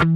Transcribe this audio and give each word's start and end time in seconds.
السلام 0.00 0.12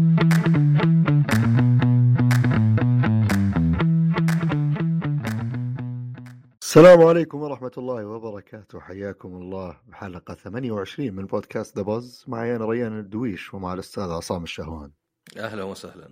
عليكم 7.03 7.42
ورحمة 7.42 7.71
الله 7.79 8.06
وبركاته. 8.06 8.80
حياكم 8.80 9.36
الله 9.36 9.80
بحلقة 9.86 10.34
28 10.34 11.14
من 11.14 11.26
بودكاست 11.26 11.76
ذا 11.76 11.82
بوز 11.82 12.24
معي 12.28 12.56
أنا 12.56 12.64
ريان 12.64 12.98
الدويش 12.98 13.54
ومع 13.54 13.74
الأستاذ 13.74 14.02
عصام 14.02 14.42
الشهوان. 14.42 14.92
أهلا 15.37 15.62
وسهلا. 15.62 16.09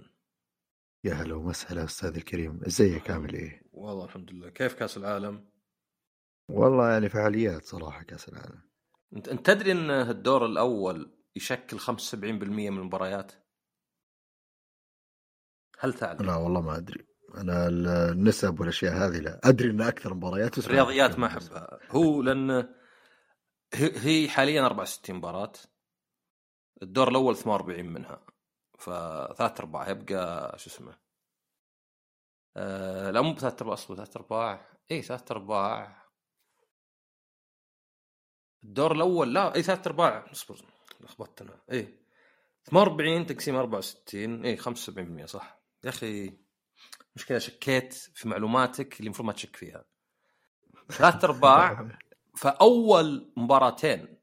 يا 1.05 1.15
هلا 1.15 1.35
ومسهلا 1.35 1.85
أستاذ 1.85 2.17
الكريم. 2.17 2.61
إزيك؟ 2.67 3.11
عامل 3.11 3.35
إيه؟ 3.35 3.63
والله 3.73 4.05
الحمد 4.05 4.31
لله. 4.31 4.49
كيف 4.49 4.75
كأس 4.75 4.97
العالم؟ 4.97 5.45
والله 6.49 6.91
يعني 6.91 7.09
فعاليات 7.09 7.65
صراحة 7.65 8.03
كأس 8.03 8.29
العالم. 8.29 8.63
انت 9.17 9.51
تدري 9.51 9.73
إن 9.73 9.91
الدور 9.91 10.47
الأول 10.47 11.11
يشكل 11.37 11.79
75% 11.79 12.15
من 12.71 12.79
المباريات؟ 12.79 13.42
هل 15.83 15.93
تعلم؟ 15.95 16.27
لا 16.27 16.37
والله 16.37 16.61
ما 16.61 16.77
أدري. 16.77 17.07
أنا 17.35 17.69
النسب 18.13 18.61
والأشياء 18.61 18.93
هذه 18.95 19.19
لا. 19.19 19.41
أدري 19.45 19.71
أن 19.71 19.81
أكثر 19.81 20.15
مباريات 20.15 20.59
الرياضيات 20.59 21.19
ما 21.19 21.27
أحبها. 21.27 21.79
هو 21.91 22.23
لأن 22.23 22.75
هي 23.75 24.29
حاليا 24.29 24.67
64 24.67 25.17
مباراة. 25.17 25.53
الدور 26.83 27.09
الأول 27.09 27.37
48 27.37 27.87
منها. 27.87 28.27
فثلاث 28.79 29.61
أرباع 29.61 29.91
يبقى 29.91 30.59
شو 30.59 30.71
اسمه؟ 30.71 30.99
آه 32.57 33.11
لا 33.11 33.21
مو 33.21 33.33
بثلاث 33.35 33.63
أرباع 33.63 33.75
أصبر 33.75 33.97
ثلاث 33.97 34.17
أرباع. 34.17 34.79
اي 34.91 35.03
ثلاث 35.03 35.31
أرباع. 35.31 36.03
الدور 38.65 38.93
الأول 38.93 39.35
لا 39.35 39.55
اي 39.55 39.63
ثلاث 39.63 39.87
أرباع. 39.87 40.31
أصبر 40.33 40.57
لخبطت 41.01 41.43
أنا. 41.43 41.61
اي 41.73 41.99
48 42.71 43.27
تقسيم 43.27 43.57
64 43.57 44.45
اي 44.45 44.57
75% 44.57 45.25
صح. 45.25 45.62
يا 45.85 45.89
أخي 45.89 46.39
مشكلة 47.17 47.39
شكيت 47.39 47.95
في 47.95 48.29
معلوماتك 48.29 48.97
اللي 48.97 49.07
المفروض 49.07 49.27
ما 49.27 49.33
تشك 49.33 49.57
فيها. 49.57 49.85
ثلاث 50.89 51.25
أرباع 51.25 51.99
فأول 52.37 53.33
مباراتين 53.37 54.19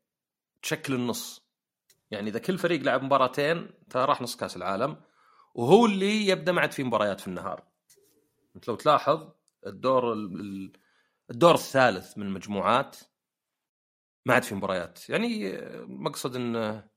تشكل 0.61 0.93
النص. 0.93 1.41
يعني 2.11 2.29
إذا 2.29 2.39
كل 2.39 2.57
فريق 2.57 2.81
لعب 2.81 3.03
مباراتين 3.03 3.71
ترى 3.89 4.05
راح 4.05 4.21
نص 4.21 4.35
كأس 4.35 4.57
العالم 4.57 5.01
وهو 5.55 5.85
اللي 5.85 6.27
يبدأ 6.27 6.51
ما 6.51 6.61
عاد 6.61 6.71
في 6.71 6.83
مباريات 6.83 7.21
في 7.21 7.27
النهار. 7.27 7.63
أنت 8.55 8.67
لو 8.67 8.75
تلاحظ 8.75 9.31
الدور 9.67 10.13
ال- 10.13 10.39
ال- 10.39 10.73
الدور 11.31 11.53
الثالث 11.55 12.17
من 12.17 12.25
المجموعات 12.25 12.97
ما 14.25 14.33
عاد 14.33 14.43
في 14.43 14.55
مباريات. 14.55 15.09
يعني 15.09 15.57
مقصد 15.81 16.35
إنه 16.35 16.89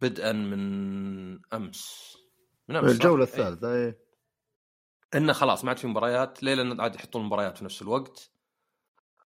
بدءا 0.00 0.32
من 0.32 1.40
أمس. 1.54 2.16
صح؟ 2.80 2.88
الجولة 2.88 3.24
إيه. 3.24 3.30
الثالثة 3.32 3.74
إيه. 3.74 3.98
انه 5.14 5.32
خلاص 5.32 5.64
ما 5.64 5.70
عاد 5.70 5.78
في 5.78 5.86
مباريات 5.86 6.42
ليه 6.42 6.54
لأن 6.54 6.80
عاد 6.80 6.94
يحطون 6.94 7.22
المباريات 7.22 7.58
في 7.58 7.64
نفس 7.64 7.82
الوقت. 7.82 8.30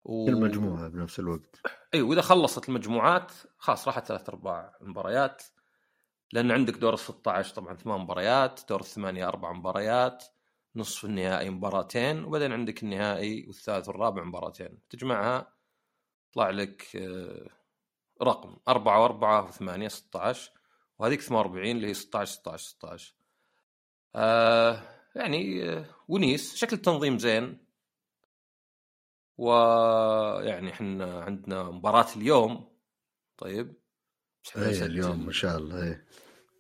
و... 0.05 0.27
كل 0.27 0.41
مجموعة 0.41 0.89
بنفس 0.89 1.21
الوقت. 1.21 1.61
اي 1.95 2.03
وإذا 2.03 2.21
خلصت 2.21 2.69
المجموعات 2.69 3.33
خلاص 3.59 3.89
راحت 3.89 4.07
ثلاث 4.07 4.29
أرباع 4.29 4.77
المباريات. 4.83 5.43
لأن 6.33 6.51
عندك 6.51 6.75
دور 6.75 6.95
ال 6.95 6.99
16 6.99 7.55
طبعا 7.55 7.77
ثمان 7.77 8.01
مباريات 8.01 8.61
دور 8.69 8.81
الثمانية 8.81 9.29
أربع 9.29 9.53
مباريات 9.53 10.25
نصف 10.77 11.05
النهائي 11.05 11.51
مباراتين 11.51 12.25
وبعدين 12.25 12.53
عندك 12.53 12.83
النهائي 12.83 13.47
والثالث 13.47 13.89
والرابع 13.89 14.25
مباراتين. 14.25 14.79
تجمعها 14.91 15.53
يطلع 16.31 16.51
لك 16.51 16.97
آه، 16.97 17.49
رقم 18.23 18.57
4 18.69 19.49
و4 19.49 19.53
و8 19.53 19.87
16 19.87 20.53
وهذيك 20.99 21.21
48 21.21 21.71
اللي 21.71 21.87
هي 21.87 21.95
16 21.95 22.33
16 22.33 22.65
16 22.65 23.20
آه 24.15 24.83
يعني 25.17 25.69
آه، 25.71 25.85
ونيس. 26.09 26.57
شكل 26.57 26.77
التنظيم 26.77 27.19
زين. 27.19 27.67
ويعني 29.39 30.71
إحنا 30.71 31.21
عندنا 31.23 31.63
مباراة 31.63 32.07
اليوم. 32.17 32.79
طيب. 33.37 33.81
نسجل- 34.57 34.83
اليوم 34.87 35.27
إن 35.27 35.33
شاء 35.33 35.57
الله 35.57 35.83
إيه. 35.83 36.07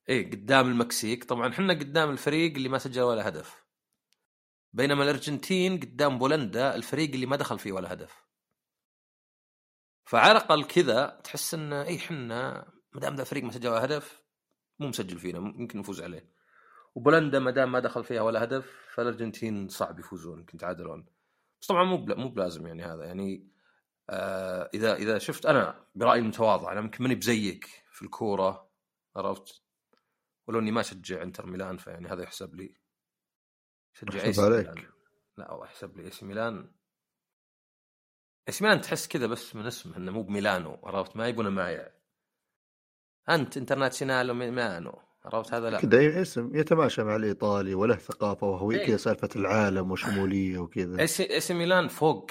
إيه 0.09 0.31
قدام 0.31 0.69
المكسيك. 0.69 1.25
طبعا 1.25 1.49
إحنا 1.49 1.72
قدام 1.75 2.10
الفريق 2.10 2.55
اللي 2.55 2.69
ما 2.69 2.78
سجل 2.78 3.03
ولا 3.03 3.28
هدف. 3.28 3.65
بينما 4.72 5.05
الأرجنتين 5.05 5.81
قدام 5.81 6.19
بولندا 6.19 6.75
الفريق 6.75 7.10
اللي 7.10 7.27
ما 7.27 7.37
دخل 7.37 7.59
فيه 7.59 7.72
ولا 7.72 7.93
هدف. 7.93 8.25
فعلى 10.05 10.33
الأقل 10.33 10.65
كذا 10.65 11.21
تحس 11.25 11.55
إن 11.55 11.72
اي 11.72 11.97
إحنا 11.97 12.66
ما 12.93 13.00
دام 13.00 13.15
ذا 13.15 13.22
الفريق 13.22 13.44
ما 13.44 13.53
سجل 13.53 13.69
ولا 13.69 13.84
هدف 13.84 14.22
مو 14.78 14.89
مسجل 14.89 15.19
فينا 15.19 15.41
ممكن 15.41 15.78
نفوز 15.78 16.00
عليه. 16.00 16.40
وبولندا 16.95 17.39
ما 17.39 17.51
دام 17.51 17.73
ما 17.73 17.81
دخل 17.81 18.05
فيها 18.05 18.23
ولا 18.23 18.45
هدف 18.45 18.91
فالأرجنتين 18.95 19.69
صعب 19.69 19.99
يفوزون 19.99 20.39
يمكن 20.39 20.56
يتعادلون 20.56 21.06
بس 21.61 21.67
طبعا 21.67 21.84
مو 21.84 21.97
مو 21.97 22.28
بلازم 22.28 22.67
يعني 22.67 22.83
هذا. 22.83 23.05
يعني 23.05 23.51
آه 24.11 24.71
اذا 24.75 24.95
إذا 24.95 25.19
شفت 25.19 25.47
أنا 25.47 25.84
برأيي 25.95 26.21
المتواضع 26.21 26.73
أنا 26.73 26.81
يمكن 26.81 27.03
ماني 27.03 27.15
بزيك 27.15 27.65
في 27.93 28.03
الكورة 28.03 28.71
عرفت؟ 29.17 29.62
ولو 30.47 30.59
إني 30.59 30.71
ما 30.71 30.81
أشجع 30.81 31.23
إنتر 31.23 31.47
ميلان 31.47 31.77
فيعني 31.77 32.09
هذا 32.09 32.23
يحسب 32.23 32.55
لي. 32.55 32.75
شجع 33.93 34.15
يحسب 34.15 34.27
إي 34.27 34.33
سي 34.33 34.43
عليك. 34.43 34.69
ميلان. 34.69 34.93
لا 35.37 35.51
والله 35.51 35.67
يحسب 35.67 35.97
لي 35.97 36.05
إي 36.05 36.11
سي 36.11 36.27
ميلان. 36.27 36.72
إي 38.49 38.53
سي 38.53 38.65
ميلان 38.65 38.81
تحس 38.81 39.09
كذا 39.09 39.27
بس 39.27 39.57
من 39.57 39.67
اسمه 39.67 39.97
إنه 39.97 40.12
مو 40.12 40.22
بميلانو 40.22 40.81
عرفت؟ 40.84 41.17
ما 41.17 41.28
يبونه 41.28 41.51
مايع 41.51 41.91
أنت 43.28 43.57
انترناسيونال 43.57 44.34
ميلانو. 44.34 45.09
عرفت؟ 45.25 45.54
هذا 45.54 45.70
لا. 45.70 45.81
كذا 45.81 46.22
اسم 46.22 46.56
يتماشى 46.56 47.03
مع 47.04 47.16
الإيطالي 47.16 47.75
وله 47.75 47.97
ثقافة 47.97 48.47
وهوية 48.47 48.78
إيه. 48.81 48.86
كذا 48.86 48.97
سالفة 48.97 49.28
العالم 49.36 49.91
وشمولية 49.91 50.58
وكذا. 50.58 51.06
سي 51.06 51.54
ميلان 51.54 51.88
فوق 51.88 52.31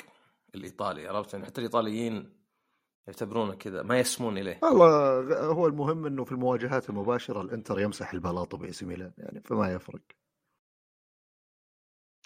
الإيطالي 0.56 1.08
عرفت؟ 1.08 1.34
يعني 1.34 1.46
حتى 1.46 1.62
الإيطاليين 1.62 2.40
يعتبرونه 3.08 3.54
كذا 3.56 3.84
ما 3.84 4.00
يسمون 4.00 4.38
إليه. 4.38 4.60
والله 4.64 5.46
هو 5.46 5.68
المهم 5.68 6.06
إنه 6.06 6.24
في 6.24 6.32
المواجهات 6.32 6.90
المباشرة 6.90 7.42
الإنتر 7.42 7.80
يمسح 7.80 8.14
البلاط 8.14 8.56
باي 8.56 8.72
سي 8.72 8.86
ميلان 8.86 9.12
يعني 9.18 9.42
فما 9.42 9.74
يفرق. 9.74 10.02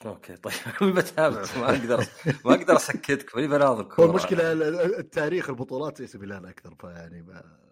okay 0.05 0.35
طيب. 0.35 0.53
بتابع 0.97 1.41
ما 1.57 1.69
أقدر 1.69 2.05
ما 2.45 2.53
أقدر 2.53 2.75
اسكتك 2.75 3.35
ماني 3.35 3.47
بناظر 3.47 3.87
هو 3.99 4.05
المشكلة 4.05 4.51
ال- 4.51 4.63
ال- 4.63 4.95
التاريخ 4.99 5.49
البطولات 5.49 6.01
اي 6.01 6.07
ميلان 6.19 6.45
أكثر 6.45 6.75
فيعني 6.75 7.21
ما 7.21 7.62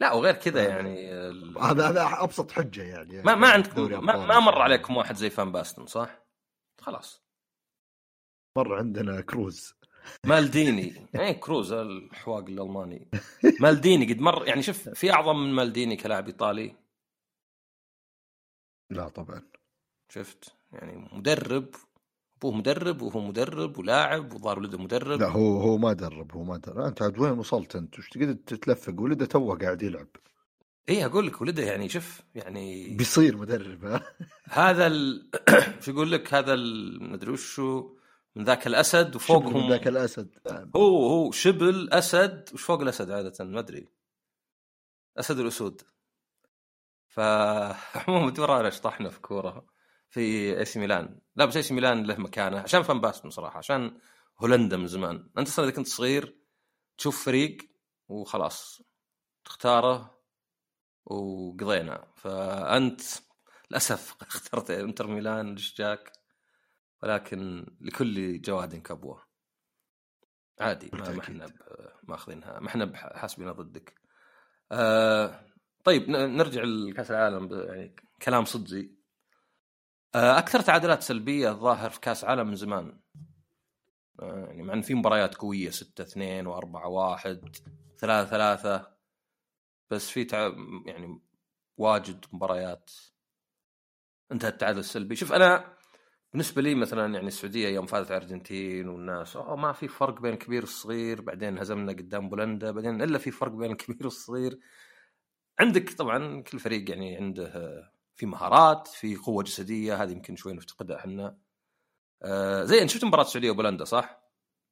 لا 0.00 0.12
وغير 0.12 0.34
كذا 0.34 0.68
يعني 0.68 1.12
ال- 1.14 1.58
هذا 1.58 1.88
هذا 1.88 2.08
أبسط 2.24 2.50
حجة 2.52 2.82
يعني. 2.82 3.22
ما 3.22 3.34
ما 3.34 3.48
عندكم 3.48 4.04
ما, 4.04 4.26
ما 4.26 4.40
مر. 4.40 4.62
عليكم 4.62 4.96
واحد 4.96 5.14
زي 5.16 5.30
فان 5.30 5.52
باستن 5.52 5.86
صح؟ 5.86 6.22
خلاص. 6.80 7.22
مر 8.58 8.74
عندنا 8.74 9.20
كروز. 9.20 9.74
مالديني. 10.26 11.06
اي 11.20 11.34
كروز 11.34 11.72
الحواق 11.72 12.44
الألماني. 12.44 13.10
مالديني 13.60 14.12
قد 14.14 14.20
مر 14.20 14.46
يعني 14.48 14.62
شوف 14.62 14.88
في 14.88 15.12
أعظم 15.12 15.36
من 15.36 15.52
مالديني 15.52 15.96
كلاعب 15.96 16.26
إيطالي. 16.26 16.76
لا 18.90 19.08
طبعا. 19.08 19.42
شفت؟ 20.08 20.56
يعني 20.72 21.08
مدرب 21.12 21.74
أبوه 22.38 22.52
مدرب 22.52 23.02
وهو 23.02 23.20
مدرب 23.20 23.78
ولاعب 23.78 24.32
وظهر 24.32 24.58
ولده 24.58 24.78
مدرب. 24.78 25.20
لا 25.20 25.28
هو 25.28 25.60
هو 25.60 25.78
ما 25.78 25.92
درب 25.92 26.32
هو 26.32 26.44
ما 26.44 26.56
درب. 26.56 26.78
أنت 26.78 27.02
عاد 27.02 27.18
وين 27.18 27.38
وصلت 27.38 27.76
أنت؟ 27.76 27.98
وش 27.98 28.08
تقعد 28.08 28.36
تتلفق؟ 28.36 29.00
ولده 29.00 29.26
توه 29.26 29.58
قاعد 29.58 29.82
يلعب. 29.82 30.08
اي 30.88 31.04
أقول 31.04 31.26
لك 31.26 31.40
ولده 31.40 31.62
يعني 31.62 31.88
شوف 31.88 32.22
يعني 32.34 32.94
بيصير 32.94 33.36
مدرب 33.36 33.84
ها؟ 33.84 34.02
هذا 34.44 34.86
ال... 34.86 35.30
شو 35.82 35.90
يقول 35.90 36.12
لك؟ 36.12 36.34
هذا 36.34 36.54
ال... 36.54 37.02
مدري 37.10 37.30
وشو 37.30 37.96
من 38.36 38.44
ذاك 38.44 38.66
الأسد 38.66 39.18
شبه 39.18 39.40
من 39.40 39.46
وفوقهم 39.46 39.70
ذاك 39.70 39.88
الأسد. 39.88 40.28
هو 40.76 41.06
هو 41.06 41.30
شبل 41.30 41.88
أسد 41.92 42.50
وش 42.54 42.62
فوق 42.62 42.80
الأسد 42.80 43.10
عادة؟ 43.10 43.44
ما 43.44 43.60
أدري. 43.60 43.88
أسد 45.18 45.38
الأسود. 45.38 45.82
فعموما 47.08 48.30
ترى 48.36 48.60
انا 48.60 48.70
شطحنا 48.70 49.08
في 49.08 49.20
كورة. 49.20 49.75
في 50.16 50.58
اي 50.58 50.64
سي 50.64 50.78
ميلان 50.78 51.18
لا 51.36 51.44
بس 51.44 51.56
اي 51.56 51.62
سي 51.62 51.74
ميلان 51.74 52.04
له 52.06 52.16
مكانه. 52.16 52.60
عشان 52.60 52.82
فان 52.82 53.00
باستن 53.00 53.30
صراحة 53.30 53.58
عشان 53.58 53.98
هولندا 54.38 54.76
من 54.76 54.86
زمان. 54.86 55.30
أنت 55.38 55.48
أصلا 55.48 55.64
إذا 55.64 55.74
كنت 55.74 55.86
صغير 55.86 56.36
تشوف 56.98 57.24
فريق 57.24 57.56
وخلاص 58.08 58.82
تختاره 59.44 60.20
وقضينا. 61.04 62.06
فأنت 62.16 63.00
للأسف 63.70 64.14
اخترت 64.22 64.70
إنتر 64.70 65.06
ميلان 65.06 65.54
ليش 65.54 65.76
جاك؟ 65.78 66.12
ولكن 67.02 67.66
لكل 67.80 68.40
جواد 68.40 68.76
كبوة. 68.76 69.22
عادي 70.60 70.90
ما. 70.92 71.20
إحنا 71.20 71.46
ماخذينها 72.02 72.60
ما 72.60 72.68
إحنا 72.68 72.84
بح- 72.84 73.16
حاسبينها 73.16 73.52
ضدك. 73.52 73.94
آه 74.72 75.40
طيب 75.84 76.10
نرجع 76.10 76.62
لكأس 76.62 77.10
العالم 77.10 77.48
يعني 77.52 77.96
كلام 78.22 78.44
صدقي. 78.44 78.95
أكثر 80.16 80.60
تعادلات 80.60 81.02
سلبية 81.02 81.50
الظاهر 81.50 81.90
في 81.90 82.00
كأس 82.00 82.24
عالم 82.24 82.46
من 82.46 82.56
زمان 82.56 83.00
آه 84.20 84.46
يعني 84.46 84.62
مع 84.62 84.74
إن 84.74 84.82
في 84.82 84.94
مباريات 84.94 85.34
قوية 85.34 85.70
6 85.70 86.02
2 86.02 86.44
و4 86.44 86.86
1 86.86 87.56
3 87.98 88.30
3 88.30 88.86
بس 89.90 90.10
في. 90.10 90.26
يعني 90.86 91.20
واجد 91.78 92.24
مباريات 92.32 92.90
انتهى 94.32 94.48
التعادل 94.48 94.78
السلبي 94.78 95.16
شوف 95.16 95.32
أنا 95.32 95.76
بالنسبة 96.32 96.62
لي 96.62 96.74
مثلا 96.74 97.14
يعني 97.14 97.26
السعودية 97.26 97.68
يوم 97.68 97.86
فازت 97.86 98.10
الأرجنتين 98.10 98.88
والناس 98.88 99.36
أوه 99.36 99.56
ما 99.56 99.72
في 99.72 99.88
فرق 99.88 100.20
بين 100.20 100.32
الكبير 100.32 100.62
والصغير 100.62 101.20
بعدين 101.20 101.58
هزمنا 101.58 101.92
قدام 101.92 102.28
بولندا 102.28 102.70
بعدين 102.70 103.02
إلا 103.02 103.18
في 103.18 103.30
فرق 103.30 103.52
بين 103.52 103.70
الكبير 103.72 104.06
والصغير 104.06 104.58
عندك 105.60 105.90
طبعا 105.92 106.42
كل 106.42 106.58
فريق 106.58 106.90
يعني 106.90 107.16
عنده 107.16 107.95
في 108.16 108.26
مهارات 108.26 108.88
في 108.88 109.16
قوة 109.16 109.42
جسدية 109.42 110.02
هذه 110.02 110.12
يمكن 110.12 110.36
شوي 110.36 110.52
نفتقدها 110.52 110.96
إحنا. 110.96 111.38
آه 112.22 112.64
زي 112.64 112.82
انت 112.82 112.90
شفت 112.90 113.04
مباراة 113.04 113.22
السعودية 113.24 113.50
وبولندا 113.50 113.84
صح؟ 113.84 114.20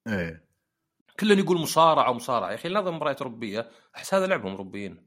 إيه. 0.07 0.45
كلهم 1.21 1.39
يقول 1.39 1.61
مصارعة 1.61 2.11
ومصارعة. 2.11 2.51
يا 2.51 2.55
أخي 2.55 2.69
نظم 2.69 2.97
مباريات 2.97 3.23
اوروبيه 3.23 3.71
أحس 3.97 4.15
هذا 4.15 4.27
لعبهم 4.27 4.51
اوروبيين 4.53 5.07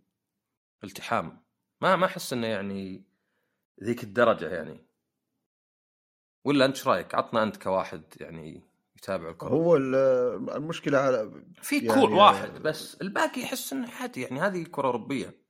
التحام. 0.84 1.44
ما 1.82 1.96
ما 1.96 2.06
أحس 2.06 2.34
إنه 2.34 2.48
يعني 2.48 3.04
ذيك 3.84 4.04
الدرجة 4.04 4.50
يعني. 4.56 4.86
ولا 6.46 6.66
أنت 6.66 6.76
إيش 6.78 6.88
رأيك؟ 6.88 7.16
عطنا 7.16 7.44
أنت 7.44 7.58
كواحد 7.58 8.04
يعني 8.18 8.64
يتابع 8.96 9.30
الكرة. 9.30 9.50
هو 9.50 9.76
ال- 9.76 10.50
المشكلة 10.50 10.98
على 10.98 11.44
في 11.62 11.76
يعني- 11.78 12.02
كور 12.02 12.12
واحد 12.14 12.50
بس. 12.54 12.96
الباقي 13.02 13.42
يحس 13.42 13.74
إنه 13.74 13.92
عادي 13.92 14.22
يعني. 14.22 14.40
هذه 14.42 14.64
كرة 14.64 14.86
اوروبيه 14.88 15.47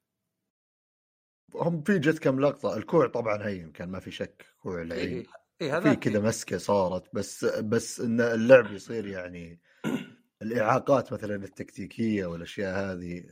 هم 1.55 1.83
في 1.83 1.99
جت 1.99 2.19
كم 2.19 2.39
لقطة 2.39 2.77
الكوع 2.77 3.07
طبعا 3.07 3.47
هين 3.47 3.71
كان 3.71 3.89
ما 3.89 3.99
في 3.99 4.11
شك 4.11 4.45
كوع 4.61 4.81
العين 4.81 5.17
اي 5.17 5.27
إيه 5.61 5.77
هذا 5.77 5.89
في 5.89 5.95
كذا 5.95 6.19
مسكة 6.19 6.57
صارت 6.57 7.15
بس 7.15 7.45
بس 7.45 7.99
إن 7.99 8.21
اللعب 8.21 8.71
يصير 8.73 9.07
يعني 9.07 9.59
الإعاقات 10.41 11.13
مثلا 11.13 11.35
التكتيكية 11.35 12.25
والأشياء 12.25 12.75
هذه 12.75 13.23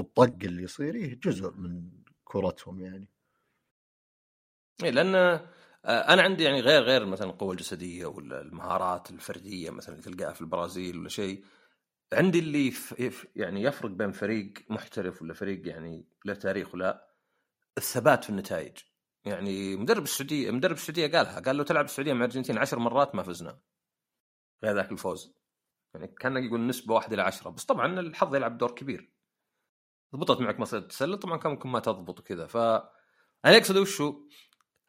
الطق 0.00 0.36
اللي 0.44 0.62
يصير 0.62 0.94
إيه 0.94 1.20
جزء 1.20 1.50
من 1.50 1.90
كرتهم 2.24 2.80
يعني. 2.80 3.08
إيه 4.82 4.90
لأن 4.90 5.14
آه، 5.14 5.40
أنا 5.84 6.22
عندي 6.22 6.44
يعني 6.44 6.60
غير 6.60 6.82
غير 6.82 7.06
مثلا 7.06 7.30
القوة 7.30 7.52
الجسدية 7.52 8.06
ولا 8.06 8.40
المهارات 8.40 9.10
الفردية 9.10 9.70
مثلا 9.70 9.94
اللي 9.94 10.04
تلقاها 10.04 10.32
في 10.32 10.40
البرازيل 10.40 10.98
ولا 10.98 11.08
شيء 11.08 11.44
عندي 12.12 12.38
اللي 12.38 12.72
يعني 13.36 13.62
يفرق 13.62 13.90
بين 13.90 14.12
فريق 14.12 14.52
محترف 14.68 15.22
ولا 15.22 15.34
فريق 15.34 15.68
يعني 15.68 16.04
له 16.24 16.34
تاريخ 16.34 16.74
ولا 16.74 17.11
الثبات 17.78 18.24
في 18.24 18.30
النتائج. 18.30 18.78
يعني 19.24 19.76
مدرب 19.76 20.02
السعودية 20.02 20.50
مدرب 20.50 20.76
السعودية 20.76 21.06
قالها 21.06 21.40
قال 21.40 21.56
لو 21.56 21.64
تلعب 21.64 21.84
السعودية 21.84 22.12
مع 22.12 22.18
الأرجنتين 22.18 22.58
عشر 22.58 22.78
مرات 22.78 23.14
ما 23.14 23.22
فزنا. 23.22 23.60
غير 24.64 24.74
ذاك 24.74 24.92
الفوز. 24.92 25.34
يعني 25.94 26.06
كان 26.06 26.36
يقول 26.36 26.66
نسبة 26.66 26.94
واحد 26.94 27.12
إلى 27.12 27.22
عشرة. 27.22 27.50
بس 27.50 27.64
طبعا 27.64 28.00
الحظ 28.00 28.34
يلعب 28.34 28.58
دور 28.58 28.70
كبير. 28.70 29.12
ضبطت 30.16 30.40
معك 30.40 30.60
مصيدة 30.60 30.82
التسلل. 30.82 31.18
طبعا 31.18 31.36
كان 31.36 31.52
ممكن 31.52 31.68
ما 31.68 31.80
تضبط 31.80 32.20
وكذا. 32.20 32.46
ف 32.46 32.56
أنا 32.56 33.56
أقصد 33.56 33.76
وشو 33.76 34.28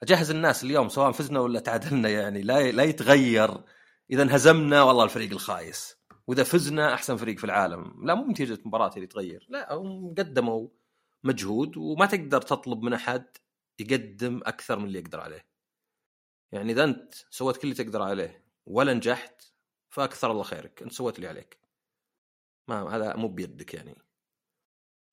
أجهز 0.03 0.31
الناس 0.31 0.63
اليوم 0.63 0.89
سواء 0.89 1.12
فزنا 1.12 1.39
ولا 1.39 1.59
تعادلنا. 1.59 2.09
يعني 2.09 2.41
لا 2.41 2.71
لا 2.71 2.83
يتغير. 2.83 3.63
إذا 4.12 4.24
انهزمنا 4.24 4.83
والله 4.83 5.03
الفريق 5.03 5.31
الخايس. 5.31 6.03
وإذا 6.27 6.44
فزنا 6.44 6.94
أحسن 6.94 7.15
فريق 7.15 7.38
في 7.38 7.44
العالم. 7.44 8.06
لا 8.06 8.15
مو 8.15 8.31
نتيجه 8.31 8.59
مباراة 8.65 8.91
اللي 8.95 9.07
تغير. 9.07 9.47
لا 9.50 9.74
هم 9.74 10.15
قدموا. 10.18 10.68
مجهود 11.24 11.78
وما 11.78 12.06
تقدر 12.06 12.42
تطلب 12.42 12.84
من 12.84 12.94
أحد 12.94 13.25
يقدم 13.80 14.42
أكثر 14.46 14.80
من 14.80 14.86
اللي 14.86 15.00
يقدر 15.00 15.20
عليه. 15.20 15.46
يعني 16.52 16.72
إذا 16.72 16.84
أنت 16.84 17.14
سويت 17.30 17.58
كل 17.58 17.62
اللي 17.64 17.84
تقدر 17.84 18.02
عليه 18.02 18.46
ولا 18.66 18.94
نجحت 18.94 19.44
فأكثر 19.90 20.31
الله 20.31 20.44
خيرك. 20.44 20.81
أنت 20.84 20.92
سويت 20.92 21.16
اللي 21.16 21.28
عليك. 21.28 21.60
ما 22.68 22.96
هذا 22.96 23.16
مو 23.16 23.28
بيدك 23.28 23.74
يعني. 23.74 23.96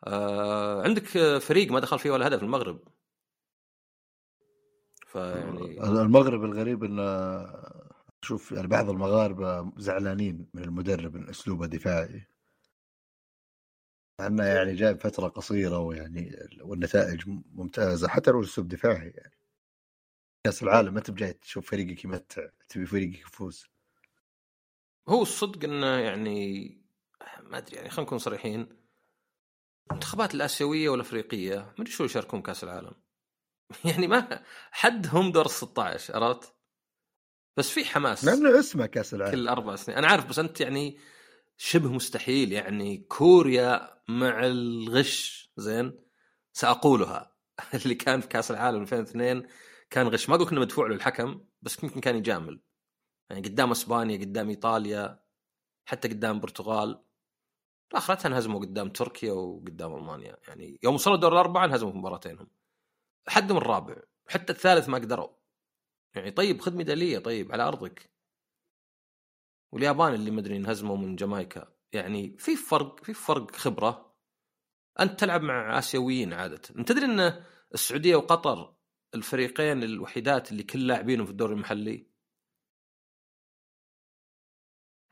آه 0.06 0.82
عندك 0.82 1.04
فريق 1.38 1.72
ما 1.72 1.80
دخل 1.80 1.98
فيه 1.98 2.10
ولا 2.10 2.26
هدف 2.26 2.42
المغرب. 2.42 2.88
فيعني 5.06 5.84
المغرب 5.84 6.44
الغريب 6.44 6.84
انه 6.84 7.02
شوف 8.22 8.52
يعني 8.52 8.66
بعض 8.66 8.90
المغاربة 8.90 9.72
زعلانين 9.76 10.46
من 10.54 10.64
المدرب 10.64 11.16
ان 11.16 11.28
أسلوبه 11.28 11.66
دفاعي 11.66 12.14
مع 12.16 12.39
إنه 14.26 14.44
يعني 14.44 14.74
جاي 14.74 14.94
فتره 14.94 15.28
قصيرة 15.28 15.78
ويعني 15.78 16.48
والنتائج 16.60 17.22
ممتازة 17.26 18.08
حتى 18.08 18.30
لو 18.30 18.42
اسلوب 18.42 18.68
دفاعي 18.68 19.12
يعني. 19.16 19.34
كأس 20.44 20.62
العالم 20.62 20.94
ما 20.94 21.00
تبجاي 21.00 21.32
تشوف 21.32 21.70
فريقك 21.70 22.04
يمتع 22.04 22.48
تبي 22.68 22.86
فريقك 22.86 23.20
يفوز. 23.20 23.66
هو 25.08 25.22
الصدق 25.22 25.64
إنه 25.64 25.86
يعني 25.86 26.68
ما 27.42 27.58
أدري 27.58 27.76
يعني 27.76 27.90
خلينا 27.90 28.06
نكون 28.06 28.18
صريحين. 28.18 28.68
المنتخبات 29.90 30.34
الآسيوية 30.34 30.88
والأفريقية 30.88 31.56
ما 31.56 31.74
أدري 31.78 31.90
شو 31.90 32.04
يشاركون 32.04 32.42
كأس 32.42 32.64
العالم. 32.64 32.94
يعني 33.84 34.06
ما 34.06 34.42
حدهم 34.70 35.32
دور 35.32 35.46
ال 35.46 35.50
16 35.50 36.24
عرفت؟ 36.24 36.54
بس 37.56 37.70
في 37.70 37.84
حماس. 37.84 38.24
لأنه 38.24 38.58
اسمه 38.58 38.86
كأس 38.86 39.14
العالم. 39.14 39.32
كل 39.32 39.48
أربع 39.48 39.76
سنين. 39.76 39.98
أنا 39.98 40.06
عارف 40.06 40.26
بس 40.26 40.38
أنت 40.38 40.60
يعني 40.60 40.98
شبه 41.62 41.92
مستحيل 41.92 42.52
يعني 42.52 42.96
كوريا 42.98 44.02
مع 44.08 44.46
الغش 44.46 45.50
زين؟ 45.56 46.00
سأقولها. 46.52 47.36
اللي 47.74 47.94
كان 47.94 48.20
في 48.20 48.28
كأس 48.28 48.50
العالم 48.50 48.82
2002 48.82 49.46
كان 49.90 50.08
غش. 50.08 50.28
ما 50.28 50.34
أقول 50.34 50.48
انه 50.48 50.60
مدفوع 50.60 50.86
له 50.88 50.94
الحكم 50.94 51.44
بس 51.62 51.84
يمكن 51.84 52.00
كان 52.00 52.16
يجامل. 52.16 52.60
يعني 53.30 53.48
قدام 53.48 53.70
إسبانيا 53.70 54.16
قدام 54.18 54.48
إيطاليا 54.48 55.24
حتى 55.84 56.08
قدام 56.08 56.36
البرتغال 56.36 57.04
آخرتها 57.94 58.28
انهزموا 58.28 58.60
قدام 58.60 58.88
تركيا 58.88 59.32
وقدام 59.32 59.94
ألمانيا. 59.94 60.36
يعني 60.48 60.78
يوم 60.82 60.94
وصلوا 60.94 61.16
دور 61.16 61.32
الأربعة 61.32 61.64
انهزموا 61.64 61.92
في 61.92 61.98
مباراتينهم. 61.98 62.50
حدهم 63.28 63.56
الرابع. 63.56 63.96
حتى 64.28 64.52
الثالث 64.52 64.88
ما 64.88 64.98
قدروا. 64.98 65.28
يعني 66.14 66.30
طيب 66.30 66.60
خذ 66.60 66.76
ميدالية 66.76 67.18
طيب 67.18 67.52
على 67.52 67.62
أرضك. 67.62 68.10
واليابان 69.72 70.14
اللي 70.14 70.30
مدري 70.30 70.56
انهزموا 70.56 70.96
من 70.96 71.16
جامايكا. 71.16 71.72
يعني 71.92 72.36
في 72.38 72.56
فرق 72.56 73.04
في 73.04 73.14
فرق 73.14 73.56
خبرة. 73.56 74.16
أنت 75.00 75.20
تلعب 75.20 75.42
مع 75.42 75.78
آسيويين 75.78 76.32
عادة. 76.32 76.62
أنت 76.76 76.88
تدري 76.88 77.04
أن 77.04 77.44
السعودية 77.74 78.16
وقطر 78.16 78.74
الفريقين 79.14 79.82
الوحيدات 79.82 80.52
اللي 80.52 80.62
كل 80.62 80.86
لاعبينهم 80.86 81.26
في 81.26 81.32
الدوري 81.32 81.54
المحلي؟ 81.54 82.06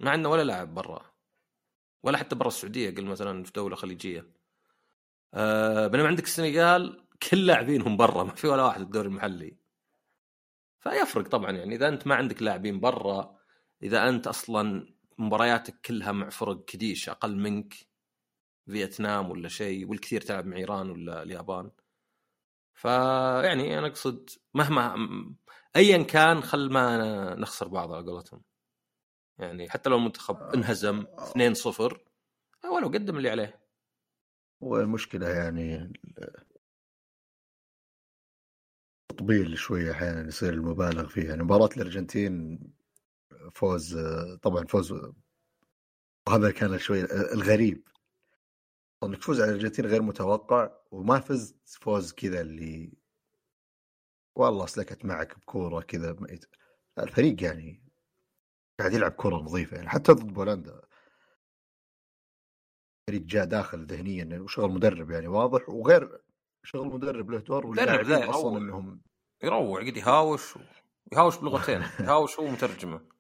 ما 0.01 0.11
عندنا 0.11 0.29
ولا 0.29 0.45
لاعب 0.45 0.75
برا. 0.75 1.15
ولا 2.03 2.19
حتى 2.19 2.35
برا 2.37 2.49
السعودية 2.49 2.91
قل 2.95 3.05
مثلا 3.05 3.45
في 3.45 3.53
دولة 3.53 3.77
خليجية. 3.77 4.33
أه 5.35 5.87
بينما 5.87 6.09
عندك 6.09 6.25
السنغال 6.25 7.07
كل 7.31 7.47
لاعبينهم 7.47 7.97
برا 7.97 8.25
ما 8.25 8.35
في 8.35 8.47
ولا 8.47 8.63
واحد 8.63 8.79
في 8.79 8.85
الدوري 8.85 9.09
المحلي. 9.09 9.59
فيفرق 10.81 11.29
طبعا. 11.29 11.51
يعني 11.51 11.75
إذا 11.75 11.89
أنت 11.89 12.07
ما 12.07 12.15
عندك 12.15 12.43
لاعبين 12.43 12.81
برا 12.81 13.38
إذا 13.83 14.09
أنت 14.09 14.27
أصلا 14.27 14.95
مبارياتك 15.19 15.81
كلها 15.81 16.13
مع 16.13 16.29
فرق 16.29 16.65
كديش 16.65 17.09
أقل 17.09 17.37
منك 17.37 17.75
فيتنام 18.67 19.31
ولا 19.31 19.49
شيء 19.49 19.89
والكثير 19.89 20.21
تلعب 20.21 20.47
مع 20.47 20.57
إيران 20.57 20.91
ولا 20.91 21.23
اليابان. 21.23 21.71
فيعني 22.75 23.79
أنا 23.79 23.87
أقصد 23.87 24.31
مهما 24.55 25.09
ايا 25.77 26.03
كان 26.03 26.43
خل 26.43 26.71
ما 26.71 27.35
نخسر 27.35 27.69
بعض 27.69 27.93
على 27.93 28.07
قولتهم. 28.07 28.43
يعني 29.39 29.71
حتى 29.71 29.91
لو 29.91 29.97
المنتخب 29.97 30.37
انهزم 30.37 31.05
2-0 31.05 31.99
ولو 32.73 32.89
قدم 32.89 33.17
اللي 33.17 33.31
عليه. 33.31 33.61
والمشكلة 34.61 35.29
يعني 35.29 35.93
تطبيل 39.09 39.59
شوية 39.59 39.93
أحيانا 39.93 40.29
يصير 40.29 40.53
المبالغ 40.53 41.09
فيه 41.09 41.29
يعني 41.29 41.43
مباراة 41.43 41.71
الأرجنتين 41.77 42.61
فوز 43.55 43.99
طبعا 44.43 44.65
فوز 44.67 44.95
وهذا 46.29 46.51
كان 46.51 46.79
شوي 46.79 47.05
الغريب 47.33 47.89
انك 49.05 49.19
تفوز 49.19 49.41
على 49.41 49.51
الأرجنتين 49.51 49.87
غير 49.87 50.03
متوقع 50.03 50.71
وما 50.91 51.21
فزت 51.21 51.69
فوز 51.69 52.13
كذا 52.13 52.41
اللي 52.41 52.93
والله 54.37 54.67
سلكت 54.67 55.05
معك 55.05 55.39
بكورة 55.39 55.81
كذا 55.81 56.17
الفريق 56.99 57.43
يعني 57.43 57.83
قاعد 58.81 58.93
يلعب 58.93 59.13
كره 59.13 59.37
نظيفة 59.37 59.77
يعني 59.77 59.89
حتى 59.89 60.13
ضد 60.13 60.33
بولندا 60.33 60.81
فريق 63.09 63.23
جاء 63.23 63.45
داخل 63.45 63.87
ذهنيا 63.87 64.41
وشغل 64.41 64.71
مدرب 64.71 65.11
يعني 65.11 65.29
واضح 65.29 65.69
وغير 65.69 66.21
شغل 66.65 66.87
مدرب 66.87 67.31
له 67.31 67.39
دور 67.39 67.67
واللاعبين 67.67 68.23
أصلا 68.23 68.59
إنهم 68.59 69.01
يروع 69.43 69.81
قد 69.81 69.97
يهاوش. 69.97 70.59
يهاوش 71.13 71.37
بلغتين 71.37 71.83
يهاوش 72.07 72.41
هو 72.41 72.47
مترجمة. 72.47 73.18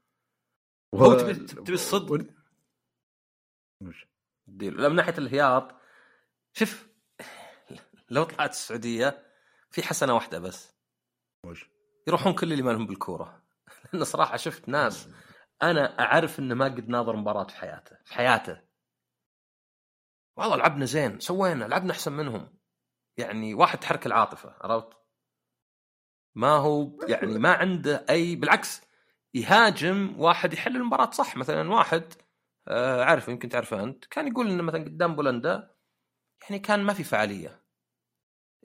هو 0.94 1.14
تبي 1.14 1.34
تبي 1.34 1.72
الصدق؟ 1.72 2.12
و... 2.12 3.90
لا 4.48 4.88
من 4.88 4.96
ناحية 4.96 5.18
الهياط 5.18 5.74
شوف 6.52 6.88
لو 8.10 8.24
طلعت 8.24 8.50
السعودية 8.50 9.26
في 9.70 9.82
حسنة 9.82 10.14
واحدة 10.14 10.38
بس. 10.38 10.74
وش؟ 11.46 11.70
يروحون 12.06 12.34
كل 12.34 12.52
اللي 12.52 12.62
ما 12.62 12.70
لهم 12.70 12.86
بالكورة. 12.86 13.42
لأن 13.92 14.04
صراحة 14.04 14.36
شفت 14.36 14.68
ناس 14.68 15.08
أنا 15.62 16.00
أعرف 16.00 16.38
إنه 16.38 16.54
ما 16.54 16.64
قد 16.64 16.88
ناظر 16.88 17.16
مباراة 17.16 17.44
في 17.44 17.56
حياته 17.56 17.96
في 18.04 18.14
حياته. 18.14 18.60
والله 20.36 20.56
لعبنا 20.56 20.84
زين 20.84 21.20
سوينا 21.20 21.64
لعبنا 21.64 21.92
أحسن 21.92 22.12
منهم. 22.12 22.58
يعني 23.18 23.54
واحد 23.54 23.78
تحرك 23.78 24.06
العاطفة 24.06 24.56
عرفت؟ 24.60 24.98
ما 26.34 26.50
هو 26.50 26.98
يعني 27.08 27.38
ما 27.38 27.52
عنده 27.52 28.06
أي 28.10 28.36
بالعكس 28.36 28.87
يهاجم 29.34 30.20
واحد 30.20 30.52
يحل 30.52 30.76
المباراة 30.76 31.10
صح. 31.10 31.36
مثلا 31.36 31.70
واحد 31.70 32.14
آه 32.68 33.04
عارف 33.04 33.28
يمكن 33.28 33.48
تعرفه 33.48 33.82
أنت 33.82 34.04
كان 34.04 34.28
يقول 34.28 34.50
إنه 34.50 34.62
مثلا 34.62 34.84
قدام 34.84 35.16
بولندا 35.16 35.74
يعني 36.42 36.58
كان 36.58 36.84
ما 36.84 36.92
في 36.92 37.04
فعالية. 37.04 37.64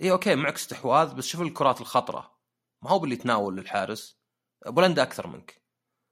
اي 0.02 0.12
okay 0.12 0.36
معك 0.36 0.56
استحواذ 0.56 1.16
بس 1.16 1.28
شوف 1.28 1.42
الكرات 1.42 1.82
الخطرة. 1.82 2.40
ما 2.84 2.90
هو 2.90 3.00
باللي 3.00 3.16
تناول 3.16 3.60
الحارس. 3.60 4.24
بولندا 4.68 5.04
أكثر 5.04 5.28
منك. 5.28 5.64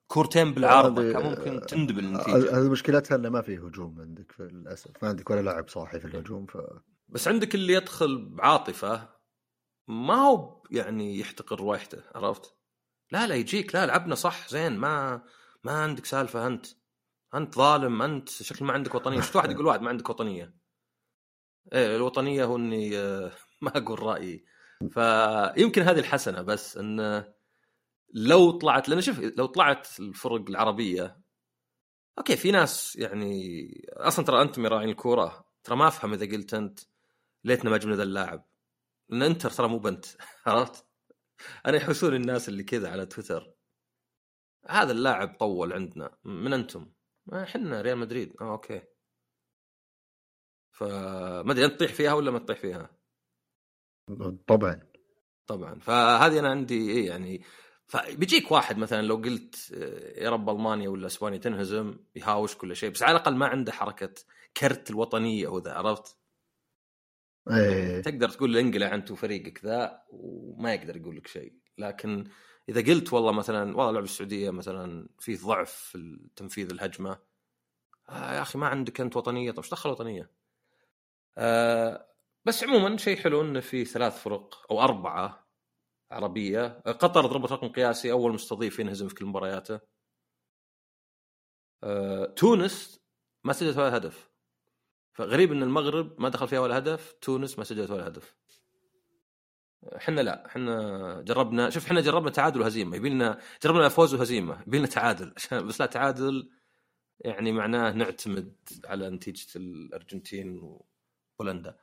كورتين 0.08 0.53
بالعارضة 0.53 1.13
كان 1.13 1.24
ممكن 1.24 1.65
تندب 1.65 2.00
النتيجة. 2.00 2.60
هذه 2.60 2.72
مشكلتها 2.72 3.15
إنه 3.15 3.29
ما 3.29 3.41
في 3.41 3.58
هجوم 3.58 4.01
عندك 4.01 4.36
للاسف 4.39 5.03
ما 5.03 5.10
عندك 5.10 5.29
ولا 5.29 5.41
لاعب 5.41 5.67
صاحي 5.67 6.00
في 6.00 6.08
الهجوم 6.08 6.46
ف 6.46 6.58
بس 7.10 7.27
عندك 7.27 7.55
اللي 7.55 7.74
يدخل 7.74 8.25
بعاطفة 8.29 9.10
ما 9.88 10.15
هو 10.15 10.63
يعني 10.72 11.20
يحتقر 11.20 11.60
روايحته 11.60 12.03
عرفت؟ 12.15 12.61
لا 13.12 13.27
لا 13.27 13.36
يجيك. 13.36 13.75
لا 13.75 13.86
لعبنا 13.86 14.15
صح 14.15 14.48
زين. 14.48 14.77
ما 14.77 15.22
ما 15.63 15.72
عندك 15.72 16.06
سالفة 16.06 16.48
أنت 16.48 16.65
أنت 17.36 17.56
ظالم 17.56 18.01
أنت 18.01 18.30
شكل 18.30 18.65
ما 18.65 18.74
عندك 18.74 18.96
وطنية. 18.96 19.22
شفت 19.22 19.36
واحد 19.36 19.51
يقول 19.51 19.65
واحد 19.65 19.82
ما 19.82 19.89
عندك 19.89 20.10
وطنية. 20.10 20.53
إيه 21.74 21.96
الوطنية 21.96 22.44
هو 22.46 22.56
إني 22.56 22.98
آه، 22.98 23.32
ما 23.62 23.77
أقول 23.77 24.03
رأيي. 24.03 24.46
فيمكن 24.80 25.82
هذه 25.82 26.00
الحسنة 26.00 26.41
بس 26.41 26.77
إن 26.77 27.24
لو 28.13 28.51
طلعت 28.51 28.89
لأن 28.89 29.01
شوف 29.01 29.20
لو 29.20 29.46
طلعت 29.46 30.00
الفرق 30.00 30.50
العربية 30.50 31.22
okay 32.17 32.38
في 32.38 32.51
ناس 32.51 32.96
يعني 32.96 33.72
أصلا 33.94 34.25
ترى 34.25 34.41
أنتم 34.41 34.65
راعين 34.65 34.89
الكورة. 34.89 35.46
ترى 35.63 35.75
ما 35.75 35.88
أفهم 35.88 36.13
إذا 36.13 36.25
قلت 36.25 36.53
أنت 36.53 36.80
ليتنا 37.44 37.70
ما 37.70 37.77
جبنا 37.77 37.96
ذا 37.96 38.03
اللاعب. 38.03 38.46
لأن 39.10 39.22
إنتر 39.24 39.50
ترى 39.50 39.68
مو 39.68 39.80
بنت 39.80 40.06
عرفت؟ 40.48 40.86
أنا 41.65 41.77
يحوسون 41.77 42.15
الناس 42.15 42.50
اللي 42.50 42.63
كذا 42.63 42.89
على 42.89 43.05
تويتر 43.05 43.53
هذا 44.69 44.91
اللاعب 44.91 45.36
طول 45.39 45.74
عندنا 45.74 46.17
من 46.24 46.53
أنتم؟ 46.53 46.91
إحنا 47.33 47.81
ريال 47.81 47.98
مدريد 47.98 48.33
آه 48.41 48.51
okay 48.51 48.81
فما 50.71 51.51
أدري 51.51 51.65
انت 51.65 51.74
تطيح 51.74 51.93
فيها 51.93 52.13
ولا 52.13 52.31
ما 52.31 52.39
تطيح 52.39 52.60
فيها؟ 52.60 52.89
طبعا 54.48 54.91
طبعا 55.48 55.79
فهذه 55.79 56.39
أنا 56.39 56.50
عندي 56.50 56.91
إيه 56.91 57.07
يعني 57.07 57.43
فبيجيك 57.86 58.51
واحد 58.51 58.77
مثلا 58.77 59.01
لو 59.01 59.15
قلت 59.15 59.74
آه، 59.74 60.24
يا 60.24 60.29
رب 60.29 60.50
ألمانيا 60.50 60.89
ولا 60.89 61.07
إسبانيا 61.07 61.38
تنهزم 61.38 61.98
يهاوش 62.15 62.55
كل 62.55 62.75
شيء 62.75 62.89
بس 62.89 63.03
على 63.03 63.12
الأقل 63.12 63.36
ما 63.36 63.48
عنده 63.48 63.71
حركة 63.71 64.13
كرت 64.57 64.89
الوطنية 64.89 65.48
وذا 65.48 65.74
عرفت؟ 65.74 66.20
إيه. 67.50 68.01
تقدر 68.01 68.29
تقول 68.29 68.57
انقلع 68.57 68.95
انت 68.95 69.12
وفريقك 69.12 69.65
ذا 69.65 70.03
وما 70.10 70.74
يقدر 70.74 70.98
يقول 70.98 71.17
لك 71.17 71.27
شيء. 71.27 71.53
لكن 71.77 72.29
إذا 72.69 72.93
قلت 72.93 73.13
والله 73.13 73.31
مثلا 73.31 73.77
والله 73.77 73.91
لعب 73.91 74.03
السعودية 74.03 74.50
مثلا 74.50 75.10
في 75.19 75.36
ضعف 75.36 75.71
في 75.71 76.29
تنفيذ 76.36 76.71
الهجمة 76.71 77.19
آه 78.10 78.33
يا 78.33 78.41
أخي 78.41 78.57
ما 78.60 78.67
عندك 78.67 79.01
أنت 79.01 79.17
وطنية. 79.17 79.51
طيب 79.51 79.63
إيش 79.63 79.71
دخل 79.71 79.89
وطنية؟ 79.89 80.31
آه 81.38 82.07
بس 82.45 82.63
عموما 82.63 82.98
شيء 82.98 83.17
حلو 83.17 83.41
إنه 83.41 83.60
في 83.60 83.86
ثلاث 83.86 84.24
فرق 84.24 84.71
أو 84.71 84.81
أربعة 84.81 85.48
عربية. 86.12 86.67
قطر 86.86 87.25
ضربت 87.25 87.51
رقم 87.51 87.67
قياسي 87.67 88.12
أول 88.12 88.33
مستضيف 88.33 88.79
ينهزم 88.79 89.07
في 89.07 89.15
كل 89.15 89.25
مبارياته. 89.25 89.79
آه 91.83 92.25
تونس 92.25 93.01
ما 93.43 93.53
سجلت 93.53 93.77
ولا 93.77 93.98
هدف. 93.98 94.30
فغريب 95.13 95.51
إن 95.51 95.63
المغرب 95.63 96.22
ما 96.22 96.30
دخل 96.30 96.48
فيها 96.48 96.60
ولا 96.60 96.77
هدف 96.77 97.15
تونس 97.22 97.58
ما 97.58 97.63
سجلت 97.63 97.91
ولا 97.91 98.08
هدف. 98.08 98.36
إحنا 99.96 100.22
لا 100.22 100.46
إحنا 100.46 101.22
جربنا 101.22 101.70
شوف 101.70 101.86
إحنا 101.86 102.01
جربنا 102.01 102.30
تعادل 102.32 102.62
وهزيمة 102.62 102.96
يبي 102.96 103.10
لنا 103.10 103.39
جربنا 103.63 103.89
فوز 103.89 104.13
وهزيمة 104.13 104.62
يبي 104.68 104.77
لنا 104.77 104.88
تعادل. 104.88 105.34
بس 105.68 105.82
لا 105.82 105.86
تعادل 105.88 106.50
يعني 107.20 107.51
معناه 107.51 107.91
نعتمد 107.91 108.56
على 108.86 109.10
نتيجة 109.10 109.48
الأرجنتين 109.58 110.60
وبولندا. 111.39 111.77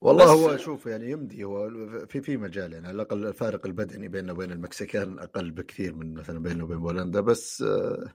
والله 0.00 0.24
هو 0.32 0.56
شوف 0.56 0.86
يعني 0.86 1.10
يمدي 1.10 1.44
هو 1.44 1.70
في 2.06 2.20
في 2.22 2.36
مجال 2.36 2.72
يعني 2.72 2.86
على 2.86 2.94
الأقل 2.94 3.26
الفارق 3.26 3.66
البدني 3.66 4.08
بيننا 4.08 4.32
وبين 4.32 4.52
المكسيكان 4.52 5.18
أقل 5.18 5.50
بكثير 5.50 5.94
من 5.94 6.14
مثلا 6.14 6.38
بيننا 6.38 6.64
وبين 6.64 6.78
بولندا 6.78 7.20
بس 7.20 7.62
آه، 7.62 8.14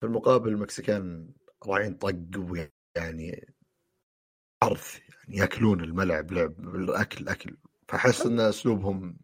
في 0.00 0.06
المقابل 0.06 0.48
المكسيكان 0.48 1.32
راعين 1.66 1.94
طق 1.94 2.08
يعني 2.96 3.54
عرف 4.62 5.00
يعني 5.08 5.36
ياكلون 5.36 5.80
الملعب 5.80 6.32
لعب 6.32 6.74
الأكل 6.74 7.28
اكل 7.28 7.56
فأحس 7.88 8.26
إن 8.26 8.40
أسلوبهم 8.40 9.18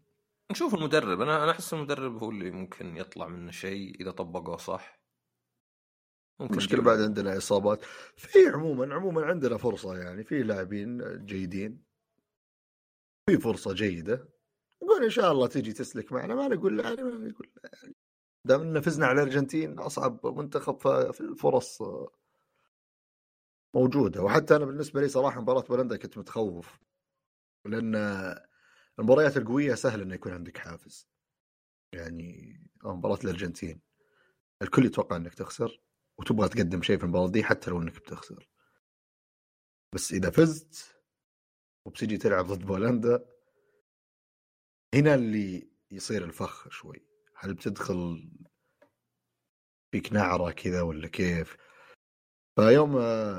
نشوف 0.51 0.75
المدرب. 0.75 1.21
أنا 1.21 1.43
أنا 1.43 1.51
أحس 1.51 1.73
المدرب 1.73 2.23
هو 2.23 2.29
اللي 2.29 2.51
ممكن 2.51 2.97
يطلع 2.97 3.27
منه 3.27 3.51
شيء 3.51 4.01
إذا 4.01 4.11
طبقه 4.11 4.57
صح. 4.57 5.03
ممكن 6.39 6.53
المشكلة 6.53 6.81
بعد 6.81 7.01
عندنا 7.01 7.37
اصابات 7.37 7.81
في 8.15 8.47
عموما 8.53 8.95
عموما 8.95 9.25
عندنا 9.25 9.57
فرصة 9.57 9.97
يعني 9.97 10.23
في 10.23 10.43
لاعبين 10.43 11.25
جيدين. 11.25 11.83
في 13.29 13.37
فرصة 13.37 13.73
جيدة. 13.73 14.29
نقول 14.83 15.03
إن 15.03 15.09
شاء 15.09 15.31
الله 15.31 15.47
تجي 15.47 15.73
تسلك 15.73 16.11
معنا. 16.11 16.35
ما 16.35 16.47
نقول 16.47 16.79
يعني 16.79 17.03
ما 17.03 17.11
نقول. 17.11 17.51
يعني 17.63 17.95
دام 18.47 18.61
إن 18.61 18.81
فزنا 18.81 19.05
على 19.05 19.21
الأرجنتين 19.21 19.79
أصعب 19.79 20.27
منتخب 20.27 20.77
في 21.11 21.21
الفرص. 21.21 21.81
موجودة. 23.75 24.21
وحتى 24.21 24.55
أنا 24.55 24.65
بالنسبة 24.65 25.01
لي 25.01 25.07
صراحة 25.07 25.41
مباراة 25.41 25.61
بولندا 25.61 25.97
كنت 25.97 26.17
متخوف 26.17 26.79
لأن 27.65 27.95
المباريات 28.99 29.37
القوية 29.37 29.73
سهل 29.75 30.01
إنه 30.01 30.15
يكون 30.15 30.31
عندك 30.33 30.57
حافز. 30.57 31.07
يعني 31.93 32.59
مباراة 32.83 33.19
الأرجنتين. 33.23 33.81
الكل 34.61 34.85
يتوقع 34.85 35.15
إنك 35.15 35.33
تخسر 35.33 35.81
وتبغى 36.19 36.49
تقدم 36.49 36.81
شيء 36.81 36.97
في 36.97 37.03
المباراة 37.03 37.31
دي 37.31 37.43
حتى 37.43 37.69
لو 37.71 37.81
إنك 37.81 37.95
بتخسر. 37.95 38.49
بس 39.93 40.11
إذا 40.13 40.29
فزت 40.29 40.95
وبتجي 41.85 42.17
تلعب 42.17 42.45
ضد 42.45 42.65
بولندا 42.65 43.25
هنا 44.93 45.15
اللي 45.15 45.71
يصير 45.91 46.23
الفخ 46.23 46.69
شوي. 46.69 47.05
هل 47.35 47.53
بتدخل 47.53 48.31
فيك 49.91 50.13
نعرة 50.13 50.51
كذا 50.51 50.81
ولا 50.81 51.07
كيف؟ 51.07 51.57
فيوم 52.55 52.91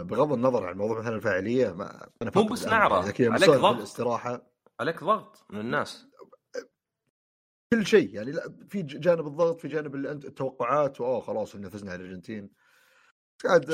بغض 0.02 0.33
النظر 0.33 0.66
عن 0.66 0.76
موضوع 0.76 1.00
مثلا 1.00 1.16
الفاعلية 1.16 1.73
ما 1.73 2.11
أنا 2.23 2.30
مو 2.37 2.44
بس 2.44 2.66
نعرة. 2.66 2.94
عليك 2.94 3.50
ضغط. 3.50 3.76
الاستراحه 3.76 4.50
عليك 4.80 5.04
ضغط 5.04 5.47
من 5.50 5.61
الناس. 5.61 6.06
كل 7.73 7.87
شيء. 7.87 8.14
يعني 8.14 8.33
لا 8.33 8.59
في 8.68 8.83
جانب 8.83 9.26
الضغط 9.26 9.61
في 9.61 9.68
جانب 9.68 9.94
التوقعات 9.94 11.00
وأوه 11.00 11.21
خلاص 11.21 11.54
إحنا 11.54 11.68
فزنا 11.68 11.92
على 11.92 12.02
الأرجنتين. 12.02 12.50
قاعد 13.44 13.64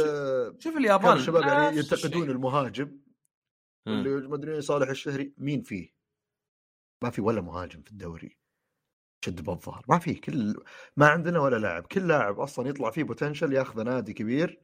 شوف 0.58 0.76
اليابان. 0.76 1.16
الشباب 1.16 1.42
يعني 1.42 1.76
ينتقدون 1.76 2.22
الشيء. 2.22 2.30
المهاجم 2.30 3.00
اللي 3.88 4.28
ما 4.28 4.36
أدري 4.36 4.60
صالح 4.60 4.88
الشهري. 4.88 5.34
مين 5.38 5.62
فيه؟ 5.62 5.92
ما 7.02 7.10
في 7.10 7.20
ولا 7.20 7.40
مهاجم 7.40 7.82
في 7.82 7.90
الدوري. 7.90 8.38
شد 9.24 9.44
بالظهر. 9.44 9.84
ما 9.88 9.98
في. 9.98 10.14
كل 10.14 10.54
ما 10.96 11.08
عندنا 11.08 11.40
ولا 11.40 11.56
لاعب. 11.56 11.86
كل 11.86 12.08
لاعب 12.08 12.40
أصلا 12.40 12.68
يطلع 12.68 12.90
فيه 12.90 13.02
بوتنشل 13.02 13.52
ياخذ 13.52 13.82
نادي 13.82 14.12
كبير. 14.12 14.62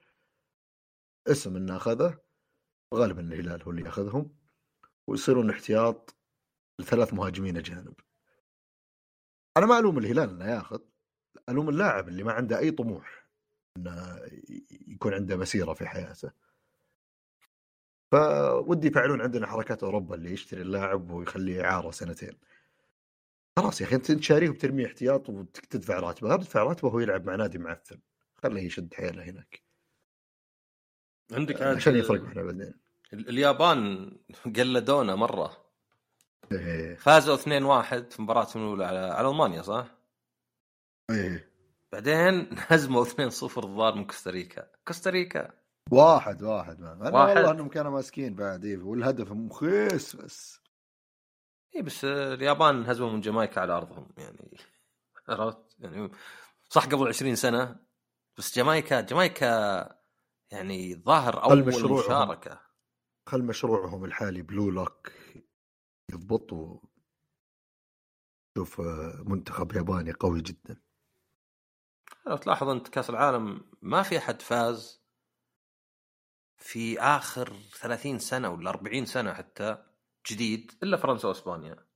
اسم 1.26 1.56
انه 1.56 1.76
اخذه 1.76 2.18
غالبا 2.95 3.21
الهلال 3.21 3.62
هو 3.62 3.71
اللي 3.71 3.83
ياخذهم 3.83 4.37
ويصيرون 5.06 5.50
احتياط 5.50 6.16
لثلاث 6.80 7.14
مهاجمين 7.14 7.56
أجانب. 7.56 7.95
أنا 9.56 9.66
ما 9.66 9.78
ألوم 9.78 9.99
الهلال 9.99 10.30
إنه 10.30 10.45
ياخذ 10.45 10.80
ألوم 11.49 11.68
اللاعب 11.68 12.09
اللي 12.09 12.23
ما 12.23 12.33
عنده 12.33 12.59
أي 12.59 12.71
طموح 12.71 13.26
إنه 13.76 14.21
يكون 14.88 15.14
عنده 15.14 15.37
مسيرة 15.37 15.75
في 15.75 15.87
حياته. 15.87 16.30
فودي 18.12 18.87
يفعلون 18.87 19.21
عندنا 19.21 19.47
حركات 19.47 19.83
أوروبا 19.83 20.14
اللي 20.14 20.33
يشتري 20.33 20.62
اللاعب 20.62 21.11
ويخليه 21.11 21.64
اعاره 21.64 21.90
سنتين. 21.90 22.38
خلاص 23.59 23.80
يا 23.80 23.87
أخي 23.87 23.97
أنت 23.97 24.23
شاريه 24.23 24.50
وبترميه 24.50 24.87
احتياط 24.87 25.28
وتدفع 25.28 25.99
راتبه 25.99 26.28
لا 26.28 26.37
تدفع 26.37 26.62
راتبه 26.62 26.88
وهو 26.88 27.00
يلعب 27.00 27.26
مع 27.26 27.35
نادي 27.37 27.59
معفن. 27.59 28.00
خليه 28.35 28.62
يشد 28.62 28.95
حيله 28.95 29.25
هناك. 29.25 29.65
عندك 31.33 31.62
عشان 31.62 31.97
يفرق 31.97 32.23
معنا 32.23 32.42
بعدين 32.42 32.75
اليابان 33.12 34.11
قلدونا 34.56 35.14
مرة 35.14 35.66
إيه. 36.52 36.95
فازوا 36.97 37.37
2-1 37.37 37.42
في 38.11 38.23
مباراتهم 38.23 38.62
الأولى 38.62 38.85
على 38.85 38.99
على 38.99 39.28
ألمانيا 39.28 39.62
صح؟ 39.62 39.87
إيه 41.11 41.50
بعدين 41.92 42.49
هزموا 42.68 43.04
2-0 43.04 43.12
الظاهر 43.59 43.95
من 43.95 44.04
كوستاريكا 44.04 44.66
كوستاريكا 44.87 45.50
واحد 45.90 46.42
واحد 46.42 46.80
ما. 46.80 46.92
أنا 46.92 47.18
واحد. 47.18 47.37
والله 47.37 47.50
إنهم 47.50 47.68
كانوا 47.68 47.90
ماسكين 47.90 48.35
بعد 48.35 48.64
إيه 48.64 48.78
والهدف 48.78 49.33
مخيس 49.33 50.16
بس 50.16 50.61
اي 51.76 51.83
بس 51.83 52.04
اليابان 52.04 52.85
هزموا 52.87 53.11
من 53.11 53.21
جامايكا 53.21 53.61
على 53.61 53.73
أرضهم 53.73 54.09
يعني 54.18 54.56
عرفت 55.28 55.59
يعني 55.78 56.11
صح 56.68 56.87
قبل 56.87 57.09
20 57.09 57.35
سنة 57.35 57.76
بس 58.38 58.56
جامايكا 58.56 59.00
جامايكا 59.00 59.97
يعني 60.53 60.95
ظاهر 60.95 61.43
أول 61.45 61.67
مشروع 61.67 62.05
مشاركة. 62.05 62.61
خل 63.29 63.43
مشروعهم 63.43 64.05
الحالي 64.05 64.43
Blue 64.42 64.71
Lock 64.71 65.12
يضبط 66.12 66.53
و 66.53 66.81
شوف 68.59 68.81
آه، 68.81 69.23
منتخب 69.26 69.73
ياباني 69.73 70.12
قوي 70.12 70.41
جدا. 70.41 70.81
لو 72.26 72.37
تلاحظ 72.37 72.69
أنت 72.69 72.88
كأس 72.88 73.11
العالم 73.11 73.71
ما 73.83 74.03
في 74.03 74.19
أحد 74.19 74.43
فاز 74.43 75.03
في 76.59 77.00
آخر 77.00 77.53
30 77.81 78.19
سنة 78.19 78.49
ولا 78.49 78.71
40 78.71 79.07
سنة 79.07 79.33
حتى 79.33 79.85
جديد 80.31 80.73
إلا 80.83 80.97
فرنسا 80.97 81.29
وإسبانيا. 81.29 81.87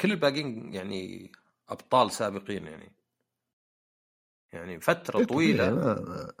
كل 0.00 0.12
الباقيين 0.12 0.74
يعني 0.74 1.32
أبطال 1.68 2.10
سابقين 2.10 2.66
يعني. 2.66 2.96
يعني 4.54 4.80
فترة 4.80 5.18
إيه، 5.18 5.24
طويلة. 5.26 5.70
ما 5.70 6.32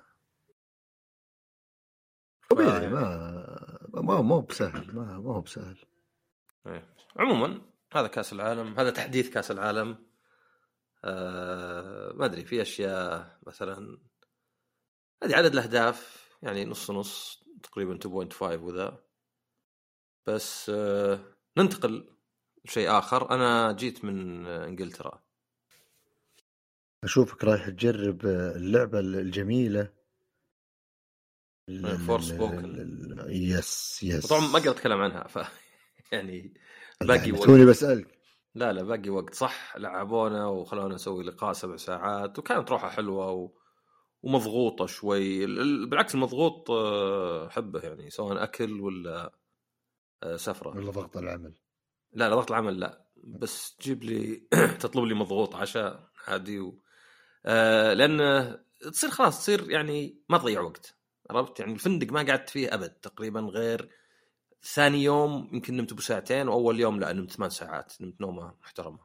طبيعي 2.50 2.88
ما 2.88 3.00
ما 3.94 4.22
ما 4.22 4.34
هو 4.34 4.40
بسهل 4.40 4.94
ما 4.94 5.18
ما 5.18 5.34
هو 5.34 5.40
بسهل. 5.40 5.78
إيه. 6.66 6.94
عموما 7.16 7.60
هذا 7.92 8.06
كأس 8.06 8.32
العالم 8.32 8.78
هذا 8.78 8.90
تحديث 8.90 9.30
كأس 9.30 9.50
العالم. 9.50 10.06
آه 11.04 12.12
ما 12.12 12.24
أدري 12.24 12.44
في 12.44 12.62
أشياء 12.62 13.38
مثلا. 13.46 13.98
هذه 15.22 15.36
عدد 15.36 15.52
الأهداف 15.52 16.28
يعني 16.42 16.64
نص 16.64 16.90
نص 16.90 17.44
تقريبا 17.62 17.98
2.5 17.98 18.42
وذا. 18.42 19.04
بس 20.26 20.70
آه 20.70 21.20
ننتقل 21.56 22.16
لشيء 22.64 22.98
آخر. 22.98 23.30
أنا 23.30 23.72
جيت 23.72 24.04
من 24.04 24.46
إنجلترا. 24.46 25.23
أشوفك 27.04 27.44
رايح 27.44 27.68
تجرب 27.68 28.26
اللعبة 28.26 28.98
الجميلة. 29.00 29.88
ال- 31.68 31.98
Forspoken. 31.98 33.26
yes 33.28 34.00
yes 34.02 34.26
طبعا 34.26 34.40
ما 34.40 34.58
أقدر 34.58 34.70
اتكلم 34.70 35.00
عنها 35.00 35.26
ف 35.28 35.38
يعني 36.12 36.54
باقي 37.02 37.32
وقت. 37.32 37.44
توني 37.44 37.64
بسألك. 37.64 38.18
لا 38.54 38.72
لا 38.72 38.82
باقي 38.82 39.10
وقت. 39.10 39.34
صح 39.34 39.76
لعبونا 39.76 40.46
وخلونا 40.46 40.94
نسوي 40.94 41.24
لقاء 41.24 41.52
سبع 41.52 41.76
ساعات 41.76 42.38
وكانت 42.38 42.70
روحه 42.70 42.88
حلوة 42.90 43.30
و... 43.30 43.50
ومضغوطة 44.22 44.86
شوي. 44.86 45.44
ال- 45.44 45.60
ال- 45.60 45.86
بالعكس 45.86 46.14
المضغوط 46.14 46.70
آه، 46.70 47.46
أحبه 47.46 47.80
يعني 47.80 48.10
سواء 48.10 48.42
أكل 48.42 48.80
ولا 48.80 49.32
آه، 50.22 50.36
سفرة. 50.36 50.76
ولا 50.76 50.90
ضغط 50.90 51.16
العمل. 51.16 51.54
لا 52.12 52.28
لا 52.28 52.34
ضغط 52.34 52.50
العمل 52.50 52.80
لا. 52.80 53.04
بس 53.16 53.76
تجيب 53.76 54.04
لي 54.04 54.36
تطلب 54.80 55.04
لي 55.04 55.14
مضغوط 55.14 55.56
عشاء 55.56 56.10
عادي 56.28 56.60
و... 56.60 56.80
آه 57.46 57.92
لأن 57.94 58.18
تصير 58.92 59.10
خلاص 59.10 59.40
تصير 59.40 59.70
يعني 59.70 60.18
ما 60.28 60.38
تضيع 60.38 60.60
وقت 60.60 60.96
عرفت؟ 61.30 61.60
يعني 61.60 61.72
الفندق 61.72 62.12
ما 62.12 62.22
قعدت 62.22 62.50
فيه 62.50 62.74
أبد 62.74 62.90
تقريبا 62.90 63.40
غير 63.40 63.90
ثاني 64.62 65.02
يوم 65.04 65.50
يمكن 65.52 65.76
نمت 65.76 65.92
ابو 65.92 66.00
ساعتين 66.00 66.48
وأول 66.48 66.80
يوم 66.80 67.00
لا 67.00 67.12
نمت 67.12 67.32
ثمان 67.32 67.50
ساعات 67.50 67.92
نمت 68.00 68.20
نومة 68.20 68.54
محترمة. 68.62 68.98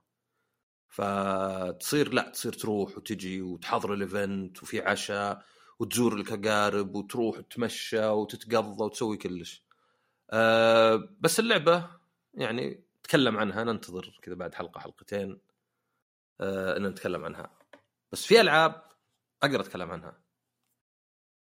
فتصير 0.89 2.13
لا 2.13 2.29
تصير 2.29 2.53
تروح 2.53 2.97
وتجي 2.97 3.41
وتحضر 3.41 3.93
ال 3.93 4.05
event 4.05 4.63
وفي 4.63 4.81
عشاء 4.81 5.45
وتزور 5.79 6.13
الاقارب 6.15 6.95
وتروح 6.95 7.37
وتتمشى 7.37 8.05
وتتقضى 8.05 8.83
وتسوي 8.83 9.17
كلش. 9.17 9.63
أه 10.31 11.09
بس 11.19 11.39
اللعبة 11.39 11.89
يعني 12.33 12.83
نتكلم 12.99 13.37
عنها 13.37 13.63
ننتظر 13.63 14.19
كذا 14.21 14.35
بعد 14.35 14.55
حلقة 14.55 14.79
حلقتين 14.79 15.41
أه 16.41 16.77
ان 16.77 16.87
نتكلم 16.87 17.25
عنها. 17.25 17.58
بس 18.11 18.25
في 18.25 18.41
ألعاب 18.41 18.89
أقدر 19.43 19.61
أتكلم 19.61 19.91
عنها. 19.91 20.23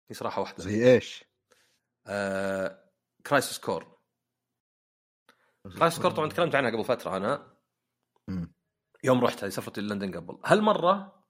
في 0.09 0.15
صراحة 0.15 0.41
واحدة. 0.41 0.63
زي 0.65 0.95
إيش؟ 0.95 1.25
آه 2.07 2.91
Crisis 3.27 3.59
Core 3.59 3.99
Crisis 5.79 6.03
Core 6.03 6.11
طبعا 6.11 6.29
تكلمت 6.29 6.55
عنها 6.55 6.71
قبل 6.71 6.85
فترة 6.85 7.17
أنا. 7.17 7.57
يوم 9.05 9.25
رحت 9.25 9.45
هذه 9.45 9.51
سفرتي 9.51 9.81
لندن 9.81 10.17
قبل. 10.17 10.41
هالمرة 10.45 11.25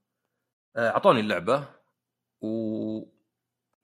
آه، 0.76 0.90
أعطوني 0.90 1.20
اللعبة 1.20 1.74
و 2.40 3.00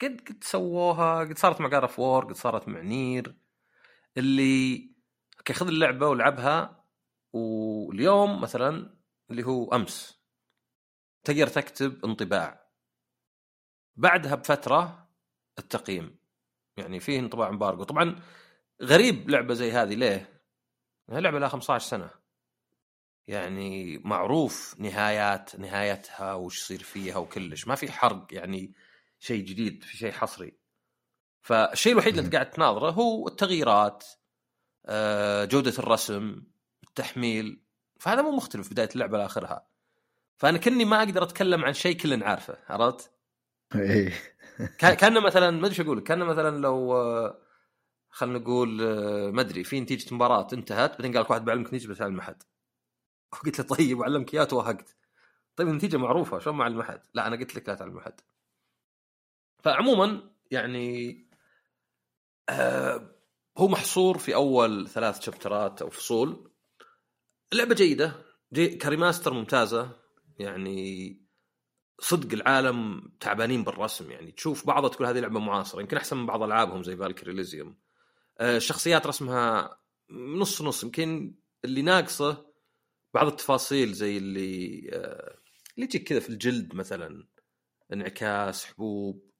قد 0.03 0.21
قد 0.29 0.45
سووها 0.45 1.21
قد 1.21 1.39
صارت 1.39 1.61
مع 1.61 1.69
جار 1.69 1.95
وور 1.99 2.25
قد 2.25 2.33
صارت 2.35 2.69
مع 2.69 2.81
Nier. 2.81 3.41
اللي 4.17 4.95
okay 5.39 5.53
خذ 5.53 5.67
اللعبة 5.69 6.07
والعبها 6.09 6.85
واليوم 7.33 8.41
مثلا 8.41 8.99
اللي 9.31 9.43
هو 9.47 9.73
أمس. 9.73 10.20
تقدر 11.25 11.47
تكتب 11.47 12.05
انطباع. 12.05 12.71
بعدها 13.97 14.35
بفترة 14.35 15.09
التقييم. 15.59 16.19
يعني 16.77 17.01
فيه 17.01 17.19
انطباع 17.19 17.49
امبارجو 17.49 17.85
طبعا 17.85 18.21
غريب 18.83 19.31
لعبة 19.31 19.55
زي 19.55 19.73
هذه 19.73 19.95
ليه؟ 19.95 20.43
لعبة 21.09 21.39
لها 21.39 21.49
15 21.49 21.89
سنة. 21.89 22.11
يعني 23.27 23.99
معروف 23.99 24.75
نهايات 24.79 25.57
نهايتها 25.57 26.35
وش 26.35 26.59
يصير 26.59 26.83
فيها 26.83 27.17
وكلش. 27.17 27.67
ما 27.67 27.75
في 27.75 27.93
حرق 27.93 28.27
يعني 28.31 28.75
شيء 29.19 29.45
جديد 29.45 29.85
في 29.85 29.97
شيء 29.97 30.13
حصري. 30.13 30.59
فالشيء 31.43 31.93
الوحيد 31.93 32.15
اللي 32.15 32.27
انت 32.27 32.35
قاعد 32.35 32.51
تناظره 32.51 32.91
هو 32.91 33.29
التغييرات 33.29 34.05
آه، 34.87 35.45
جودة 35.45 35.75
الرسم 35.79 36.43
التحميل. 36.85 37.63
فهذا 38.01 38.23
مو 38.23 38.31
مختلف 38.31 38.71
بداية 38.71 38.89
اللعبة 38.95 39.19
لآخرها. 39.19 39.70
فأنا 40.41 40.59
كني 40.59 40.85
ما 40.85 40.99
أقدر 40.99 41.23
أتكلم 41.23 41.65
عن 41.65 41.73
شيء 41.73 41.97
كلنا 41.97 42.27
عارفه 42.27 42.57
عرفت؟ 42.69 43.11
إيه. 43.75 44.13
كان 44.79 45.23
مثلا 45.23 45.51
ما 45.51 45.67
أدري 45.67 45.85
أقول 45.85 45.99
لك، 45.99 46.03
كان 46.03 46.19
مثلا 46.19 46.59
لو 46.59 46.95
خلينا 48.11 48.39
نقول 48.39 48.69
ما 49.33 49.41
أدري 49.41 49.65
في 49.65 49.81
نتيجة 49.81 50.15
مباراة 50.15 50.49
انتهت 50.53 50.91
بعدين 50.91 51.13
قال 51.13 51.23
لك 51.23 51.31
واحد 51.31 51.45
بعلمك 51.45 51.67
نتيجة 51.67 51.89
بس 51.89 52.03
علم 52.03 52.19
احد 52.19 52.43
قلت 53.45 53.59
له 53.59 53.65
طيب 53.77 53.99
وعلمك 53.99 54.35
إياه 54.35 54.45
توهقت 54.45 54.97
طيب 55.57 55.69
النتيجة 55.69 55.97
معروفة 55.97 56.39
شلون 56.39 56.57
ما 56.57 56.65
علم 56.65 56.81
احد 56.81 57.01
لا 57.15 57.27
أنا 57.27 57.37
قلت 57.37 57.57
لك 57.57 57.69
لا 57.69 57.75
تعلم 57.75 57.99
احد 57.99 58.21
فعموما 59.59 60.31
يعني 60.51 61.17
آه 62.49 63.11
هو 63.59 63.69
محصور 63.69 64.19
في 64.19 64.35
أول 64.35 64.89
ثلاث 64.89 65.21
شابترات 65.21 65.83
أو 65.83 65.91
فصول. 65.91 66.51
اللعبه 67.53 67.75
جيدة 67.75 68.13
جي 68.53 68.69
كريماستر 68.77 69.33
ممتازة. 69.33 70.00
يعني 70.41 71.21
صدق 72.01 72.33
العالم 72.33 73.11
تعبانين 73.21 73.65
بالرسم 73.65 74.11
يعني 74.11 74.33
تشوف 74.33 74.67
بعضها 74.67 74.91
تقول 74.91 75.07
هذه 75.09 75.21
لعبة 75.21 75.41
معاصرة 75.41 75.81
يمكن 75.81 75.97
أحسن 75.97 76.17
من 76.17 76.27
بعض 76.27 76.43
ألعابهم 76.43 76.83
زي 76.83 76.97
فالكري 76.97 77.33
ليزيوم 77.33 77.77
آه 78.39 78.57
الشخصيات 78.57 79.07
رسمها 79.07 79.79
نص 80.11 80.63
نص 80.63 80.85
يمكن 80.85 81.35
اللي 81.65 81.83
ناقصه 81.83 82.47
بعض 83.15 83.27
التفاصيل 83.27 83.93
زي 83.93 84.19
اللي 84.19 84.91
آه 84.93 85.37
اللي 85.75 85.87
تجيك 85.87 86.09
كذا 86.09 86.21
في 86.21 86.31
الجلد 86.31 86.75
مثلا 86.75 87.27
انعكاس 87.93 88.65
حبوب 88.65 89.31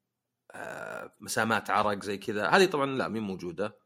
آه 0.51 1.15
مسامات 1.19 1.69
عرق 1.69 2.03
زي 2.03 2.17
كذا. 2.17 2.47
هذه 2.47 2.65
طبعا 2.65 2.85
لا 2.85 3.07
مين 3.07 3.23
موجودة. 3.23 3.77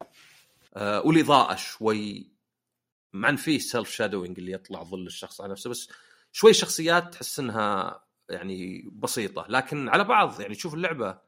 والإضاءة 0.78 1.56
شوي 1.56 2.32
مع 3.14 3.30
ان 3.30 3.36
فيه 3.36 3.60
self 3.60 3.92
shadowing 3.92 4.40
اللي 4.40 4.52
يطلع 4.52 4.84
ظل 4.84 5.08
الشخص 5.08 5.42
على 5.42 5.52
نفسه 5.52 5.70
بس 5.70 5.90
شوي 6.36 6.54
شخصيات 6.54 7.14
تحس 7.14 7.40
إنها 7.40 8.04
يعني 8.30 8.90
بسيطة 8.92 9.46
لكن 9.50 9.90
على 9.90 10.04
بعض 10.04 10.42
يعني 10.42 10.56
تشوف 10.56 10.74
اللعبة 10.74 11.20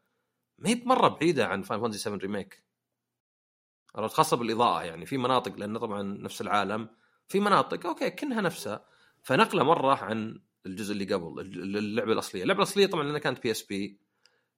ما 0.58 0.70
هي 0.70 0.76
بمره 0.76 1.08
بعيدة 1.08 1.48
عن 1.48 1.62
Final 1.62 1.82
Fantasy 1.82 2.00
7 2.00 2.18
Remake. 2.18 2.64
عرفت؟ 3.96 4.16
خاصة 4.16 4.38
بالإضاءة 4.38 4.84
يعني 4.84 5.06
في 5.06 5.18
مناطق 5.18 5.56
لأنه 5.56 5.80
طبعا 5.80 6.04
نفس 6.04 6.42
العالم 6.42 6.90
في 7.28 7.40
مناطق 7.40 7.86
okay 7.86 8.10
كأنها 8.10 8.42
نفسها. 8.42 8.86
فنقلة 9.24 9.64
مرة 9.64 9.96
عن 9.96 10.42
الجزء 10.66 10.94
اللي 10.94 11.14
قبل 11.14 11.42
اللعبة 11.78 12.14
الأصلية. 12.14 12.44
اللعبة 12.44 12.60
الأصلية 12.60 12.86
طبعا 12.86 13.04
لأنها 13.04 13.20
كانت 13.20 13.44
PSP 13.44 14.00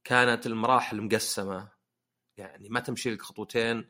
كانت 0.04 0.46
المراحل 0.46 1.02
مقسمة. 1.02 1.72
يعني 2.38 2.70
ما 2.70 2.80
تمشي 2.80 3.12
لك 3.12 3.22
خطوتين 3.22 3.90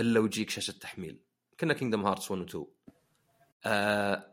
إلا 0.00 0.20
ويجيك 0.20 0.50
شاشة 0.50 0.72
تحميل. 0.72 1.20
كنه 1.60 1.74
Kingdom 1.74 2.06
Hearts 2.06 2.30
1 2.30 2.42
و 2.42 2.44
2 2.44 2.66
آه 3.64 4.29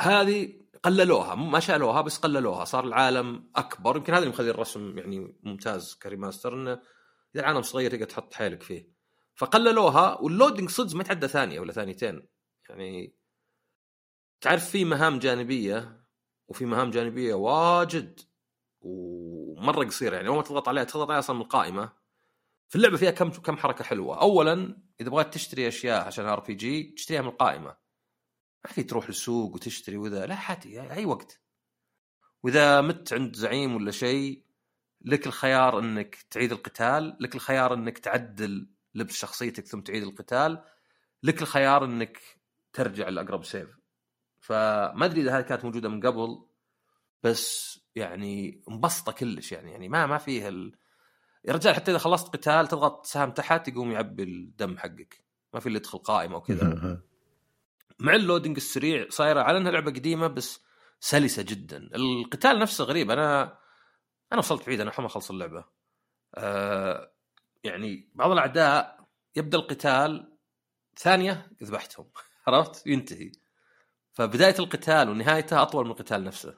هذه 0.00 0.60
قللوها 0.82 1.34
ما 1.34 1.60
شالوها 1.60 2.00
بس 2.00 2.18
قللوها 2.18 2.64
صار 2.64 2.84
العالم 2.84 3.50
أكبر. 3.56 3.96
يمكن 3.96 4.12
هذا 4.12 4.22
اللي 4.22 4.34
مخلي 4.34 4.50
الرسم 4.50 4.98
يعني 4.98 5.40
ممتاز 5.42 5.94
ك 5.94 6.01
remaster 6.01 6.54
إنه 6.54 6.72
إذا 7.34 7.42
العالم 7.42 7.62
صغير 7.62 7.90
تقدر 7.90 8.04
تحط 8.04 8.34
حيلك 8.34 8.62
فيه. 8.62 8.90
فقللوها 9.34 10.20
وال 10.20 10.31
loading 10.31 10.70
صدق 10.70 10.94
ما 10.94 11.00
يتعدى 11.00 11.28
ثانية 11.28 11.60
ولا 11.60 11.72
ثانيتين. 11.72 12.28
يعني 12.68 13.16
تعرف 14.40 14.70
في 14.70 14.84
مهام 14.84 15.18
جانبية 15.18 16.06
وفي 16.48 16.64
مهام 16.64 16.90
جانبية 16.90 17.34
واجد 17.34 18.20
ومرة 18.80 19.84
قصيرة 19.84 20.16
يعني 20.16 20.28
أول 20.28 20.36
ما 20.36 20.42
تضغط 20.42 20.68
عليها 20.68 20.84
تضغط 20.84 21.08
عليها 21.08 21.18
أصلا 21.18 21.36
من 21.36 21.42
القائمه 21.42 21.92
في 22.68 22.76
اللعبة 22.76 22.96
فيها 22.96 23.10
كم 23.10 23.30
كم 23.30 23.56
حركة 23.56 23.84
حلوة. 23.84 24.20
اولا 24.20 24.82
إذا 25.00 25.10
بغيت 25.10 25.34
تشتري 25.34 25.68
أشياء 25.68 26.06
عشان 26.06 26.26
RPG 26.26 26.82
تشتريها 26.82 27.22
من 27.22 27.28
القائمة. 27.28 27.76
ما 28.64 28.70
في 28.70 28.82
تروح 28.82 29.08
للسوق 29.08 29.54
وتشتري 29.54 29.96
وذا 29.96 30.26
لا 30.26 30.34
حاتي 30.34 30.92
أي 30.92 31.04
وقت. 31.04 31.40
وإذا 32.42 32.80
مت 32.80 33.12
عند 33.12 33.36
زعيم 33.36 33.76
ولا 33.76 33.90
شيء 33.90 34.44
لك 35.00 35.26
الخيار 35.26 35.78
إنك 35.78 36.16
تعيد 36.30 36.52
القتال 36.52 37.16
لك 37.20 37.34
الخيار 37.34 37.74
إنك 37.74 37.98
تعدل 37.98 38.70
لبس 38.94 39.14
شخصيتك 39.14 39.66
ثم 39.66 39.80
تعيد 39.80 40.02
القتال 40.02 40.64
لك 41.22 41.42
الخيار 41.42 41.84
إنك 41.84 42.18
ترجع 42.72 43.08
لأقرب 43.08 43.44
save. 43.44 43.78
فما 44.40 45.04
أدري 45.04 45.20
إذا 45.20 45.38
هذه 45.38 45.42
كانت 45.42 45.64
موجودة 45.64 45.88
من 45.88 46.06
قبل 46.06 46.46
بس 47.22 47.78
يعني 47.94 48.64
مبسطة 48.68 49.12
كلش 49.12 49.52
يعني 49.52 49.72
يعني 49.72 49.88
ما 49.88 50.06
ما 50.06 50.18
فيها 50.18 50.48
ال... 50.48 50.76
يا 51.44 51.52
رجال 51.52 51.74
حتى 51.74 51.90
إذا 51.90 51.98
خلصت 51.98 52.28
قتال 52.28 52.68
تضغط 52.68 53.06
سهم 53.06 53.30
تحت 53.30 53.68
يقوم 53.68 53.92
يعبي 53.92 54.22
الدم 54.22 54.78
حقك. 54.78 55.24
ما 55.54 55.60
في 55.60 55.66
اللي 55.66 55.76
يدخل 55.78 55.98
قائمه 55.98 56.36
وكذا 56.36 57.00
مع 57.98 58.14
اللودنج 58.14 58.56
السريع 58.56 59.06
صايرة 59.08 59.42
على 59.42 59.58
إنها 59.58 59.72
لعبة 59.72 59.90
قديمة 59.90 60.26
بس 60.26 60.60
سلسة 61.00 61.42
جدا. 61.42 61.76
القتال 61.94 62.58
نفسه 62.58 62.84
غريب. 62.84 63.10
أنا 63.10 63.42
أنا 64.32 64.38
وصلت 64.38 64.66
بعيد 64.66 64.80
أنا 64.80 64.92
ما 64.98 65.06
أخلص 65.06 65.30
اللعبة. 65.30 65.64
آه 66.34 67.12
يعني 67.64 68.10
بعض 68.14 68.30
الأعداء 68.30 69.00
يبدأ 69.36 69.58
القتال 69.58 70.36
ثانية 70.98 71.50
ذبحتهم 71.62 72.10
عرفت؟ 72.46 72.86
ينتهي. 72.86 73.32
فبداية 74.12 74.54
القتال 74.58 75.08
ونهايته 75.08 75.62
أطول 75.62 75.84
من 75.84 75.90
القتال 75.90 76.24
نفسه. 76.24 76.54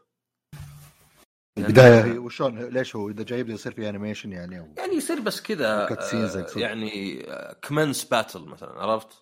البداية 1.58 2.18
وشلون 2.18 2.58
ليش 2.58 2.96
هو 2.96 3.08
إذا 3.08 3.22
جايب 3.22 3.48
يصير 3.48 3.72
في 3.72 3.88
animation 3.88 4.32
يعني؟ 4.32 4.74
يعني 4.78 4.94
يصير 4.94 5.20
بس 5.20 5.42
كذا 5.42 5.88
آه. 5.90 6.46
يعني 6.56 7.26
commence 7.68 8.04
battle 8.04 8.44
مثلا 8.44 8.70
عرفت؟ 8.70 9.21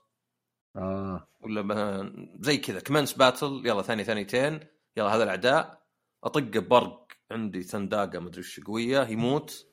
آه. 0.76 1.28
ولا 1.40 1.62
مثلا 1.62 2.28
زي 2.40 2.56
كذا. 2.56 2.80
commence 2.81 3.12
battle 3.12 3.62
يلا 3.64 3.83
ثانية 3.83 4.04
ثانيتين 4.04 4.61
يلا 4.96 5.14
هذا 5.14 5.22
الأعداء. 5.22 5.83
اطقه 6.24 6.61
برق 6.61 7.06
عندي 7.30 7.62
Thundaga 7.62 8.18
مدري 8.18 8.38
إيش 8.38 8.61
قوية. 8.61 9.02
يموت 9.02 9.66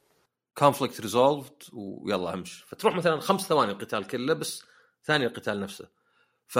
conflict 0.57 1.01
resolved 1.01 1.63
ويلا 1.73 2.33
امش 2.33 2.63
فتروح 2.67 2.95
مثلا 2.95 3.19
خمس 3.19 3.41
ثواني 3.41 3.71
القتال 3.71 4.07
كله 4.07 4.33
بس 4.33 4.63
ثاني 5.03 5.25
القتال 5.25 5.59
نفسه. 5.59 5.89
ف 6.47 6.59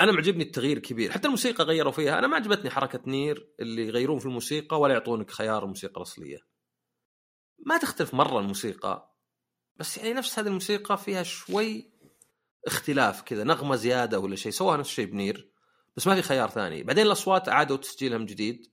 أنا 0.00 0.12
معجبني 0.12 0.44
التغيير 0.44 0.76
الكبير 0.76 1.12
حتى 1.12 1.26
الموسيقى 1.26 1.64
غيروا 1.64 1.92
فيها. 1.92 2.18
أنا 2.18 2.26
ما 2.26 2.36
عجبتني 2.36 2.70
حركة 2.70 3.00
NieR 3.06 3.54
اللي 3.60 3.86
يغيرون 3.86 4.18
في 4.18 4.26
الموسيقى 4.26 4.80
ولا 4.80 4.92
يعطونك 4.92 5.30
خيار 5.30 5.62
الموسيقى 5.62 5.96
الاصليه 5.96 6.38
ما 7.66 7.78
تختلف 7.78 8.14
مرة 8.14 8.40
الموسيقى 8.40 9.16
بس 9.76 9.98
يعني 9.98 10.12
نفس 10.12 10.38
هذه 10.38 10.46
الموسيقى 10.46 10.98
فيها 10.98 11.22
شوي 11.22 11.89
اختلاف 12.66 13.22
كذا 13.22 13.44
نغمة 13.44 13.76
زيادة 13.76 14.18
ولا 14.18 14.36
شيء 14.36 14.52
سووها 14.52 14.76
نفس 14.76 14.90
الشيء 14.90 15.06
ب 15.06 15.15
NieR 15.15 15.50
بس 15.96 16.06
ما 16.06 16.14
في 16.14 16.22
خيار 16.22 16.50
ثاني. 16.50 16.82
بعدين 16.82 17.06
الأصوات 17.06 17.48
عادوا 17.48 17.76
تسجيلها 17.76 18.18
من 18.18 18.26
جديد. 18.26 18.66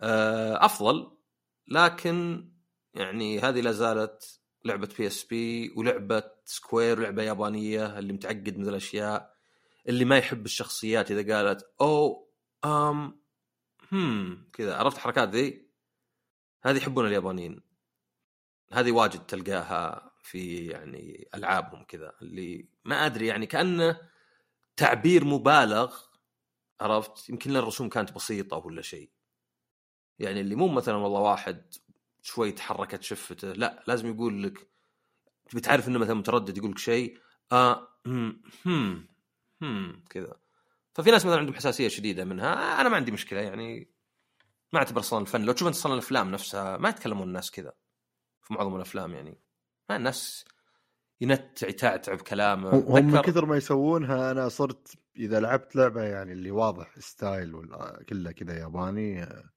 آه، 0.00 0.64
أفضل 0.64 1.16
لكن 1.68 2.48
يعني 2.94 3.40
هذه 3.40 3.60
لا 3.60 3.72
زالت 3.72 4.40
لعبة 4.64 4.88
PSP 4.98 5.74
ولعبة 5.76 6.22
Square 6.44 6.98
ولعبه 6.98 7.22
يابانية 7.22 7.98
اللي 7.98 8.12
متعقد 8.12 8.58
من 8.58 8.68
الأشياء 8.68 9.34
اللي 9.88 10.04
ما 10.04 10.18
يحب 10.18 10.44
الشخصيات 10.44 11.10
إذا 11.10 11.36
قالت 11.36 11.66
أو 11.80 12.28
أم 12.64 13.20
هم 13.92 14.48
كذا. 14.52 14.76
عرفت 14.76 14.96
الحركات 14.96 15.28
ذي؟ 15.28 15.70
هذه 16.62 16.76
يحبون 16.76 17.06
اليابانيين. 17.06 17.62
هذه 18.72 18.92
واجد 18.92 19.26
تلقاها. 19.26 20.09
في 20.30 20.66
يعني 20.66 21.28
ألعابهم 21.34 21.84
كذا 21.84 22.12
اللي 22.22 22.68
ما 22.84 23.06
أدري 23.06 23.26
يعني 23.26 23.46
كأنه 23.46 24.00
تعبير 24.76 25.24
مبالغ 25.24 25.96
عرفت؟ 26.80 27.30
يمكن 27.30 27.56
الرسوم 27.56 27.88
كانت 27.88 28.12
بسيطة 28.12 28.56
ولا 28.56 28.82
شيء. 28.82 29.10
يعني 30.18 30.40
اللي 30.40 30.54
مو 30.54 30.68
مثلا 30.68 30.96
والله 30.96 31.20
واحد 31.20 31.74
شوي 32.22 32.52
تحركت 32.52 33.02
شفته 33.02 33.52
لا 33.52 33.84
لازم 33.86 34.14
يقول 34.14 34.42
لك 34.42 34.70
تبي 35.50 35.60
تعرف 35.60 35.88
إنه 35.88 35.98
مثلا 35.98 36.14
متردد 36.14 36.58
يقول 36.58 36.70
لك 36.70 36.78
شيء؟ 36.78 37.18
آه 37.52 37.88
هم 38.06 38.42
هم 38.66 39.08
هم 39.62 40.04
كذا. 40.10 40.36
ففي 40.94 41.10
ناس 41.10 41.26
مثلا 41.26 41.38
عندهم 41.38 41.54
حساسية 41.54 41.88
شديدة 41.88 42.24
منها 42.24 42.80
أنا 42.80 42.88
ما 42.88 42.96
عندي 42.96 43.12
مشكلة 43.12 43.40
يعني 43.40 43.90
ما 44.72 44.78
أعتبر 44.78 45.00
أصلا 45.00 45.20
الفن 45.20 45.42
لو 45.42 45.52
تشوف 45.52 45.68
أنت 45.68 45.76
أصلا 45.76 45.94
الأفلام 45.94 46.30
نفسها 46.30 46.76
ما 46.76 46.88
يتكلمون 46.88 47.28
الناس 47.28 47.50
كذا 47.50 47.72
في 48.42 48.54
معظم 48.54 48.76
الأفلام 48.76 49.14
يعني. 49.14 49.49
ما 49.90 49.96
الناس 49.96 50.44
ينتع 51.20 51.68
يتعتع 51.68 52.14
بكلامه. 52.14 52.70
هم 52.70 53.06
من 53.06 53.20
كثر 53.20 53.46
ما 53.46 53.56
يسوونها 53.56 54.30
أنا 54.30 54.48
صرت 54.48 54.98
إذا 55.16 55.40
لعبت 55.40 55.76
لعبة 55.76 56.02
يعني 56.02 56.32
اللي 56.32 56.50
واضح 56.50 56.98
ستايل 56.98 57.54
ولا 57.54 58.04
كله 58.08 58.32
كذا 58.32 58.58
ياباني 58.58 59.22
آه، 59.22 59.50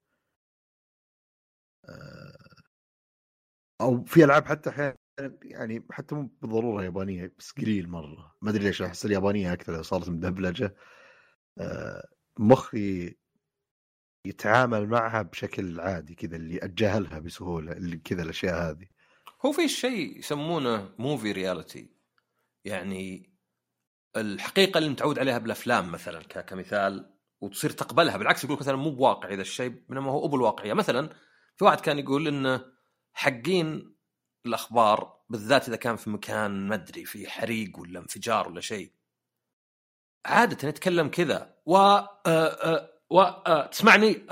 أو 3.82 4.04
في 4.04 4.24
ألعاب 4.24 4.46
حتى 4.46 4.70
أحيانا 4.70 4.96
يعني 5.44 5.88
حتى 5.92 6.16
مو 6.16 6.30
بالضرورة 6.42 6.84
يابانية 6.84 7.34
بس 7.40 7.52
قليل 7.52 7.90
مرة. 7.90 8.36
ما 8.42 8.50
أدري 8.50 8.64
ليش 8.64 8.82
أحس 8.82 9.06
اليابانية 9.06 9.54
أكثر 9.54 9.82
صارت 9.82 10.10
مدبلجة. 10.10 10.76
آه، 11.60 12.08
مخي 12.40 13.18
يتعامل 14.26 14.88
معها 14.88 15.22
بشكل 15.22 15.80
عادي 15.80 16.16
كذا 16.16 16.36
اللي 16.36 16.58
اتجاهلها 16.66 17.20
بسهولة 17.20 17.72
اللي 17.72 17.98
كذا 17.98 18.24
الأشياء 18.24 18.72
هذه. 18.72 18.88
هو 19.46 19.52
في 19.52 19.68
شيء 19.68 20.20
يسمونه 20.20 20.90
movie 21.00 21.32
reality 21.32 21.90
يعني 22.66 23.34
الحقيقة 24.16 24.78
اللي 24.78 24.90
متعود 24.90 25.20
عليها 25.20 25.38
بالأفلام 25.38 25.92
مثلا 25.92 26.24
كمثال 26.24 27.14
وتصير 27.42 27.70
تقبلها 27.70 28.18
بالعكس 28.18 28.44
يقول 28.44 28.58
مثلا 28.60 28.76
مو 28.76 28.92
بواقعي 28.92 29.36
ذا 29.36 29.42
الشيء 29.42 29.70
بينما 29.90 30.12
هو 30.12 30.26
أبو 30.26 30.36
الواقعية. 30.36 30.74
مثلا 30.74 31.10
في 31.56 31.66
واحد 31.66 31.82
كان 31.82 32.00
يقول 32.00 32.28
انه 32.28 32.66
حقين 33.14 33.96
الأخبار 34.46 35.20
بالذات 35.30 35.68
إذا 35.68 35.76
كان 35.76 35.96
في 35.96 36.10
مكان 36.10 36.68
ما 36.68 36.76
أدري 36.76 37.06
في 37.06 37.30
حريق 37.30 37.80
ولا 37.80 38.00
انفجار 38.00 38.48
ولا 38.48 38.62
شيء 38.62 38.92
عادة 40.26 40.70
يتكلم 40.70 41.08
كذا 41.08 41.56
و 41.66 42.00
و 43.10 43.24
تسمعني؟ 43.72 44.26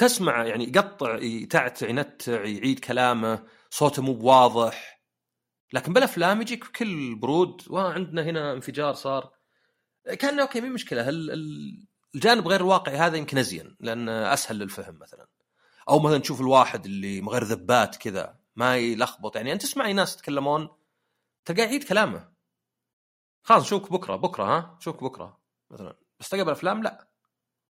تسمع 0.00 0.46
يعني 0.46 0.64
يقطع 0.64 1.16
يتعتع 1.16 1.88
ينتع 1.88 2.44
يعيد 2.44 2.78
كلامه 2.78 3.44
صوته 3.70 4.02
مو 4.02 4.14
بواضح. 4.14 5.02
لكن 5.72 5.92
بالأفلام 5.92 6.40
يجيك 6.40 6.64
بكل 6.64 7.14
برود 7.14 7.62
وعندنا 7.70 8.22
هنا 8.22 8.52
انفجار 8.52 8.94
صار. 8.94 9.32
كان 10.18 10.40
أوكي 10.40 10.60
مين 10.60 10.72
مشكلة. 10.72 11.02
هل 11.02 11.30
ال- 11.30 11.86
الجانب 12.14 12.48
غير 12.48 12.60
الواقعي 12.60 12.96
هذا 12.96 13.16
يمكن 13.16 13.38
أزين 13.38 13.76
لأن 13.80 14.08
أسهل 14.08 14.58
للفهم 14.58 14.98
مثلا. 14.98 15.26
أو 15.88 15.98
مثلا 15.98 16.18
تشوف 16.18 16.40
الواحد 16.40 16.84
اللي 16.84 17.20
مغير 17.20 17.44
ذبات 17.44 17.96
كذا 17.96 18.38
ما 18.56 18.76
يلخبط. 18.76 19.36
يعني 19.36 19.52
أنت 19.52 19.62
تسمع 19.62 19.90
ناس 19.90 20.14
يتكلمون 20.14 20.68
تلقاه 21.44 21.64
يعيد 21.64 21.84
كلامه. 21.84 22.32
خلاص 23.42 23.62
نشوفك 23.62 23.92
بكرة. 23.92 24.16
بكرة 24.16 24.44
ها؟ 24.44 24.76
نشوفك 24.80 25.02
بكرة 25.04 25.40
مثلا. 25.70 25.96
بس 26.20 26.28
تلقى 26.28 26.44
بالأفلام 26.44 26.82
لا. 26.82 27.09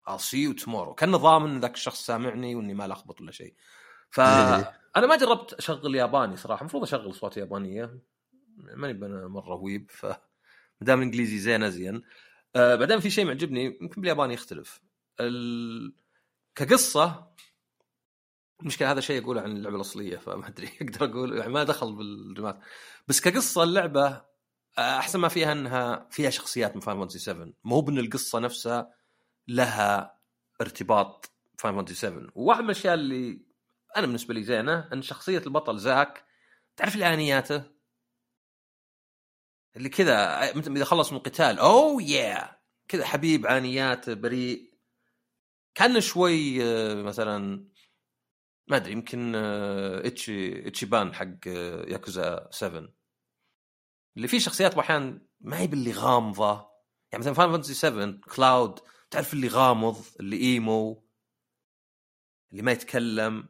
I'll 0.08 0.20
see 0.20 0.42
you 0.48 0.64
tomorrow. 0.64 0.94
كان 0.94 1.16
ضامن 1.16 1.60
ذاك 1.60 1.74
الشخص 1.74 2.06
سامعني 2.06 2.56
وإني 2.56 2.74
ما 2.74 2.88
لخبط 2.88 3.22
ولا 3.22 3.32
شيء. 3.32 3.54
فانا 4.10 5.08
ما 5.08 5.16
جربت 5.16 5.54
أشغل 5.54 5.96
ياباني 5.96 6.38
صراحة. 6.38 6.62
المفروض 6.62 6.84
أشغل 6.84 7.10
أصوات 7.10 7.38
يابانية. 7.38 8.00
ماني 8.58 8.94
مره 9.28 9.56
ويب 9.56 9.92
ف 9.92 10.06
دام 10.82 11.00
الانجليزي 11.00 11.38
زين 11.38 11.64
أزين. 11.64 12.02
آه 12.56 12.76
بعدين 12.76 13.00
في 13.00 13.10
شيء 13.10 13.26
معجبني 13.26 13.78
يمكن 13.82 14.02
بالياباني 14.02 14.34
يختلف. 14.34 14.82
ال... 15.20 15.94
كقصة 16.56 17.32
المشكلة 18.62 18.92
هذا 18.92 19.00
شيء 19.00 19.24
أقوله 19.24 19.42
عن 19.42 19.52
اللعبة 19.52 19.76
الأصلية 19.76 20.18
فما 20.18 20.48
أدري 20.48 20.70
أقدر 20.82 21.06
أقول 21.06 21.38
يعني 21.38 21.52
ما 21.52 21.64
دخل 21.64 21.96
بالريمات 21.96 22.60
بس 23.08 23.22
كقصة 23.22 23.64
اللعبة 23.64 24.22
أحسن 24.80 25.20
ما 25.20 25.28
فيها 25.28 25.52
انها 25.52 26.08
فيها 26.12 26.30
شخصيات 26.30 26.76
من 26.76 26.82
Final 26.82 27.00
Fantasy 27.00 27.20
7 27.20 27.54
مو 27.64 27.82
بإن 27.82 27.98
القصة 27.98 28.40
نفسها 28.40 28.94
لها 29.48 30.20
ارتباط 30.62 31.32
Final 31.58 31.76
Fantasy 31.76 31.96
7 31.96 32.30
وواحد 32.36 32.60
من 32.60 32.66
الأشياء 32.66 32.94
اللي 32.94 33.46
أنا 33.98 34.06
بالنسبة 34.06 34.34
لي 34.34 34.44
زينة 34.44 34.90
أن 34.94 35.02
شخصية 35.02 35.38
البطل 35.46 35.80
زاك 35.80 36.26
تعرف 36.76 36.94
اللي 36.94 37.14
على 37.14 37.35
نياته 37.35 37.64
اللي 39.76 39.90
كذا 39.90 40.44
إذا 40.50 40.84
خلص 40.84 41.12
من 41.12 41.18
القتال 41.18 41.60
أوه 41.60 42.04
يا 42.04 42.62
كذا 42.88 43.06
حبيب 43.06 43.48
على 43.48 43.76
نياته 43.76 44.14
بريء. 44.14 44.72
كان 45.76 46.02
شوي 46.02 46.64
آه، 46.64 46.94
مثلا 47.02 47.68
ما 48.68 48.78
أدري 48.78 48.92
يمكن 48.92 49.36
آه، 49.36 50.08
اتشي 50.08 50.68
إتشيبان 50.68 51.14
حق 51.14 51.48
آه، 51.48 51.86
ياكوزا 51.90 52.48
7 52.52 52.90
اللي 54.18 54.28
فيه 54.28 54.40
شخصيات 54.40 54.78
أحيانا 54.78 55.22
ما 55.42 55.60
هي 55.60 55.68
باللي 55.68 55.92
غامضة. 55.92 56.72
يعني 57.12 57.22
مثلا 57.24 57.34
فان 57.34 57.52
فانتسي 57.52 57.74
7 57.74 58.20
كلاود 58.36 58.80
تعرف 59.12 59.34
اللي 59.34 59.48
غامض 59.48 60.06
اللي 60.20 60.38
إيمو 60.38 61.04
اللي 62.52 62.64
ما 62.64 62.72
يتكلم؟ 62.72 63.50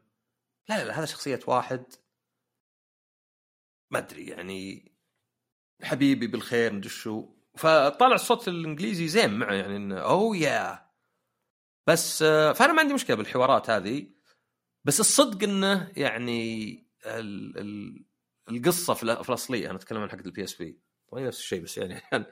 لا 0.69 0.78
لا, 0.78 0.84
لا 0.84 1.00
هذا 1.00 1.06
شخصية 1.06 1.39
واحد. 1.47 1.86
ما 3.91 4.00
أدري 4.00 4.28
يعني 4.28 4.91
حبيبي 5.84 6.28
بالخير 6.28 6.74
مدري 6.74 6.89
شو. 6.89 7.30
فطالع 7.58 8.15
الصوت 8.15 8.47
الإنجليزي 8.47 9.08
زين 9.08 9.34
معه 9.34 9.54
يعني 9.54 9.76
إنه 9.76 10.00
أوه 10.00 10.38
يا 10.38 10.91
بس 11.88 12.21
آه، 12.21 12.54
فأنا 12.54 12.74
ما 12.74 12.80
عندي 12.80 12.93
مشكلة 12.93 13.15
بالحوارات 13.15 13.69
هذه. 13.69 14.08
بس 14.84 15.00
الصدق 15.00 15.43
إنه 15.43 15.91
يعني 15.97 16.74
ال 17.06 17.58
ال 17.58 18.06
القصة 18.50 18.93
في, 18.93 19.04
الأصلية 19.04 19.69
أنا 19.69 19.78
أتكلم 19.78 20.02
عن 20.02 20.10
حق 20.10 20.17
ال 20.17 20.43
PSP 20.43 20.82
نفس 21.13 21.39
الشيء 21.39 21.62
بس 21.62 21.78
يعني 21.78 22.02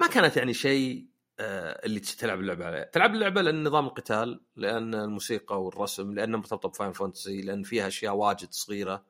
ما 0.00 0.06
كانت 0.06 0.36
يعني 0.36 0.54
شيء 0.54 1.15
اللي 1.40 2.00
تلعب 2.00 2.40
اللعبة 2.40 2.66
عليه، 2.66 2.82
تلعب 2.82 3.14
اللعبة 3.14 3.42
لأن 3.42 3.64
نظام 3.64 3.86
القتال، 3.86 4.40
لأن 4.56 4.94
الموسيقى 4.94 5.62
والرسم، 5.62 6.14
لانها 6.14 6.38
مرتبطة 6.38 6.68
ب 6.68 6.72
Final 6.72 6.92
Fantasy، 6.92 7.40
لأن 7.40 7.62
فيها 7.62 7.86
أشياء 7.86 8.14
واجد 8.14 8.52
صغيرة 8.52 9.04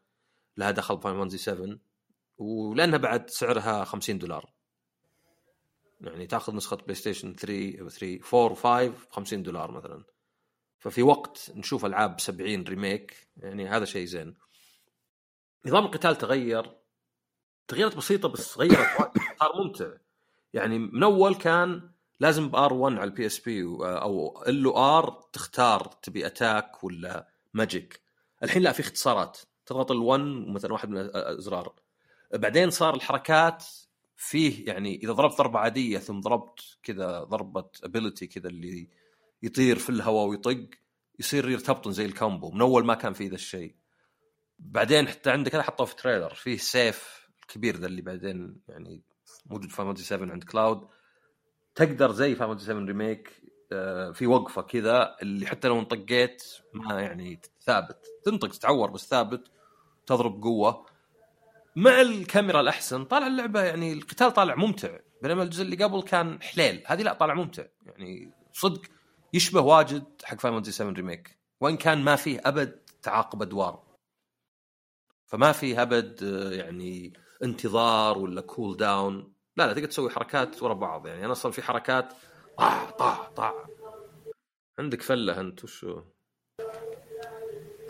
لها 0.57 0.71
دخل 0.71 0.97
ب 0.97 1.00
Final 1.00 1.19
Fantasy 1.19 1.39
7 1.39 1.79
ولأنها 2.39 2.99
بعد 2.99 3.31
سعرها 3.31 3.85
50 3.85 4.19
دولار. 4.19 4.53
يعني 6.01 6.27
تأخذ 6.27 6.55
نسخة 6.55 6.77
PlayStation 6.77 7.35
3 7.35 7.81
أو 7.81 7.89
3 7.89 8.21
4 8.35 8.55
و5 8.55 8.91
ب 8.91 8.95
50 9.11 9.43
دولار 9.43 9.71
مثلا. 9.71 10.05
ففي 10.79 11.03
وقت 11.03 11.53
نشوف 11.55 11.85
ألعاب 11.85 12.21
70 12.21 12.63
remake 12.63 13.29
يعني 13.37 13.69
هذا 13.69 13.85
شيء 13.85 14.07
زين. 14.07 14.37
نظام 15.67 15.85
القتال 15.85 16.17
تغير 16.17 16.77
تغييرات 17.69 17.97
بسيطة 17.97 18.29
بس 18.29 18.59
غيرت 18.59 19.13
صار 19.41 19.63
ممتع. 19.65 19.91
يعني 20.53 20.79
من 20.79 21.03
أول 21.03 21.35
كان 21.35 21.91
لازم 22.21 22.49
ب 22.49 22.73
R1 22.73 22.97
على 22.97 23.05
ال 23.05 23.27
PSP 23.27 23.63
أو 23.81 24.45
ال 24.49 24.67
R 24.67 25.11
تختار 25.33 25.81
تبي 26.03 26.27
attack 26.27 26.85
ولا 26.85 27.29
magic 27.55 28.01
الحين 28.43 28.63
لا 28.63 28.73
في 28.73 28.81
اختصارات. 28.81 29.39
تضغط 29.67 29.93
L1 29.93 30.21
مثلا 30.55 30.73
واحد 30.73 30.89
من 30.89 30.99
الأزرار. 30.99 31.75
بعدين 32.35 32.71
صار 32.71 32.95
الحركات 32.95 33.65
فيه 34.17 34.67
يعني 34.67 34.97
إذا 34.97 35.13
ضربت 35.13 35.39
ضربة 35.39 35.59
عادية 35.59 35.99
ثم 35.99 36.21
ضربت 36.21 36.61
كذا 36.83 37.25
ضربة 37.25 37.65
ability 37.85 38.27
كذا 38.27 38.49
اللي 38.49 38.89
يطير 39.43 39.79
في 39.79 39.91
الهواء 39.91 40.27
ويطق 40.27 40.69
يصير 41.19 41.51
يرتبطون 41.51 41.93
زي 41.93 42.05
ال 42.05 42.12
combo 42.12 42.51
من 42.51 42.61
أول 42.61 42.85
ما 42.85 42.95
كان 42.95 43.13
في 43.13 43.29
ذا 43.29 43.35
الشيء. 43.35 43.75
بعدين 44.59 45.09
حتى 45.09 45.31
عندك 45.31 45.55
هذا 45.55 45.63
حطوه 45.63 45.87
في 45.87 45.97
trailer 45.97 46.35
فيه 46.35 46.57
سيف 46.57 47.29
الكبير 47.43 47.77
ذا 47.77 47.87
اللي 47.87 48.03
بعدين 48.03 48.61
يعني 48.69 49.03
موجود 49.47 49.69
في 49.71 49.77
Final 49.77 49.99
7 49.99 50.31
عند 50.33 50.45
كلاود 50.45 50.89
تقدر 51.77 52.13
زي 52.13 52.35
Final 52.35 52.61
7 52.61 52.85
Remake 52.85 53.43
في 54.13 54.27
وقفة 54.27 54.63
كذا 54.63 55.17
اللي 55.23 55.47
حتى 55.47 55.69
لو 55.69 55.79
انطقيت 55.79 56.45
ما 56.73 57.01
يعني 57.01 57.41
ثابت 57.61 58.07
تنطق 58.25 58.49
تتعور 58.49 58.91
بس 58.91 59.09
ثابت 59.09 59.51
تضرب 60.07 60.43
قوة. 60.43 60.87
مع 61.77 62.01
الكاميرا 62.01 62.61
الأحسن 62.61 63.05
طالع 63.05 63.27
اللعبة 63.27 63.63
يعني 63.63 63.93
القتال 63.93 64.33
طالع 64.33 64.55
ممتع 64.55 64.99
بينما 65.23 65.43
الجزء 65.43 65.63
اللي 65.63 65.85
قبل 65.85 66.03
كان 66.03 66.43
حليل. 66.43 66.83
هذه 66.87 67.03
لا 67.03 67.13
طالع 67.13 67.35
ممتع. 67.35 67.65
يعني 67.87 68.31
صدق 68.53 68.83
يشبه 69.35 69.61
واجد 69.61 70.05
حق 70.25 70.41
Final 70.41 70.67
7 70.67 70.93
Remake 70.93 71.39
وإن 71.61 71.77
كان 71.77 72.03
ما 72.03 72.17
فيه 72.17 72.41
أبد 72.45 72.81
تعاقب 73.03 73.43
أدوار. 73.43 73.83
فما 75.27 75.53
فيه 75.53 75.83
أبد 75.83 76.23
آه، 76.23 76.53
يعني 76.53 77.13
انتظار 77.43 78.19
ولا 78.19 78.41
cooldown 78.41 79.36
لا 79.57 79.67
لا 79.67 79.73
تقدر 79.73 79.87
تسوي 79.87 80.11
حركات 80.11 80.63
ورا 80.63 80.75
بعض. 80.75 81.07
يعني 81.07 81.25
أنا 81.25 81.33
أصلا 81.33 81.53
في 81.53 81.63
حركات 81.63 82.13
طاع 82.59 82.91
طاع 82.91 83.29
طاع. 83.29 83.67
عندك 84.79 85.03
فلة 85.03 85.41
أنت 85.41 85.65
وشو 85.65 86.03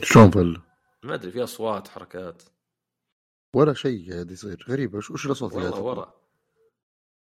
شلون 0.03 0.31
فل 0.31 0.61
ما 1.03 1.15
أدري 1.15 1.31
في 1.31 1.45
أصوات 1.45 1.89
حركات. 1.89 2.43
ولا 3.55 3.75
شيء 3.75 4.13
قاعد 4.13 4.31
يصير. 4.31 4.67
غريبة 4.69 4.99
وش 4.99 5.11
وش 5.11 5.27
الأصوات 5.27 5.53
اللي؟ 5.53 5.69
ورا. 5.69 6.15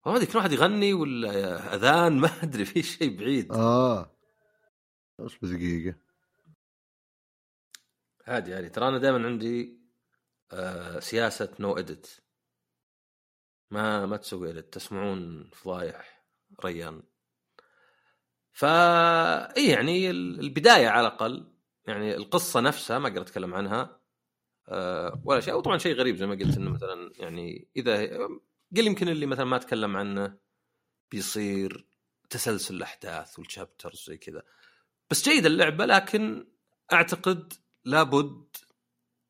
ما 0.05 0.15
أدري 0.15 0.25
كل 0.25 0.37
واحد 0.37 0.51
يغني 0.51 0.93
ولا 0.93 1.75
أذان؟ 1.75 2.17
ما 2.21 2.29
أدري 2.43 2.65
في 2.65 2.83
شيء 2.83 3.17
بعيد. 3.19 3.51
آه. 3.51 4.15
اصبر 5.19 5.47
دقيقة 5.47 5.95
عادي 8.27 8.53
عادي 8.53 8.69
ترى 8.69 8.87
أنا 8.87 8.97
دائما 8.97 9.27
عندي 9.27 9.79
آه 10.51 10.99
سياسة 10.99 11.55
نو 11.59 11.77
اديت 11.77 12.07
ما 13.71 14.05
ما 14.05 14.17
تسوي 14.17 14.49
اديت 14.49 14.73
تسمعون 14.73 15.49
فضايح 15.53 16.25
ريان. 16.65 17.03
فا 18.51 19.57
إي 19.57 19.67
يعني 19.69 20.09
ال- 20.09 20.39
البداية 20.39 20.87
على 20.87 21.07
الأقل 21.07 21.53
يعني 21.87 22.15
القصة 22.15 22.59
نفسها 22.59 22.99
ما 22.99 23.07
أقدر 23.07 23.21
أتكلم 23.21 23.53
عنها 23.53 23.99
آه 24.67 25.21
ولا 25.25 25.39
شيء. 25.39 25.53
وطبعا 25.53 25.77
شيء 25.77 25.95
غريب 25.95 26.15
زي 26.15 26.25
ما 26.25 26.35
قلت 26.35 26.57
إنه 26.57 26.69
مثلا 26.71 27.11
يعني 27.15 27.67
إذا 27.75 28.17
قل 28.77 28.87
يمكن 28.87 29.07
اللي 29.09 29.25
مثلا 29.25 29.45
ما 29.45 29.57
تكلم 29.57 29.97
عنه 29.97 30.37
بيصير 31.11 31.87
تسلسل 32.29 32.75
الأحداث 32.75 33.39
وال 33.39 33.52
chapters 33.52 34.03
زي 34.07 34.17
كذا. 34.17 34.43
بس 35.11 35.29
جيد 35.29 35.45
اللعبة 35.45 35.85
لكن 35.85 36.47
أعتقد 36.93 37.53
لابد 37.85 38.47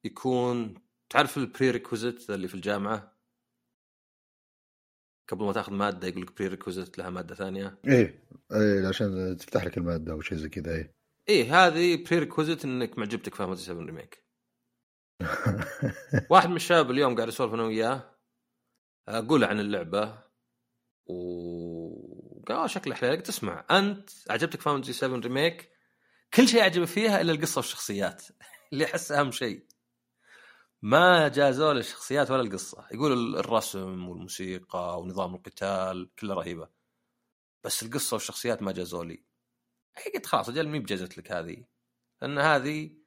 يكون 0.03 0.73
تعرف 1.09 1.37
ال 1.37 1.71
prerequisite 1.71 2.29
اللي 2.29 2.47
في 2.47 2.55
الجامعة؟ 2.55 3.18
قبل 5.31 5.45
ما 5.45 5.53
تاخذ 5.53 5.73
مادة 5.73 6.07
يقول 6.07 6.21
لك 6.21 6.37
prerequisite 6.37 6.97
لها 6.97 7.09
مادة 7.09 7.35
ثانية؟ 7.35 7.79
إيه 7.87 8.23
إيه 8.51 8.87
عشان 8.87 9.37
تفتح 9.39 9.65
لك 9.65 9.77
المادة 9.77 10.11
أو 10.13 10.21
شيء 10.21 10.37
زي 10.37 10.49
كذا 10.49 10.71
إيه. 10.75 10.95
إيه 11.29 11.67
هذه 11.67 12.03
prerequisite 12.03 12.65
انك 12.65 12.97
معجبتك 12.97 13.35
فاينل 13.35 13.55
7 13.55 13.85
remake 13.85 14.23
واحد 16.29 16.49
من 16.49 16.55
الشباب 16.55 16.91
اليوم 16.91 17.15
قاعد 17.15 17.27
اسولف 17.27 17.53
أنا 17.53 17.63
وياه 17.63 18.15
أقول 19.07 19.43
عن 19.43 19.59
اللعبة 19.59 20.23
وقال 21.05 22.57
آه 22.57 22.67
شكلها 22.67 22.97
حليل 22.97 23.15
قلت 23.15 23.29
اسمع 23.29 23.65
أنت 23.71 24.09
عجبتك 24.29 24.61
فاينل 24.61 24.83
7 24.83 25.19
remake 25.19 25.69
كل 26.33 26.47
شيء 26.47 26.63
عجبك 26.63 26.87
فيها 26.87 27.21
إلا 27.21 27.31
القصة 27.31 27.59
والشخصيات 27.59 28.23
اللي 28.73 28.85
أحس 28.85 29.11
أهم 29.11 29.31
شيء. 29.31 29.65
ما 30.81 31.27
جازوا 31.27 31.73
له 31.73 31.79
الشخصيات 31.79 32.31
ولا 32.31 32.41
القصة. 32.41 32.87
يقول 32.91 33.35
الرسم 33.35 34.09
والموسيقى 34.09 35.01
ونظام 35.01 35.35
القتال 35.35 36.15
كله 36.15 36.33
رهيبة. 36.33 36.69
بس 37.63 37.83
القصة 37.83 38.15
والشخصيات 38.15 38.61
ما 38.61 38.71
جازوا 38.71 39.05
لي. 39.05 39.23
قلت 40.15 40.25
خلاص 40.25 40.49
أجل 40.49 40.67
مي 40.67 40.79
بجازت 40.79 41.17
لك 41.17 41.31
هذه. 41.31 41.65
لأن 42.21 42.39
هذه 42.39 42.97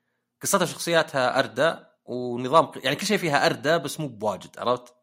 قصتها 0.43 0.63
وشخصياتها 0.63 1.39
أردى 1.39 1.77
ونظام 2.05 2.73
يعني 2.77 2.97
كل 2.97 3.07
شيء 3.07 3.19
فيها 3.19 3.47
أردى 3.47 3.79
بس 3.79 4.01
مو 4.01 4.09
بواجد 4.09 4.59
عرفت؟ 4.59 4.95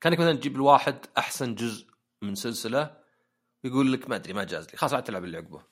كانك 0.00 0.18
مثلا 0.18 0.34
تجيب 0.34 0.56
الواحد 0.56 1.06
أحسن 1.18 1.54
جزء 1.54 1.86
من 2.22 2.34
سلسلة 2.34 3.02
ويقول 3.64 3.92
لك 3.92 4.08
ما 4.08 4.16
أدري 4.16 4.32
ما 4.32 4.44
جاز 4.44 4.70
لي. 4.70 4.76
خلاص 4.76 4.92
لا 4.92 5.00
تلعب 5.00 5.24
اللي 5.24 5.36
عقبه 5.36 5.66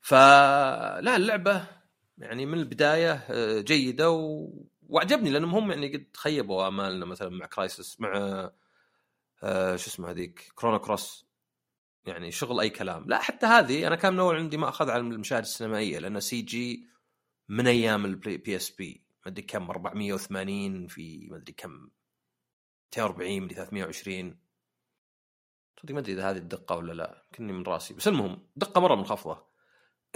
فلا 0.00 1.16
اللعبة 1.16 1.81
يعني 2.22 2.46
من 2.46 2.58
البداية 2.58 3.12
آه، 3.12 3.60
جيدة 3.60 4.10
و... 4.10 4.50
وعجبني 4.88 5.30
لأنهم 5.30 5.54
هم 5.54 5.70
يعني 5.70 5.96
قد 5.96 6.06
خيبوا 6.16 6.68
آمالنا 6.68 7.04
مثلا 7.04 7.28
مع 7.28 7.46
كرايسس 7.46 8.00
مع 8.00 8.10
آه 9.42 9.76
شو 9.76 9.86
اسمه 9.90 10.10
هذيك 10.10 10.52
كرونو 10.54 10.78
كروس 10.78 11.26
يعني 12.06 12.30
شغل 12.30 12.60
أي 12.60 12.70
كلام. 12.70 13.04
لا 13.08 13.18
حتى 13.18 13.46
هذه 13.46 13.86
أنا 13.86 13.96
كان 13.96 14.12
من 14.12 14.20
أول 14.20 14.36
عندي 14.36 14.56
ما 14.56 14.68
أخذ 14.68 14.90
على 14.90 15.00
المشاهد 15.00 15.42
السينمائية 15.42 15.98
لأن 15.98 16.20
CG 16.20 16.88
من 17.48 17.66
أيام 17.66 18.04
ال 18.04 18.56
PSP 18.56 19.04
ما 19.26 19.32
أدري 19.32 19.42
كم 19.42 19.70
480 19.70 20.86
في 20.86 21.28
ما 21.30 21.36
أدري 21.36 21.52
كم 21.52 21.90
240 22.96 23.40
مدري 23.40 23.54
320 23.54 24.38
صدق 25.82 25.94
ما 25.94 26.00
أدري 26.00 26.12
إذا 26.12 26.30
هذه 26.30 26.36
الدقة 26.36 26.76
ولا 26.76 26.92
لا 26.92 27.22
كني 27.34 27.52
من 27.52 27.62
رأسي. 27.62 27.94
بس 27.94 28.08
المهم 28.08 28.46
دقة 28.56 28.80
مرة 28.80 28.94
منخفضة. 28.94 29.51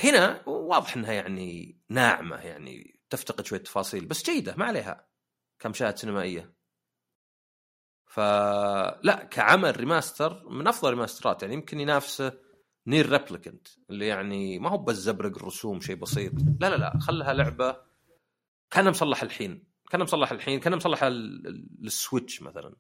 هنا 0.05 0.49
واضح 0.49 0.97
إنها 0.97 1.13
يعني 1.13 1.79
ناعمة 1.89 2.37
يعني 2.37 3.01
تفتقد 3.11 3.47
شوية 3.47 3.61
تفاصيل 3.61 4.07
بس 4.07 4.23
جيدة 4.31 4.55
ما 4.57 4.65
عليها. 4.65 5.09
كمشاهد 5.59 5.99
سينمائية. 5.99 6.53
فلا 8.07 9.29
كعمل 9.31 9.77
remaster 9.81 10.49
من 10.49 10.67
أفضل 10.69 10.91
remasterات 10.91 11.43
يعني 11.43 11.55
يمكن 11.55 11.81
ينافسه 11.81 12.39
نير 12.87 13.09
ريبليكانت 13.09 13.69
اللي 13.91 14.07
يعني 14.07 14.59
ما 14.59 14.71
هو 14.71 14.79
بس 14.79 14.97
زبرق 14.97 15.37
الرسوم 15.37 15.81
شيء 15.81 15.97
بسيط. 15.97 16.33
لا 16.61 16.71
لا 16.71 16.77
لا 16.77 16.99
خلها 17.01 17.33
لعبة 17.33 17.77
كانها 18.71 18.91
مصلح 18.91 19.23
الحين 19.23 19.65
كانها 19.91 20.05
مصلح 20.05 20.33
الحين 20.33 20.61
كانها 20.61 20.77
مصلح 20.77 21.05
لل 21.05 21.39
Switch 21.39 22.43
مثلا. 22.43 22.77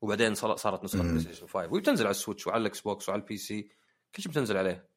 وبعدين 0.00 0.34
صار- 0.34 0.56
صارت 0.56 0.84
نسخة. 0.84 1.02
بلاي 1.02 1.20
ستيشن 1.20 1.46
5 1.46 1.56
وهي 1.72 1.80
بتنزل 1.80 2.04
على 2.04 2.10
ال 2.10 2.15
Switch 2.15 2.46
وعلى 2.46 2.60
ال 2.60 2.80
Xbox 2.80 3.08
وعلى 3.08 3.22
ال 3.22 3.36
PC 3.36 3.62
كل 4.14 4.22
شيء 4.22 4.32
بتنزل 4.32 4.56
عليه. 4.56 4.88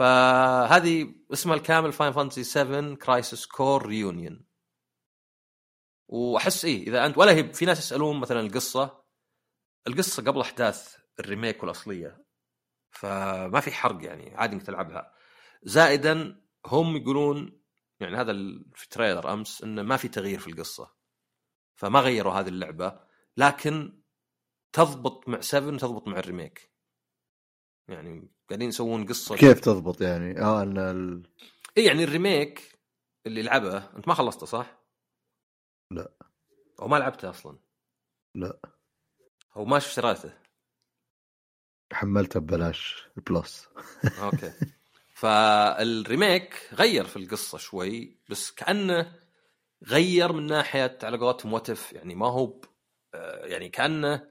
فهذه 0.00 1.14
اسمها 1.32 1.56
الكامل 1.56 1.92
فاينل 1.92 2.12
فانتسي 2.12 2.44
7 2.44 2.94
كرايسيس 2.94 3.46
كور 3.46 3.86
ريونيون 3.86 4.46
وأحس 6.08 6.64
إيه 6.64 6.82
إذا 6.82 7.06
انت 7.06 7.18
ولا 7.18 7.32
هي 7.32 7.52
في 7.52 7.64
ناس 7.64 7.78
يسألون 7.78 8.20
مثلا 8.20 8.40
القصة. 8.40 9.04
القصة 9.86 10.22
قبل 10.22 10.40
أحداث 10.40 10.96
ال 11.20 11.26
remake 11.26 11.62
والأصلية. 11.62 12.24
فما 12.90 13.60
في 13.60 13.72
حرق 13.72 14.04
يعني 14.04 14.36
عادي 14.36 14.54
إنك 14.54 14.62
تلعبها. 14.62 15.14
زائدا 15.62 16.42
هم 16.66 16.96
يقولون 16.96 17.60
يعني 18.00 18.16
هذا 18.16 18.32
في 18.74 18.88
trailer 18.90 19.32
أمس 19.32 19.62
انه 19.62 19.82
ما 19.82 19.96
في 19.96 20.08
تغيير 20.08 20.38
في 20.38 20.50
القصة. 20.50 20.94
فما 21.74 22.00
غيروا 22.00 22.32
هذه 22.32 22.48
اللعبة. 22.48 23.00
لكن 23.36 24.02
تضبط 24.72 25.28
مع 25.28 25.40
7 25.40 25.78
تضبط 25.78 26.08
مع 26.08 26.18
ال 26.18 26.24
remake. 26.24 26.69
يعني 27.90 28.28
قاعدين 28.48 28.68
يسوون 28.68 29.06
قصة 29.06 29.36
كيف 29.36 29.60
تضبط 29.60 30.00
يعني؟ 30.00 30.40
آه 30.40 30.62
ان 30.62 30.78
ال... 30.78 31.22
اي 31.78 31.84
يعني 31.84 32.04
ال 32.04 32.15
remake 32.15 32.78
اللي 33.26 33.42
لعبه 33.42 33.76
أنت 33.96 34.08
ما 34.08 34.14
خلصته 34.14 34.46
صح؟ 34.46 34.80
لا. 35.90 36.12
أو 36.80 36.88
ما 36.88 36.96
لعبته 36.96 37.30
أصلا 37.30 37.58
لا 38.34 38.60
أو 39.56 39.64
ما 39.64 39.76
اشتريته 39.76 40.32
حملته 41.92 42.40
ببلاش 42.40 43.04
Plus 43.30 43.68
أوكي 44.22 44.52
فال 45.14 45.53
remake 45.53 46.68
غير 46.72 47.04
في 47.04 47.16
القصة 47.16 47.58
شوي 47.58 48.16
بس 48.28 48.50
كأنه 48.50 49.12
غير 49.86 50.32
من 50.32 50.46
ناحية 50.46 50.98
على 51.02 51.18
قولتهم 51.18 51.52
واتف 51.52 51.92
يعني 51.92 52.14
ما 52.14 52.26
هو. 52.26 52.60
آه، 53.14 53.46
يعني 53.46 53.68
كأنه 53.68 54.28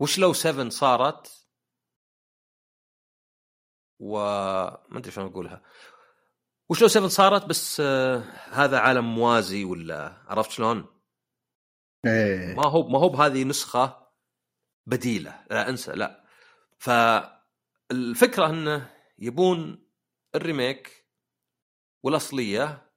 وش 0.00 0.18
لو 0.18 0.32
7 0.32 0.68
صارت 0.68 1.41
و 4.02 4.18
ما 4.88 4.98
أدري 4.98 5.10
شلون 5.10 5.26
أقولها. 5.26 5.62
وش 6.70 6.82
لو 6.82 6.88
7 6.88 7.08
صارت؟ 7.08 7.44
بس 7.44 7.80
آه 7.80 8.18
هذا 8.50 8.78
عالم 8.78 9.14
موازي 9.14 9.64
ولا 9.64 10.22
عرفت 10.28 10.50
شلون؟ 10.50 10.86
إيه. 12.06 12.54
ما 12.54 12.66
هو 12.66 12.88
ما 12.88 12.98
هو 12.98 13.08
بهذه 13.08 13.44
نسخة 13.44 14.08
بديلة. 14.86 15.44
لا 15.50 15.68
انسى 15.68 15.92
لا. 15.92 16.24
فالفكرة 16.78 18.46
إنه 18.46 18.90
يبون 19.18 19.88
الريميك 20.34 21.06
والأصلية 22.02 22.92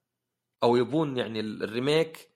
أو 0.62 0.76
يبون 0.76 1.16
يعني 1.16 1.40
الريميك 1.40 2.30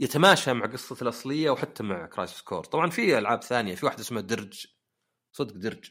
يتماشى 0.00 0.52
مع 0.52 0.66
قصة 0.66 0.96
الأصلية 1.02 1.50
وحتى 1.50 1.82
مع 1.82 2.06
كرايسيس 2.06 2.42
كور 2.42 2.64
طبعا 2.64 2.90
في 2.90 3.18
ألعاب 3.18 3.42
ثانية. 3.42 3.74
في 3.74 3.86
واحدة 3.86 4.00
اسمها 4.00 4.22
درج. 4.22 4.66
صدق 5.32 5.54
درج. 5.54 5.90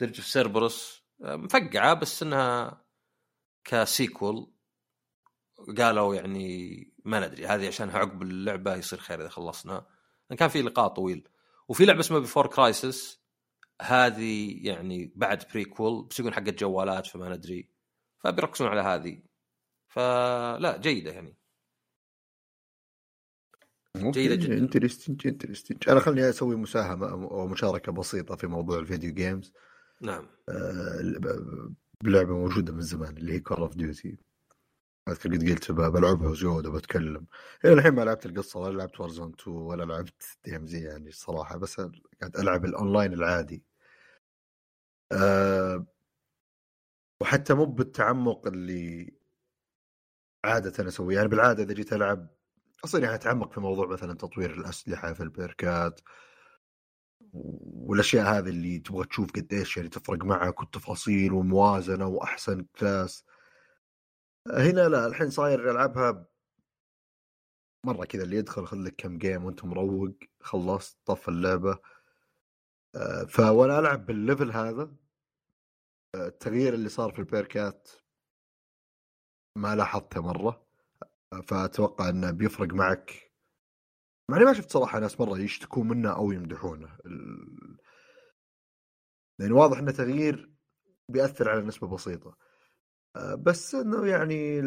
درج 0.00 0.20
في 0.20 0.30
سيربروس 0.30 1.07
مفقعة 1.20 1.94
بس 1.94 2.22
إنها 2.22 2.84
كسيكول 3.64 4.52
قالوا 5.78 6.14
يعني 6.14 6.92
ما 7.04 7.26
ندري 7.26 7.46
هذه 7.46 7.68
عشانها 7.68 7.98
عقب 7.98 8.22
اللعبة 8.22 8.74
يصير 8.74 8.98
خير 8.98 9.20
إذا 9.20 9.28
خلصنا. 9.28 9.86
كان 10.38 10.48
في 10.48 10.62
لقاء 10.62 10.88
طويل. 10.88 11.28
وفي 11.68 11.84
لعبة 11.84 12.00
اسمها 12.00 12.18
بيفور 12.20 12.46
كرايسس 12.46 13.20
هذه 13.82 14.58
يعني 14.66 15.12
بعد 15.16 15.44
prequel 15.52 16.06
بس 16.10 16.20
يقول 16.20 16.34
حقت 16.34 16.60
جوالات 16.60 17.06
فما 17.06 17.36
ندري. 17.36 17.68
فبيركزون 18.18 18.68
على 18.68 18.80
هذه. 18.80 19.22
فلا 19.88 20.76
جيدة 20.76 21.10
يعني. 21.10 21.36
جيدة 23.96 24.34
جدا. 24.34 24.58
interesting 24.58 25.26
interesting 25.26 25.88
أنا 25.88 26.00
خليني 26.00 26.28
أسوي 26.28 26.56
مساهمة 26.56 27.10
أو 27.10 27.46
مشاركة 27.46 27.92
بسيطة 27.92 28.36
في 28.36 28.46
موضوع 28.46 28.78
ال 28.78 28.84
video 28.84 29.14
games 29.14 29.52
نعم. 30.00 30.26
آه، 30.48 31.72
بلعبة 32.04 32.32
موجودة 32.32 32.72
من 32.72 32.80
زمان 32.80 33.16
اللي 33.16 33.32
هي 33.32 33.40
Call 33.40 33.56
of 33.56 33.76
Duty 33.76 34.18
أذكر 35.08 35.34
قد 35.34 35.50
قلت 35.50 35.72
بلعبها 35.72 36.28
وزود 36.28 36.66
وبتكلم. 36.66 37.26
إلى 37.64 37.72
الحين 37.72 37.92
ما 37.94 38.02
لعبت 38.02 38.26
القصة 38.26 38.60
ولا 38.60 38.78
لعبت 38.78 39.00
Warzone 39.00 39.32
2 39.40 39.56
ولا 39.56 39.84
لعبت 39.84 40.22
DMZ 40.44 40.80
يعني 40.82 41.08
الصراحة 41.08 41.56
بس 41.58 41.80
قاعد 42.20 42.36
ألعب 42.36 42.64
الاونلاين 42.64 43.12
العادي. 43.12 43.64
أه 45.12 45.86
وحتى 47.20 47.54
مو 47.54 47.64
بالتعمق 47.64 48.46
اللي 48.46 49.12
عادة 50.44 50.88
أسويه. 50.88 51.16
يعني 51.16 51.28
بالعادة 51.28 51.62
إذا 51.62 51.72
جيت 51.74 51.92
ألعب 51.92 52.28
أصلا 52.84 53.02
يعني 53.02 53.14
أتعمق 53.14 53.52
في 53.52 53.60
موضوع 53.60 53.86
مثلا 53.86 54.14
تطوير 54.14 54.50
الأسلحة 54.54 55.12
في 55.12 55.22
ال 55.22 55.35
perkات 55.35 56.00
والأشياء 57.32 58.38
هذه 58.38 58.48
اللي 58.48 58.78
تبغى 58.78 59.06
تشوف 59.06 59.32
قديش 59.32 59.76
يعني 59.76 59.88
تفرق 59.88 60.24
معك 60.24 60.60
والتفاصيل 60.60 61.32
والموازنه 61.32 62.06
وأحسن 62.06 62.66
class. 62.78 63.24
هنا 64.46 64.88
لا 64.88 65.06
الحين 65.06 65.30
صاير 65.30 65.70
ألعبها 65.70 66.26
مرة 67.84 68.04
كذا 68.04 68.22
اللي 68.22 68.36
يدخل 68.36 68.66
خذ 68.66 68.76
لك 68.76 68.94
كم 68.96 69.18
game 69.18 69.44
وأنت 69.44 69.64
مروق 69.64 70.14
خلصت 70.40 70.98
طف 71.06 71.28
اللعبة. 71.28 71.78
آه، 72.94 73.24
فوأنا 73.24 73.78
ألعب 73.78 74.06
بال 74.06 74.19
level 74.19 74.52
هذا. 74.52 74.94
آه، 76.14 76.26
التغيير 76.26 76.74
اللي 76.74 76.88
صار 76.88 77.12
في 77.12 77.18
ال 77.18 77.30
perkات 77.30 77.88
ما 79.56 79.76
لاحظته 79.76 80.20
مرة. 80.22 80.68
فأتوقع 81.46 82.08
إنه 82.08 82.30
بيفرق 82.30 82.74
معك 82.74 83.27
مع 84.30 84.38
ما 84.38 84.52
شفت 84.52 84.70
صراحة 84.70 84.98
ناس 84.98 85.20
مرة 85.20 85.38
يشتكون 85.38 85.88
منه 85.88 86.16
أو 86.16 86.32
يمدحونه. 86.32 86.98
لأن 89.40 89.52
واضح 89.52 89.78
إنه 89.78 89.90
تغيير 89.90 90.52
بيأثر 91.10 91.50
على 91.50 91.62
نسبة 91.62 91.88
بسيطة. 91.88 92.36
آه، 93.16 93.34
بس 93.34 93.74
إنه 93.74 94.06
يعني 94.06 94.60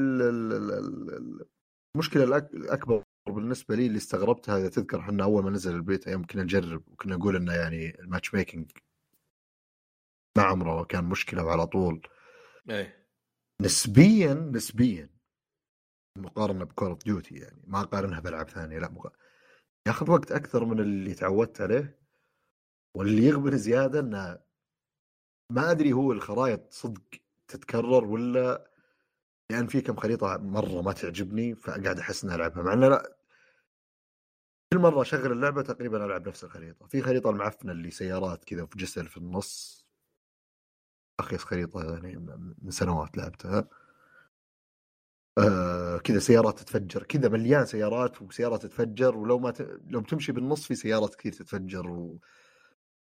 المشكلة 1.95 2.23
الأكبر 2.53 3.03
بالنسبة 3.29 3.75
لي 3.75 3.87
اللي 3.87 3.97
استغربتها 3.97 4.57
إذا 4.57 4.69
تذكر 4.69 4.99
إحنا 4.99 5.23
أول 5.23 5.43
ما 5.43 5.49
نزل 5.49 5.75
البيتا 5.75 6.07
أيام 6.07 6.25
كنا 6.25 6.43
نجرب 6.43 6.87
وكنا 6.87 7.15
نقول 7.15 7.35
إنه 7.35 7.53
يعني 7.53 7.99
ال 7.99 8.33
matchmaking 8.33 8.71
ما 10.37 10.43
عمره 10.43 10.83
كان 10.83 11.03
مشكلة 11.03 11.43
وعلى 11.43 11.67
طول. 11.67 12.07
إيه. 12.69 13.07
نسبيا 13.61 14.33
نسبيا 14.33 15.09
مقارنة 16.17 16.65
ب 16.65 16.70
Call 16.70 16.87
of 16.87 17.03
Duty 17.03 17.35
يعني 17.35 17.63
ما 17.67 17.81
أقارنها 17.81 18.19
بألعاب 18.19 18.49
ثانية 18.49 18.79
لا 18.79 18.91
مق... 18.91 19.13
ياخذ 19.87 20.11
وقت 20.11 20.31
أكثر 20.31 20.65
من 20.65 20.79
اللي 20.79 21.13
تعودت 21.13 21.61
عليه 21.61 21.99
واللي 22.95 23.23
يغبن 23.23 23.57
زيادة 23.57 23.99
إنه 23.99 24.39
ما 25.51 25.71
أدري 25.71 25.93
هو 25.93 26.11
الخرائط 26.11 26.73
صدق 26.73 27.01
تتكرر 27.47 28.05
ولا 28.05 28.71
يعني 29.51 29.67
في 29.67 29.81
كم 29.81 29.95
خريطة 29.95 30.37
مرة 30.37 30.81
ما 30.81 30.91
تعجبني 30.93 31.55
فقاعد 31.55 31.99
أحس 31.99 32.23
إني 32.23 32.35
ألعبها 32.35 32.63
مع 32.63 32.73
إنه 32.73 32.87
لا 32.89 33.17
كل 34.73 34.79
مرة 34.79 35.01
أشغل 35.01 35.31
اللعبة 35.31 35.61
تقريبا 35.61 36.05
ألعب 36.05 36.27
نفس 36.27 36.43
الخريطة 36.43 36.87
في 36.87 37.01
خريطة 37.01 37.29
المعفنة 37.29 37.71
اللي 37.71 37.91
سيارات 37.91 38.43
كذا 38.45 38.65
في 38.65 38.77
جسر 38.77 39.07
في 39.07 39.17
النص 39.17 39.81
اخيس 41.19 41.43
خريطة 41.43 41.83
يعني 41.83 42.15
من 42.61 42.71
سنوات 42.71 43.17
لعبتها. 43.17 43.69
آه 45.37 45.97
كذا 45.97 46.19
سيارات 46.19 46.59
تتفجر 46.59 47.03
كذا 47.03 47.29
مليان 47.29 47.65
سيارات 47.65 48.21
وسيارات 48.21 48.61
تتفجر 48.61 49.17
ولو 49.17 49.39
ما 49.39 49.51
ت... 49.51 49.79
لو 49.87 50.01
بتمشي 50.01 50.31
بالنص 50.31 50.65
في 50.65 50.75
سيارات 50.75 51.15
كثير 51.15 51.31
تتفجر 51.31 51.89
و... 51.89 52.19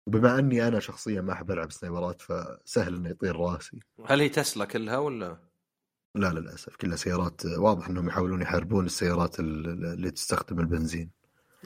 وبما 0.07 0.39
أني 0.39 0.67
أنا 0.67 0.79
شخصيا 0.79 1.21
ما 1.21 1.33
أحب 1.33 1.51
ألعب 1.51 1.71
سنايبرات 1.71 2.21
فسهل 2.21 2.95
إنه 2.95 3.09
يطير 3.09 3.35
راسي. 3.35 3.79
هل 4.05 4.21
هي 4.21 4.29
تسلا 4.29 4.65
كلها 4.65 4.97
ولا؟ 4.97 5.37
لا 6.15 6.27
للأسف. 6.33 6.75
كلها 6.75 6.95
سيارات 6.95 7.45
واضح 7.45 7.89
إنهم 7.89 8.07
يحاولون 8.07 8.41
يحاربون 8.41 8.85
السيارات 8.85 9.39
اللي 9.39 10.11
تستخدم 10.11 10.59
البنزين. 10.59 11.11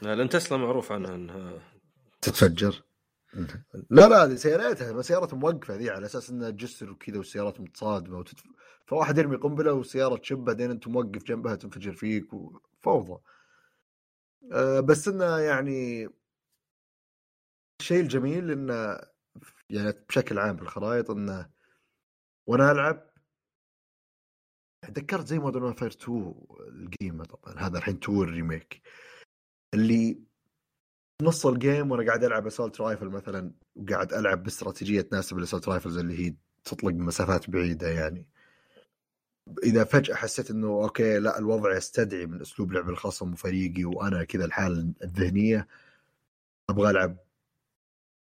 لا 0.01 0.15
لأن 0.15 0.29
تسلا 0.29 0.57
معروف 0.57 0.91
عنها 0.91 1.15
إنها 1.15 1.53
تتفجر. 2.21 2.83
لا 3.89 4.07
لا 4.07 4.23
هذه 4.23 4.35
سيارتها 4.35 5.01
سيارات 5.01 5.33
موقفة 5.33 5.75
ذي 5.75 5.89
على 5.89 6.05
أساس 6.05 6.29
إنها 6.29 6.49
جسر 6.49 6.91
وكذا 6.91 7.17
والسيارات 7.17 7.61
متصادمة 7.61 8.17
وتتف... 8.17 8.43
فواحد 8.85 9.17
يرمي 9.17 9.35
قنبلة 9.35 9.73
وسيارة 9.73 10.15
تشب 10.17 10.37
بعدين 10.37 10.71
أنت 10.71 10.87
موقف 10.87 11.23
جنبها 11.23 11.55
تنفجر 11.55 11.93
فيك 11.93 12.33
وفوضى 12.33 13.21
أه 14.51 14.79
بس 14.79 15.07
إنه 15.07 15.37
يعني 15.37 16.09
الشيء 17.81 18.01
الجميل 18.01 18.51
إنه 18.51 18.99
يعني 19.69 19.93
بشكل 20.09 20.39
عام 20.39 20.55
في 20.57 20.61
الخرائط 20.63 21.11
إنه 21.11 21.49
وأنا 22.47 22.71
ألعب 22.71 23.09
تذكرت 24.81 25.27
زي 25.27 25.39
Modern 25.39 25.63
Warfare 25.63 25.87
2 25.87 26.33
القديمة 26.67 27.23
طبعا 27.23 27.55
هذا 27.59 27.77
الحين 27.77 27.95
2 27.95 28.21
ال 28.21 28.29
remake. 28.29 28.81
اللي 29.73 30.19
نص 31.21 31.45
ال 31.45 31.54
game 31.54 31.91
وأنا 31.91 32.07
قاعد 32.07 32.23
ألعب 32.23 32.47
assault 32.47 32.81
rifle 32.81 33.09
مثلا 33.09 33.53
وقاعد 33.75 34.13
ألعب 34.13 34.43
باستراتيجية 34.43 35.01
تناسب 35.01 35.37
ال 35.37 35.41
assault 35.41 35.69
rifles 35.69 35.97
اللي 35.97 36.27
هي 36.27 36.35
تطلق 36.63 36.91
بمسافات 36.91 37.49
بعيدة 37.49 37.87
يعني. 37.87 38.27
إذا 39.63 39.83
فجأة 39.83 40.15
حسيت 40.15 40.51
إنه 40.51 40.67
أوكي 40.67 41.19
لا 41.19 41.39
الوضع 41.39 41.77
يستدعي 41.77 42.25
من 42.25 42.41
أسلوب 42.41 42.71
لعب 42.71 42.89
الخصم 42.89 43.33
وفريقي 43.33 43.85
وأنا 43.85 44.23
كذا 44.23 44.45
الحالة 44.45 44.93
الذهنية 45.03 45.67
أبغى 46.69 46.89
ألعب 46.89 47.17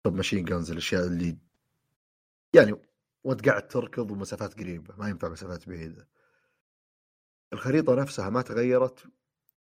sub-machine 0.03 0.45
guns 0.45 0.71
الأشياء 0.71 1.07
اللي 1.07 1.39
يعني 2.55 2.75
وانت 3.25 3.49
قاعد 3.49 3.69
تركض 3.69 4.11
ومسافات 4.11 4.55
قريبة 4.61 4.95
ما 4.99 5.09
ينفع 5.09 5.29
مسافات 5.29 5.69
بعيدة. 5.69 6.09
الخريطة 7.53 7.95
نفسها 7.95 8.31
ما 8.31 8.43
تغيرت 8.43 9.05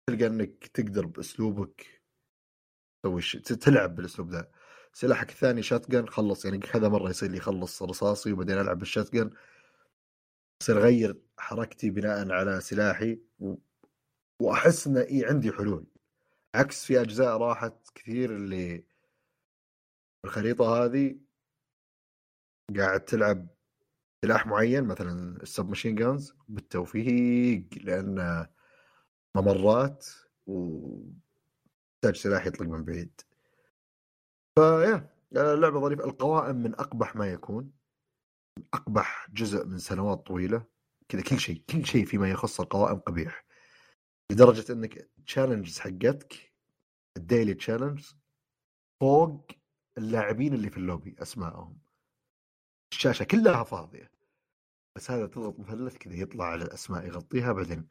تلقى 0.07 0.27
إنك 0.27 0.67
تقدر 0.67 1.05
بأسلوبك 1.05 2.01
تسوي 3.03 3.21
تلعب 3.41 3.95
بالأسلوب 3.95 4.29
ذا. 4.31 4.51
سلاحك 4.93 5.29
الثاني 5.29 5.63
shotgun 5.63 6.07
خلص 6.07 6.45
يعني 6.45 6.57
كذا 6.57 6.89
مرة 6.89 7.09
يصير 7.09 7.31
لي 7.31 7.37
يخلص 7.37 7.83
رصاصي 7.83 8.33
وبعدين 8.33 8.57
ألعب 8.59 8.79
بال 8.79 8.90
shot 8.90 9.13
جن 10.61 10.65
اصير 10.73 10.77
اغير 10.77 11.21
حركتي 11.37 11.89
بناء 11.89 12.31
على 12.31 12.61
سلاحي. 12.61 13.19
وأحس 14.41 14.87
إنه 14.87 14.99
اي 15.01 15.25
عندي 15.25 15.51
حلول. 15.51 15.85
عكس 16.55 16.85
في 16.85 17.01
أجزاء 17.01 17.37
راحت 17.37 17.89
كثير 17.95 18.35
اللي 18.35 18.85
الخريطه 20.25 20.85
هذه 20.85 21.19
قاعد 22.77 23.05
تلعب 23.05 23.47
سلاح 24.25 24.47
معين 24.47 24.83
مثلا 24.83 25.41
السب 25.43 25.69
ماشين 25.69 25.95
جانز 25.95 26.33
بالتوفيق 26.47 27.65
لأن 27.83 28.47
ممرات 29.35 30.07
وتحتاج 30.47 32.15
سلاح 32.15 32.45
يطلق 32.45 32.67
من 32.67 32.83
بعيد. 32.83 33.21
فيا 34.55 35.09
اللعبه 35.31 35.79
ظريفة. 35.81 36.05
القوائم 36.05 36.55
من 36.55 36.75
أقبح 36.75 37.15
ما 37.15 37.27
يكون. 37.27 37.78
أقبح 38.73 39.27
جزء 39.33 39.65
من 39.65 39.77
سنوات 39.77 40.27
طويلة 40.27 40.65
كذا 41.09 41.21
كل 41.21 41.39
شيء 41.39 41.63
كل 41.69 41.85
شيء 41.85 42.05
فيما 42.05 42.29
يخص 42.29 42.61
القوائم 42.61 42.99
قبيح. 42.99 43.45
لدرجة 44.31 44.73
إنك 44.73 45.09
challenges 45.25 45.79
حقتك 45.79 46.53
ال 47.17 47.23
daily 47.23 47.53
challenge 47.53 48.05
فوق 48.99 49.51
اللاعبين 49.97 50.53
اللي 50.53 50.69
في 50.69 50.77
اللوبي 50.77 51.15
أسمائهم. 51.19 51.77
الشاشة 52.91 53.23
كلها 53.23 53.63
فاضية. 53.63 54.11
بس 54.95 55.11
هذا 55.11 55.27
تضغط 55.27 55.59
مثلث 55.59 55.97
كذا 55.97 56.15
يطلع 56.15 56.45
على 56.45 56.63
الأسماء 56.63 57.07
يغطيها 57.07 57.51
بعدين. 57.51 57.87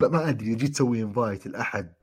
ما 0.00 0.28
أدري 0.28 0.54
جيت 0.54 0.70
تسوي 0.70 1.02
invite 1.02 1.46
لأحد 1.46 1.94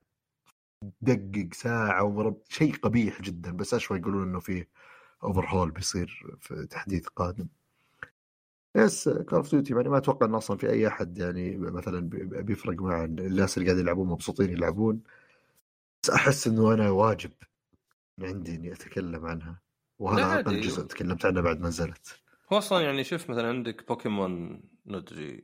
دقق 1.01 1.53
ساعة 1.53 2.03
ومرب 2.03 2.41
شيء 2.49 2.75
قبيح 2.75 3.21
جدا. 3.21 3.51
بس 3.51 3.73
أشوى 3.73 3.97
يقولون 3.97 4.23
إنه 4.23 4.39
فيه 4.39 4.69
overhaul 5.23 5.71
بيصير 5.71 6.37
في 6.41 6.65
تحديث 6.65 7.07
قادم. 7.07 7.47
بس 8.75 9.09
Call 9.09 9.37
of 9.37 9.51
Duty 9.51 9.73
يعني 9.73 9.89
ما 9.89 9.97
أتوقع 9.97 10.25
انه 10.25 10.37
أصلا 10.37 10.57
في 10.57 10.69
أي 10.69 10.87
أحد 10.87 11.17
يعني 11.17 11.57
مثلا 11.57 12.09
بيفرق 12.23 12.81
مع 12.81 13.03
الناس 13.03 13.57
اللي 13.57 13.67
قاعدين 13.67 13.85
يلعبون 13.85 14.07
مبسوطين 14.07 14.49
يلعبون. 14.49 15.01
بس 16.03 16.09
أحس 16.09 16.47
إنه 16.47 16.73
أنا 16.73 16.89
واجب 16.89 17.31
عندي 18.21 18.55
إني 18.55 18.73
أتكلم 18.73 19.25
عنها. 19.25 19.61
وهذا 19.99 20.39
أقل 20.39 20.61
جزء 20.61 20.83
تكلمت 20.83 21.25
عنه 21.25 21.41
بعد 21.41 21.59
ما 21.59 21.67
نزلت. 21.67 22.19
هو 22.53 22.57
أصلا 22.57 22.81
يعني 22.81 23.03
شوف 23.03 23.29
مثلا 23.29 23.47
عندك 23.47 23.87
بوكيمون 23.87 24.61
ندري 24.85 25.43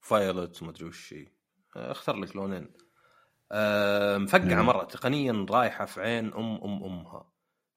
Violet 0.00 0.62
ومدري 0.62 0.84
وش 0.84 1.14
اختار 1.76 2.16
لك 2.16 2.36
لونين. 2.36 2.68
أه 3.52 4.18
مفقعة 4.18 4.62
مرة 4.62 4.84
تقنيا 4.84 5.46
رايحه 5.50 5.84
في 5.84 6.00
عين 6.00 6.32
أم 6.32 6.64
أم 6.64 6.84
أمها. 6.84 7.31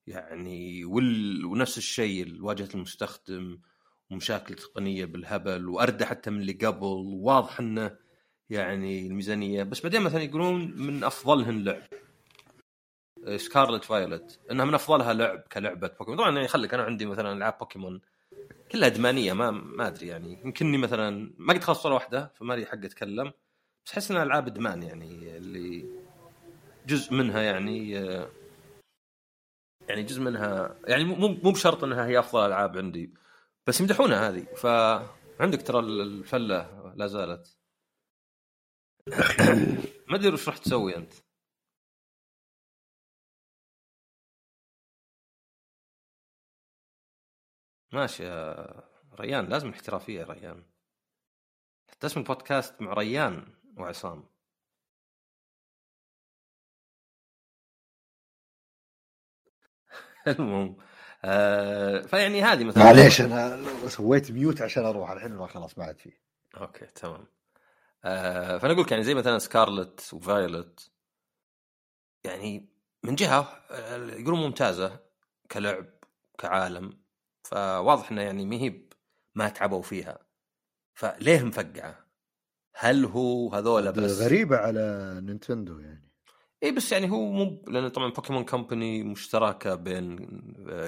يعني 0.06 0.84
وال... 0.84 1.44
ونفس 1.44 1.78
الشيء 1.78 2.42
واجهة 2.42 2.68
المستخدم 2.74 3.58
ومشاكل 4.10 4.54
تقنية 4.54 5.04
بالهبل 5.04 5.68
واردى 5.68 6.04
حتى 6.04 6.30
من 6.30 6.40
اللي 6.40 6.52
قبل 6.52 6.86
واضح 7.22 7.60
إنه 7.60 7.96
يعني 8.50 9.06
الميزانية. 9.06 9.62
بس 9.62 9.80
بعدين 9.80 10.02
مثلا 10.02 10.22
يقولون 10.22 10.76
من 10.76 11.04
أفضلهن 11.04 11.64
لعب. 11.64 11.82
Scarlet 13.36 13.84
Violet 13.84 14.40
إنها 14.50 14.64
من 14.64 14.74
أفضلها 14.74 15.12
لعب 15.12 15.38
كلعبة 15.52 15.88
بوكيمون 15.88 16.18
طبعا 16.18 16.30
يعني 16.30 16.48
خليك 16.48 16.74
أنا 16.74 16.82
عندي 16.82 17.06
مثلا 17.06 17.32
ألعاب 17.32 17.58
بوكيمون 17.58 18.00
كلها 18.72 18.86
أدمانية 18.88 19.32
ما 19.32 19.50
ما 19.50 19.86
أدري 19.86 20.06
يعني. 20.06 20.40
يمكنني 20.44 20.78
مثلا 20.78 21.34
ما 21.38 21.54
قد 21.54 21.64
خلصت 21.64 21.86
ولا 21.86 21.94
واحدة 21.94 22.32
فما 22.34 22.54
لي 22.54 22.66
حق 22.66 22.84
أتكلم. 22.84 23.32
بس 23.86 23.92
أحس 23.92 24.10
إنها 24.10 24.22
ألعاب 24.22 24.46
أدمان 24.46 24.82
يعني 24.82 25.36
اللي 25.36 25.86
جزء 26.86 27.14
منها 27.14 27.40
يعني 27.42 27.98
يعني 29.88 30.02
جزء 30.02 30.20
منها 30.22 30.76
يعني 30.88 31.04
مو 31.04 31.28
مو 31.28 31.50
بشرط 31.52 31.84
إنها 31.84 32.06
هي 32.06 32.18
أفضل 32.18 32.46
ألعاب 32.46 32.76
عندي 32.78 33.14
بس 33.66 33.80
يمدحونها 33.80 34.28
هذه. 34.28 34.44
فعندك 34.54 35.62
ترى 35.62 35.78
الفلة 35.80 36.92
لا 36.96 37.06
زالت. 37.06 37.58
ما 40.08 40.16
أدري 40.16 40.32
وش 40.34 40.48
راح 40.48 40.58
تسوي 40.58 40.96
أنت. 40.96 41.12
ماشي 47.92 48.22
يا 48.24 48.66
ريان 49.20 49.46
لازم 49.46 49.68
احترافية 49.70 50.20
يا 50.20 50.24
ريان. 50.26 50.64
حتى 51.90 52.06
اسم 52.06 52.20
البودكاست 52.20 52.82
مع 52.82 52.92
ريان 52.92 53.46
وعصام. 53.76 54.28
المهم. 60.38 60.76
آه 61.24 62.00
فيعني 62.02 62.42
هذه 62.42 62.64
مثلا. 62.64 62.84
معليش 62.84 63.20
أنا 63.20 63.58
سويت 63.88 64.30
mute 64.32 64.62
عشان 64.62 64.84
أروح 64.84 65.10
الحين 65.10 65.32
ما 65.32 65.46
خلاص 65.46 65.78
ما 65.78 65.84
عاد 65.84 65.98
فيه 65.98 66.20
okay 66.56 66.86
تمام. 66.86 67.26
آه 68.04 68.58
فأنا 68.58 68.72
أقول 68.72 68.84
لك 68.84 68.90
يعني 68.92 69.04
زي 69.04 69.14
مثلا 69.14 69.38
Scarlet 69.38 70.10
و 70.14 70.24
Violet. 70.24 70.90
يعني 72.24 72.68
من 73.02 73.14
جهة 73.14 73.40
آه، 73.70 73.96
يقولون 73.96 74.40
ممتازة 74.40 75.00
كلعب 75.50 75.86
كعالم. 76.38 76.98
فواضح 77.44 78.10
إنه 78.12 78.22
يعني 78.22 78.46
مهيب 78.46 78.92
ما 79.34 79.48
تعبوا 79.48 79.82
فيها. 79.82 80.18
فليه 80.94 81.42
مفقعة؟ 81.42 82.06
هل 82.74 83.04
هو 83.04 83.54
هذول 83.54 83.92
بس؟ 83.92 84.20
غريبة 84.20 84.56
على 84.56 85.18
Nintendo 85.24 85.78
يعني. 85.78 86.05
اي 86.62 86.72
بس 86.72 86.92
يعني 86.92 87.10
هو 87.10 87.32
مو 87.32 87.64
لأن 87.68 87.88
طبعا 87.88 88.10
Pokémon 88.12 88.44
Company 88.44 89.02
مشتركة 89.02 89.74
بين 89.74 90.16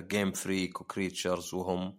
Game 0.08 0.32
Freak 0.32 0.80
و 0.80 0.88
Creatures 0.88 1.54
وهم 1.54 1.98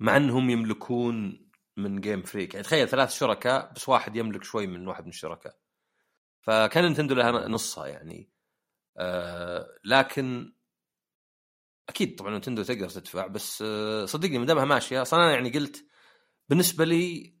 مع 0.00 0.16
إنهم 0.16 0.50
يملكون 0.50 1.44
من 1.76 2.00
Game 2.00 2.22
Freak 2.22 2.54
يعني 2.54 2.64
تخيل 2.64 2.88
ثلاث 2.88 3.12
شركاء 3.12 3.72
بس 3.72 3.88
واحد 3.88 4.16
يملك 4.16 4.44
شوي 4.44 4.66
من 4.66 4.88
واحد 4.88 5.02
من 5.04 5.08
الشركاء. 5.10 5.56
فكان 6.40 6.84
Nintendo 6.84 7.14
لها 7.14 7.48
نصها 7.48 7.86
يعني. 7.86 8.30
آه 8.96 9.68
لكن 9.84 10.54
أكيد 11.88 12.16
طبعا 12.18 12.38
نتندو 12.38 12.62
تقدر 12.62 12.88
تدفع 12.88 13.26
بس 13.26 13.62
آه، 13.66 14.04
صدقني 14.06 14.38
ما 14.38 14.46
دامها 14.46 14.64
ماشية. 14.64 15.02
أصلا 15.02 15.20
أنا 15.24 15.32
يعني 15.34 15.50
قلت 15.50 15.86
بالنسبة 16.48 16.84
لي 16.84 17.34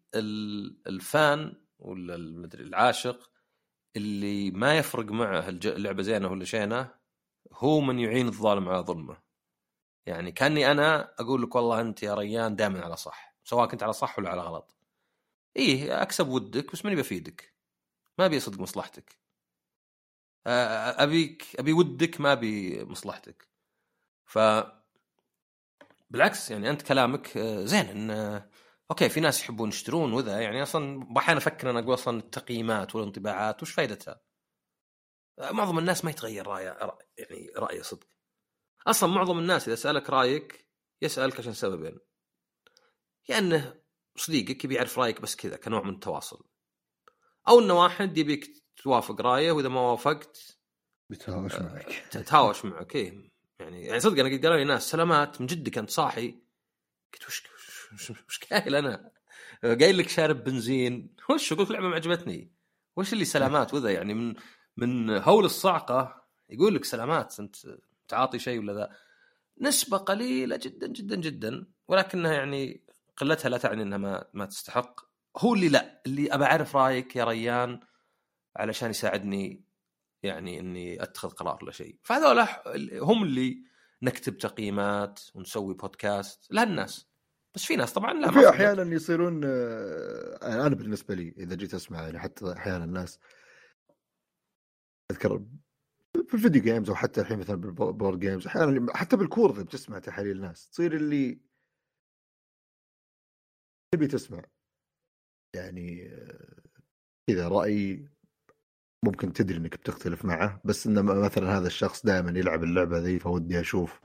الفان 0.86 1.62
ولا 1.78 2.14
المدري 2.14 2.62
العاشق 2.64 3.30
اللي 3.96 4.50
ما 4.50 4.78
يفرق 4.78 5.04
معه 5.12 5.48
اللعبة 5.48 6.02
زينة 6.02 6.28
ولا 6.28 6.44
شينة 6.44 6.90
هو 7.52 7.80
من 7.80 7.98
يعين 8.00 8.28
الظالم 8.28 8.68
على 8.68 8.78
ظلمه. 8.78 9.18
يعني 10.06 10.32
كأني 10.32 10.70
أنا 10.70 11.14
أقول 11.20 11.42
لك 11.42 11.54
والله 11.54 11.80
أنت 11.80 12.02
يا 12.02 12.14
ريان 12.14 12.56
دائما 12.56 12.84
على 12.84 12.96
صح 12.96 13.36
سواء 13.44 13.68
كنت 13.68 13.82
على 13.82 13.92
صح 13.92 14.18
ولا 14.18 14.30
على 14.30 14.40
غلط. 14.42 14.76
إيه 15.56 16.02
أكسب 16.02 16.28
ودك 16.28 16.72
بس 16.72 16.84
ماني 16.84 16.96
بفيدك. 16.96 17.54
ما 18.18 18.26
أبي 18.26 18.36
أصدق 18.36 18.60
مصلحتك. 18.60 19.18
أبيك 20.46 21.46
أبي 21.58 21.72
ودك 21.72 22.20
ما 22.20 22.32
أبي 22.32 22.84
مصلحتك. 22.84 23.48
ف 24.26 24.38
بالعكس 26.10 26.50
يعني 26.50 26.70
أنت 26.70 26.82
كلامك 26.82 27.36
آه، 27.36 27.64
زين 27.64 27.86
إن 27.86 28.10
آه، 28.10 28.48
أوكي 28.90 29.08
في 29.08 29.20
ناس 29.20 29.40
يحبون 29.40 29.68
يشترون 29.68 30.12
وذا 30.12 30.40
يعني 30.40 30.62
أصلا 30.62 31.06
أحيانا 31.18 31.38
أفكر 31.38 31.70
أنا 31.70 31.78
أقول 31.78 31.94
أصلا 31.94 32.18
التقييمات 32.18 32.94
والانطباعات 32.94 33.62
وش 33.62 33.72
فائدتها؟ 33.72 34.20
آه، 35.38 35.52
معظم 35.52 35.78
الناس 35.78 36.04
ما 36.04 36.10
يتغير 36.10 36.46
رايه 36.46 36.98
يعني 37.18 37.50
رايه 37.56 37.82
صدق. 37.82 38.08
أصلا 38.86 39.10
معظم 39.10 39.38
الناس 39.38 39.68
إذا 39.68 39.76
سألك 39.76 40.10
رأيك 40.10 40.68
يسألك 41.02 41.38
عشان 41.38 41.52
سببين. 41.52 41.98
يا 43.28 43.38
أنه 43.38 43.80
صديقك 44.16 44.64
يبي 44.64 44.74
يعرف 44.74 44.98
رأيك 44.98 45.20
بس 45.20 45.36
كذا 45.36 45.56
كنوع 45.56 45.82
من 45.82 45.94
التواصل. 45.94 46.44
أو 47.48 47.60
أنه 47.60 47.82
واحد 47.82 48.18
يبيك 48.18 48.64
توافق 48.76 49.20
رأيه 49.20 49.52
وإذا 49.52 49.68
ما 49.68 49.80
وافقت 49.80 50.58
بيتهاوش 51.10 51.54
معك. 51.54 52.04
تهاوش 52.26 52.64
معك 52.64 52.96
إيه. 52.96 53.34
يعني 53.60 53.84
يعني 53.84 54.00
صدق 54.00 54.24
أنا 54.24 54.36
قد 54.36 54.42
قالوا 54.42 54.56
لي 54.56 54.64
ناس 54.64 54.90
سلامات 54.90 55.40
من 55.40 55.46
جدك 55.46 55.78
أنت 55.78 55.90
صاحي؟ 55.90 56.42
قلت 57.12 57.26
وش 57.26 57.42
وش 57.94 58.40
قايل 58.52 58.74
أنا؟ 58.74 59.10
قايل 59.62 59.98
لك 59.98 60.08
شارب 60.08 60.44
بنزين. 60.44 61.16
وش؟ 61.30 61.52
أقول 61.52 61.66
لعبة 61.70 61.88
ما 61.88 61.94
عجبتني. 61.94 62.52
وش 62.96 63.12
اللي 63.12 63.24
سلامات؟ 63.24 63.74
وذا 63.74 63.90
يعني 63.90 64.14
من 64.14 64.34
من 64.76 65.10
هول 65.10 65.44
الصعقة 65.44 66.24
يقول 66.48 66.74
لك 66.74 66.84
سلامات 66.84 67.40
أنت 67.40 67.56
تعاطي 68.08 68.38
شيء 68.38 68.58
ولا 68.58 68.72
ذا. 68.72 68.90
نسبة 69.60 69.96
قليلة 69.96 70.56
جدا 70.56 70.86
جدا 70.86 71.16
جدا. 71.16 71.66
ولكنها 71.88 72.32
يعني 72.32 72.84
قلتها 73.16 73.48
لا 73.48 73.58
تعني 73.58 73.82
إنها 73.82 73.98
ما 73.98 74.24
ما 74.32 74.46
تستحق. 74.46 75.00
هو 75.36 75.54
اللي 75.54 75.68
لا. 75.68 76.02
اللي 76.06 76.34
أبى 76.34 76.44
أعرف 76.44 76.76
رأيك 76.76 77.16
يا 77.16 77.24
ريان 77.24 77.80
علشان 78.56 78.90
يساعدني 78.90 79.64
يعني 80.22 80.60
إني 80.60 81.02
أتخذ 81.02 81.28
قرار 81.28 81.58
ولا 81.62 81.72
شيء. 81.72 81.96
فهذول 82.02 82.46
هم 82.92 83.22
اللي 83.22 83.64
نكتب 84.02 84.38
تقييمات 84.38 85.20
ونسوي 85.34 85.74
بودكاست 85.74 86.52
لهالناس. 86.52 87.13
بس 87.54 87.64
في 87.64 87.76
ناس 87.76 87.92
طبعا 87.92 88.12
لا 88.12 88.30
في 88.30 88.48
أحيانا 88.48 88.94
يصيرون 88.94 89.40
آه، 89.44 90.66
أنا 90.66 90.74
بالنسبة 90.74 91.14
لي 91.14 91.34
إذا 91.38 91.54
جيت 91.54 91.74
أسمع 91.74 92.02
يعني 92.02 92.18
حتى 92.18 92.52
أحيانا 92.52 92.84
الناس 92.84 93.18
أذكر 95.10 95.44
في 96.26 96.34
ال 96.34 96.39
video 96.39 96.62
games 96.62 96.88
أو 96.88 96.94
حتى 96.94 97.20
الحين 97.20 97.38
مثلا 97.38 97.56
بال 97.56 97.74
board 97.74 98.18
games 98.18 98.46
أحيانا 98.46 98.96
حتى 98.96 99.16
بالكورة 99.16 99.52
اذا 99.52 99.62
بتسمع 99.62 99.98
تحاليل 99.98 100.36
الناس 100.36 100.70
تصير 100.70 100.96
اللي 100.96 101.40
تبي 103.94 104.06
تسمع. 104.06 104.42
يعني 105.56 106.08
آه، 106.08 106.62
كذا 107.28 107.48
رأي 107.48 108.08
ممكن 109.04 109.32
تدري 109.32 109.56
إنك 109.56 109.76
بتختلف 109.76 110.24
معه 110.24 110.60
بس 110.64 110.86
انه 110.86 111.02
مثلا 111.02 111.58
هذا 111.58 111.66
الشخص 111.66 112.06
دائما 112.06 112.38
يلعب 112.38 112.64
اللعبة 112.64 112.98
ذي 112.98 113.18
فودي 113.18 113.60
أشوف 113.60 114.00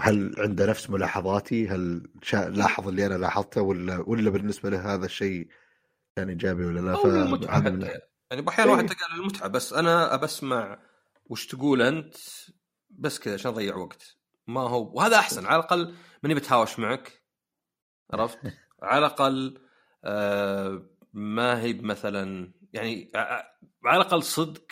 هل 0.00 0.34
عنده 0.38 0.66
نفس 0.66 0.90
ملاحظاتي؟ 0.90 1.68
هل 1.68 2.10
شا... 2.22 2.36
لاحظ 2.36 2.88
اللي 2.88 3.06
أنا 3.06 3.14
لاحظته 3.14 3.62
ولا 3.62 4.04
ولا 4.06 4.30
بالنسبة 4.30 4.70
له 4.70 4.94
هذا 4.94 5.06
الشيء 5.06 5.48
كان 6.16 6.28
إيجابي 6.28 6.64
ولا 6.64 6.80
لا؟ 6.80 6.96
حتى 7.48 7.70
من... 7.70 7.82
يعني 8.30 8.48
أحيانا 8.48 8.70
واحد 8.72 8.90
إيه. 8.90 8.96
قال 8.96 9.20
المتعه 9.20 9.48
بس 9.48 9.72
أنا 9.72 10.16
بسمع 10.16 10.78
وش 11.26 11.46
تقول 11.46 11.82
أنت 11.82 12.16
بس 12.90 13.18
كذا 13.18 13.34
عشان 13.34 13.50
أضيع 13.50 13.76
وقت 13.76 14.16
ما 14.46 14.60
هو 14.60 14.92
وهذا 14.96 15.18
أحسن 15.18 15.46
على 15.46 15.56
الأقل 15.56 15.94
ماني 16.22 16.34
بتهاوش 16.34 16.78
معك 16.78 17.22
عرفت؟ 18.10 18.38
على 18.82 18.98
الأقل 19.06 19.60
آه 20.04 20.88
ما 21.12 21.60
هي 21.62 21.72
مثلا 21.72 22.52
يعني 22.72 23.12
ع- 23.14 23.42
على 23.84 24.00
الأقل 24.02 24.22
صدق 24.22 24.66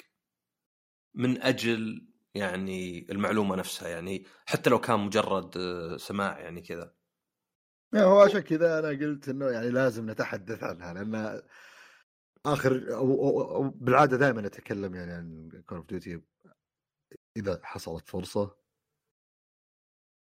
من 1.14 1.42
أجل 1.42 2.09
يعني 2.34 3.06
المعلومة 3.10 3.56
نفسها 3.56 3.88
يعني 3.88 4.26
حتى 4.46 4.70
لو 4.70 4.80
كان 4.80 5.00
مجرد 5.00 5.56
آه، 5.56 5.96
سماع 5.96 6.40
يعني 6.40 6.60
كذا. 6.60 6.94
هو 7.94 8.20
عشان 8.20 8.40
كذا 8.40 8.78
أنا 8.78 8.88
قلت 8.88 9.28
إنه 9.28 9.46
يعني 9.46 9.70
لازم 9.70 10.10
نتحدث 10.10 10.62
عنها 10.62 10.94
لأن 10.94 11.42
آخر 12.46 12.94
أو, 12.94 13.12
أو, 13.12 13.54
أو 13.54 13.68
بالعادة 13.68 14.16
دائما 14.16 14.46
اتكلم 14.46 14.94
يعني 14.94 15.12
عن 15.12 15.50
Call 15.66 15.78
of 15.78 15.86
Duty 15.86 16.22
إذا 17.36 17.60
حصلت 17.62 18.08
فرصة. 18.08 18.56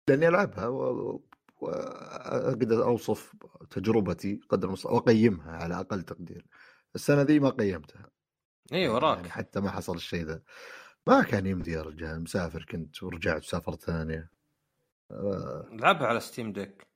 لأني 0.08 0.28
ألعبها 0.28 0.68
واقدر 1.60 2.84
أوصف 2.84 3.32
تجربتي 3.70 4.40
قدر 4.48 4.68
المستطاع 4.68 4.92
وأقيمها 4.92 5.52
على 5.52 5.80
أقل 5.80 6.02
تقدير. 6.02 6.46
السنة 6.94 7.22
ذي 7.22 7.40
ما 7.40 7.50
قيمتها. 7.50 8.10
اي 8.72 8.88
وراك. 8.88 9.16
يعني 9.16 9.30
حتى 9.30 9.60
ما 9.60 9.70
حصل 9.70 9.96
الشيء 9.96 10.24
ذا. 10.24 10.42
ما 11.06 11.22
كان 11.22 11.46
يمدي 11.46 11.70
يا 11.70 11.82
رجال 11.82 12.22
مسافر 12.22 12.64
كنت 12.70 13.02
ورجعت 13.02 13.42
سافرت 13.44 13.80
ثانية. 13.80 14.30
آه، 15.10 15.68
لعبها 15.72 16.06
على 16.06 16.20
Steam 16.20 16.52
Deck 16.52 16.86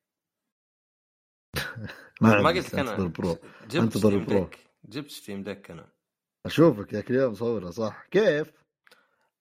ما 2.20 2.40
ما 2.42 2.48
قلت 2.48 2.74
أنا 2.74 2.90
أنتظر 2.90 3.06
pro 3.06 3.38
جبت 3.62 3.74
أنتظر 3.76 4.08
Steam 4.08 4.20
ال 4.20 4.24
pro. 4.24 4.38
Deck 4.44 4.58
جبت 4.84 5.10
Steam 5.10 5.42
Deck 5.42 5.70
أنا 5.70 5.88
أشوفك 6.46 6.94
ذاك 6.94 7.10
اليوم 7.10 7.32
مصوره 7.32 7.70
صح؟ 7.70 8.06
كيف؟ 8.10 8.52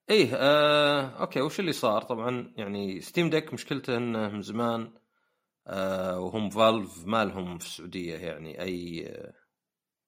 إيه 0.09 0.29
آه، 0.35 1.01
okay 1.21 1.41
وش 1.41 1.59
اللي 1.59 1.71
صار؟ 1.71 2.01
طبعا 2.01 2.53
يعني 2.57 3.01
Steam 3.01 3.29
Deck 3.29 3.53
مشكلته 3.53 3.97
إنه 3.97 4.29
من 4.29 4.41
زمان 4.41 4.93
آه، 5.67 6.19
وهم 6.19 6.49
Valve 6.49 7.05
ما 7.05 7.25
لهم 7.25 7.57
في 7.57 7.65
السعودية 7.65 8.15
يعني 8.15 8.61
أي 8.61 9.07
آه، 9.07 9.33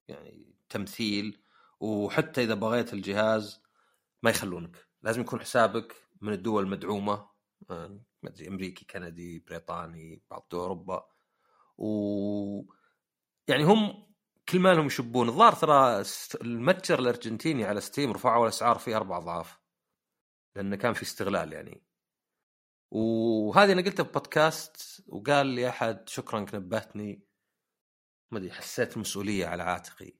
يعني 0.08 0.54
تمثيل. 0.68 1.40
وحتى 1.80 2.42
إذا 2.42 2.54
بغيت 2.54 2.94
الجهاز 2.94 3.60
ما 4.22 4.30
يخلونك. 4.30 4.88
لازم 5.02 5.20
يكون 5.20 5.40
حسابك 5.40 5.94
من 6.20 6.32
الدول 6.32 6.64
المدعومة 6.64 7.30
آه، 7.70 8.00
ما 8.22 8.30
أدري 8.30 8.48
أمريكي 8.48 8.84
كندي 8.84 9.38
بريطاني 9.38 10.22
بعض 10.30 10.46
دول 10.50 10.60
أوروبا. 10.60 11.08
و 11.78 12.62
يعني 13.48 13.64
هم 13.64 14.08
كل 14.48 14.58
ما 14.60 14.74
لهم 14.74 14.86
يشبون. 14.86 15.28
الظاهر 15.28 15.52
ترى 15.52 16.04
المتجر 16.42 16.98
الأرجنتيني 16.98 17.64
على 17.64 17.80
ستيم 17.80 18.12
رفعوا 18.12 18.44
الأسعار 18.44 18.78
فيه 18.78 18.96
أربع 18.96 19.18
أضعاف 19.18 19.60
لأنه 20.56 20.76
كان 20.76 20.92
في 20.92 21.02
استغلال 21.02 21.52
يعني. 21.52 21.84
وهذه 22.90 23.72
أنا 23.72 23.82
قلتها 23.82 24.02
بودكاست 24.02 25.04
وقال 25.06 25.46
لي 25.46 25.68
أحد 25.68 26.08
شكرا 26.08 26.38
إنك 26.38 26.54
نبهتني. 26.54 27.22
ما 28.30 28.38
أدري 28.38 28.52
حسيت 28.52 28.98
مسؤولية 28.98 29.46
على 29.46 29.62
عاتقي. 29.62 30.18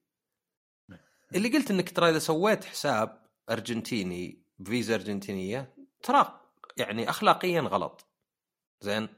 اللي 1.34 1.48
قلت 1.48 1.70
إنك 1.70 1.90
ترى 1.90 2.10
إذا 2.10 2.18
سويت 2.18 2.64
حساب 2.64 3.27
أرجنتيني 3.50 4.42
بفيزا 4.58 4.94
أرجنتينية 4.94 5.74
ترى 6.02 6.40
يعني 6.76 7.10
اخلاقيا 7.10 7.60
غلط. 7.60 8.06
زين؟ 8.80 9.08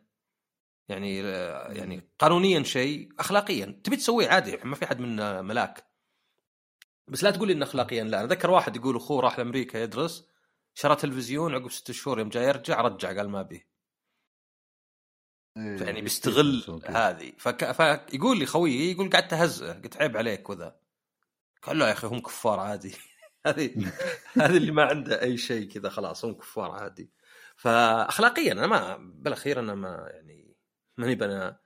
يعني 0.89 1.19
يعني 1.19 2.09
قانونيا 2.19 2.63
شيء 2.63 3.13
اخلاقيا. 3.19 3.81
تبي 3.85 3.97
تسويه 3.97 4.29
عادي 4.29 4.57
ما 4.57 4.75
في 4.75 4.87
حد 4.87 5.01
منا 5.01 5.43
ملاك. 5.43 5.87
بس 7.09 7.25
لا 7.25 7.31
تقول 7.31 7.49
لي 7.49 7.55
انه 7.55 7.65
اخلاقيا 7.65 8.05
لا. 8.05 8.21
أنا 8.21 8.29
ذكر 8.29 8.51
واحد 8.51 8.77
يقول 8.77 8.97
أخوه 8.97 9.21
راح 9.21 9.39
لأمريكا 9.39 9.79
يدرس 9.79 10.27
شرى 10.75 10.97
تلفزيون 10.97 11.55
عقب 11.55 11.71
ست 11.71 11.91
شهور 11.91 12.19
يوم 12.19 12.29
جاي 12.29 12.45
يرجع 12.45 12.81
رجع 12.81 13.17
قال 13.17 13.31
ما 13.31 13.43
به 13.43 13.63
إيه، 15.57 15.83
يعني 15.83 16.01
بيستغل 16.01 16.81
هذه. 16.87 17.33
فك... 17.39 17.73
فيقول 17.73 18.39
لي 18.39 18.47
خويي 18.47 18.91
يقول 18.93 19.11
قاعد 19.11 19.29
تهزئه 19.29 19.73
قلت 19.73 19.97
عيب 19.97 20.17
عليك 20.17 20.51
وذا. 20.51 20.81
قال 21.63 21.79
لا 21.79 21.87
يا 21.89 21.93
أخي 21.93 22.07
هم 22.07 22.21
كفار 22.21 22.61
عادي. 22.61 22.95
هذه 23.47 23.75
هذه 24.43 24.57
اللي 24.57 24.73
ما 24.73 24.85
عنده 24.85 25.23
أي 25.23 25.37
شيء 25.37 25.69
كذا 25.69 25.89
خلاص 25.89 26.25
هم 26.25 26.35
كفار 26.35 26.71
عادي. 26.71 27.11
فاخلاقيا 27.57 28.53
أنا 28.53 28.67
ما 28.67 28.97
بالأخير 28.97 29.61
أنا 29.61 29.75
ما 29.75 30.09
يعني 30.11 30.57
ماني 30.99 31.15
بنا 31.15 31.61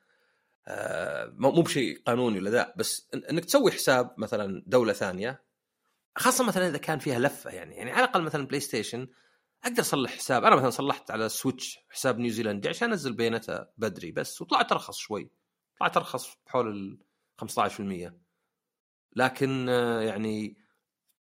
آه، 0.66 1.32
مو 1.36 1.62
بشيء 1.62 2.02
قانوني 2.06 2.38
ولا 2.38 2.50
ذا 2.50 2.74
بس 2.76 3.08
إنك 3.30 3.44
تسوي 3.44 3.72
حساب 3.72 4.14
مثلا 4.18 4.62
دولة 4.66 4.92
ثانية 4.92 5.44
خاصة 6.16 6.44
مثلا 6.44 6.68
إذا 6.68 6.78
كان 6.78 6.98
فيها 6.98 7.18
لفة 7.18 7.50
يعني 7.50 7.76
يعني 7.76 7.90
على 7.90 8.04
الأقل 8.04 8.22
مثلا 8.22 8.46
PlayStation 8.46 9.08
أقدر 9.64 9.80
أصلح 9.80 10.16
حساب. 10.16 10.44
أنا 10.44 10.56
مثلا 10.56 10.70
صلحت 10.70 11.10
على 11.10 11.28
Switch 11.28 11.78
حساب 11.90 12.18
نيوزيلندي 12.18 12.68
عشان 12.68 12.90
أنزل 12.90 13.12
بياناته 13.12 13.66
بدري 13.76 14.12
بس 14.12 14.42
وطلعت 14.42 14.72
أرخص 14.72 14.96
شوي. 14.96 15.30
طلعت 15.80 15.96
أرخص 15.96 16.36
بحول 16.46 16.68
ال 16.70 16.98
15% 17.36 18.12
لكن 19.16 19.68
آه، 19.68 20.00
يعني 20.00 20.56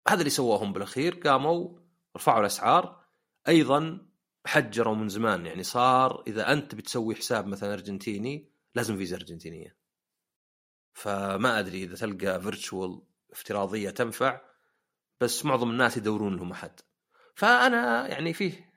هذا 0.10 0.20
اللي 0.20 0.30
سووهم 0.30 0.74
بالأخير 0.74 1.16
قاموا 1.16 1.80
رفعوا 2.18 2.40
الأسعار. 2.40 3.06
أيضا 3.48 4.10
حجروا 4.46 4.96
من 4.96 5.10
زمان 5.10 5.46
يعني 5.46 5.64
صار 5.64 6.24
إذا 6.28 6.54
أنت 6.54 6.76
بتسوي 6.76 7.16
حساب 7.16 7.48
مثلا 7.48 7.74
أرجنتيني 7.74 8.52
لازم 8.76 8.98
فيزا 8.98 9.16
أرجنتينية. 9.16 9.78
فما 10.94 11.60
أدري 11.60 11.84
إذا 11.84 11.96
تلقى 11.96 12.42
فيرتشوال 12.42 13.02
افتراضية 13.32 13.90
تنفع 13.90 14.42
بس 15.22 15.46
معظم 15.46 15.70
الناس 15.70 15.98
يدورون 15.98 16.36
لهم 16.36 16.52
أحد. 16.52 16.80
فأنا 17.36 18.08
يعني 18.08 18.34
فيه 18.34 18.74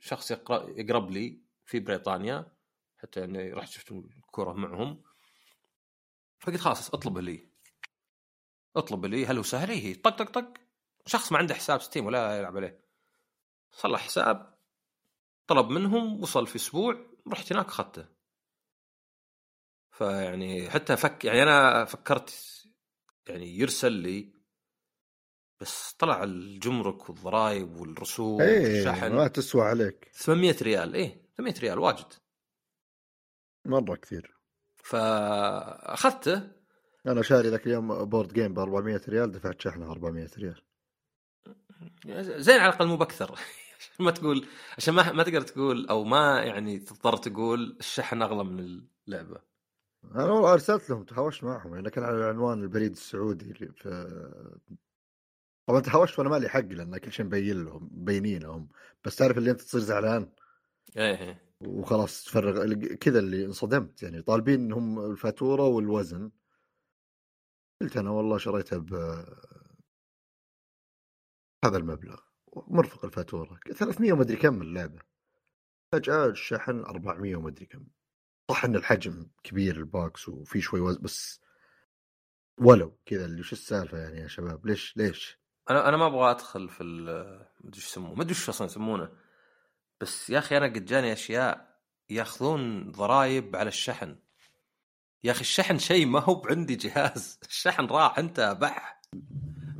شخص 0.00 0.30
يقرب 0.30 1.10
لي 1.10 1.42
في 1.64 1.80
بريطانيا 1.80 2.56
حتى 2.96 3.20
يعني 3.20 3.52
رحت 3.52 3.68
شفت 3.68 3.92
الكوره 3.92 4.52
معهم. 4.52 5.02
فقلت 6.38 6.60
خلاص 6.60 6.94
اطلب 6.94 7.18
لي. 7.18 7.50
اطلب 8.76 9.06
لي 9.06 9.26
هل 9.26 9.36
هو 9.36 9.42
سهل؟ 9.42 9.70
إيه، 9.70 10.02
طق 10.02 10.16
طق 10.16 10.30
طق. 10.30 10.65
شخص 11.06 11.32
ما 11.32 11.38
عنده 11.38 11.54
حساب 11.54 11.80
ستيم 11.80 12.06
ولا 12.06 12.38
يلعب 12.38 12.56
عليه. 12.56 12.80
صلح 13.72 14.00
حساب 14.00 14.58
طلب 15.46 15.68
منهم 15.68 16.22
وصل 16.22 16.46
في 16.46 16.56
أسبوع 16.56 17.06
رحت 17.32 17.52
هناك 17.52 17.66
أخذته. 17.66 18.06
فيعني 19.90 20.70
حتى 20.70 20.96
فك 20.96 21.24
يعني 21.24 21.42
أنا 21.42 21.84
فكرت 21.84 22.34
يعني 23.28 23.58
يرسل 23.58 23.92
لي 23.92 24.36
بس 25.60 25.92
طلع 25.92 26.22
الجمرك 26.22 27.08
والضرائب 27.08 27.76
والرسوم 27.76 28.40
إيه 28.40 28.76
والشحن. 28.76 29.12
ما 29.12 29.28
تسوى 29.28 29.62
عليك. 29.62 30.10
800 30.12 30.56
ريال 30.62 30.94
إيه 30.94 31.30
800 31.36 31.60
ريال 31.60 31.78
واجد. 31.78 32.12
مرة 33.64 33.96
كثير. 33.96 34.36
فأخذته. 34.76 36.50
أنا 37.06 37.22
شاري 37.22 37.48
ذاك 37.48 37.66
اليوم 37.66 38.04
board 38.04 38.32
game 38.32 38.54
ب 38.54 38.58
400 38.58 39.00
ريال 39.08 39.32
دفعت 39.32 39.60
شحنه 39.60 39.92
400 39.92 40.28
ريال. 40.38 40.62
زين 42.20 42.60
على 42.60 42.68
الأقل 42.68 42.86
مو 42.86 42.96
باكثر 42.96 43.30
عشان 43.80 44.04
ما 44.04 44.10
تقول 44.10 44.46
عشان 44.78 44.94
ما 44.94 45.12
ما 45.12 45.22
تقدر 45.22 45.40
تقول 45.40 45.86
أو 45.86 46.04
ما 46.04 46.42
يعني 46.42 46.78
تضطر 46.78 47.16
تقول 47.16 47.76
الشحن 47.80 48.22
أغلى 48.22 48.44
من 48.44 48.80
اللعبة. 49.08 49.40
أنا 50.14 50.24
والله 50.24 50.52
أرسلت 50.52 50.90
لهم 50.90 51.04
تهاوشت 51.04 51.44
معهم. 51.44 51.74
يعني 51.74 51.90
كان 51.90 52.04
على 52.04 52.24
عنوان 52.24 52.62
البريد 52.62 52.90
السعودي 52.90 53.50
اللي 53.50 53.72
في 53.72 54.20
طبعا 55.66 55.80
تهاوشت 55.80 56.18
وأنا 56.18 56.30
مالي 56.30 56.48
حق 56.48 56.60
لأن 56.60 56.96
كل 56.96 57.12
شيء 57.12 57.26
مبين 57.26 57.64
لهم 57.64 57.90
مبينين 57.92 58.42
لهم 58.42 58.68
بس 59.04 59.16
تعرف 59.16 59.38
اللي 59.38 59.50
أنت 59.50 59.60
تصير 59.60 59.80
زعلان؟ 59.80 60.32
إيه 60.96 61.18
إيه. 61.18 61.42
وخلاص 61.60 62.24
تفرغ 62.24 62.74
كذا 62.74 63.18
اللي 63.18 63.44
انصدمت. 63.44 64.02
يعني 64.02 64.22
طالبين 64.22 64.60
إنهم 64.60 65.10
الفاتورة 65.10 65.62
والوزن. 65.66 66.30
قلت 67.80 67.96
أنا 67.96 68.10
والله 68.10 68.38
شريتها 68.38 68.78
ب 68.78 68.94
هذا 71.64 71.76
المبلغ 71.76 72.16
مرفق 72.56 73.04
الفاتورة 73.04 73.60
300 73.76 74.12
ومدري 74.12 74.36
كم 74.36 74.62
اللعبة. 74.62 74.98
فجأة 75.92 76.26
الشحن 76.26 76.80
400 76.80 77.36
ومدري 77.36 77.66
كم. 77.66 77.86
صح 78.50 78.64
إن 78.64 78.76
الحجم 78.76 79.26
كبير 79.42 79.76
الباكس 79.76 80.28
وفي 80.28 80.60
شوي 80.60 80.80
وزن 80.80 81.02
بس 81.02 81.40
ولو 82.58 82.98
كذا 83.06 83.24
اللي 83.24 83.42
شو 83.42 83.56
السالفة 83.56 83.98
يعني 83.98 84.20
يا 84.20 84.28
شباب؟ 84.28 84.66
ليش 84.66 84.96
ليش؟ 84.96 85.38
أنا 85.70 85.88
أنا 85.88 85.96
ما 85.96 86.06
أبغى 86.06 86.30
أدخل 86.30 86.68
في 86.68 86.82
ال- 86.82 87.04
ما 87.60 87.68
أدري 87.68 87.76
إيش 87.76 87.86
يسموه 87.86 88.14
ما 88.14 88.22
أدري 88.22 88.34
إيش 88.34 88.48
أصلا 88.48 88.66
يسمونه. 88.66 89.08
بس 90.00 90.30
يا 90.30 90.38
أخي 90.38 90.56
أنا 90.56 90.66
قد 90.66 90.84
جاني 90.84 91.12
أشياء 91.12 91.76
يأخذون 92.10 92.92
ضرائب 92.92 93.56
على 93.56 93.68
الشحن. 93.68 94.16
يا 95.24 95.30
أخي 95.32 95.40
الشحن 95.40 95.78
شيء 95.78 96.06
ما 96.06 96.20
هو 96.20 96.42
عندي 96.50 96.76
جهاز. 96.76 97.38
الشحن 97.48 97.86
راح 97.86 98.18
أنت 98.18 98.56
بح. 98.60 99.00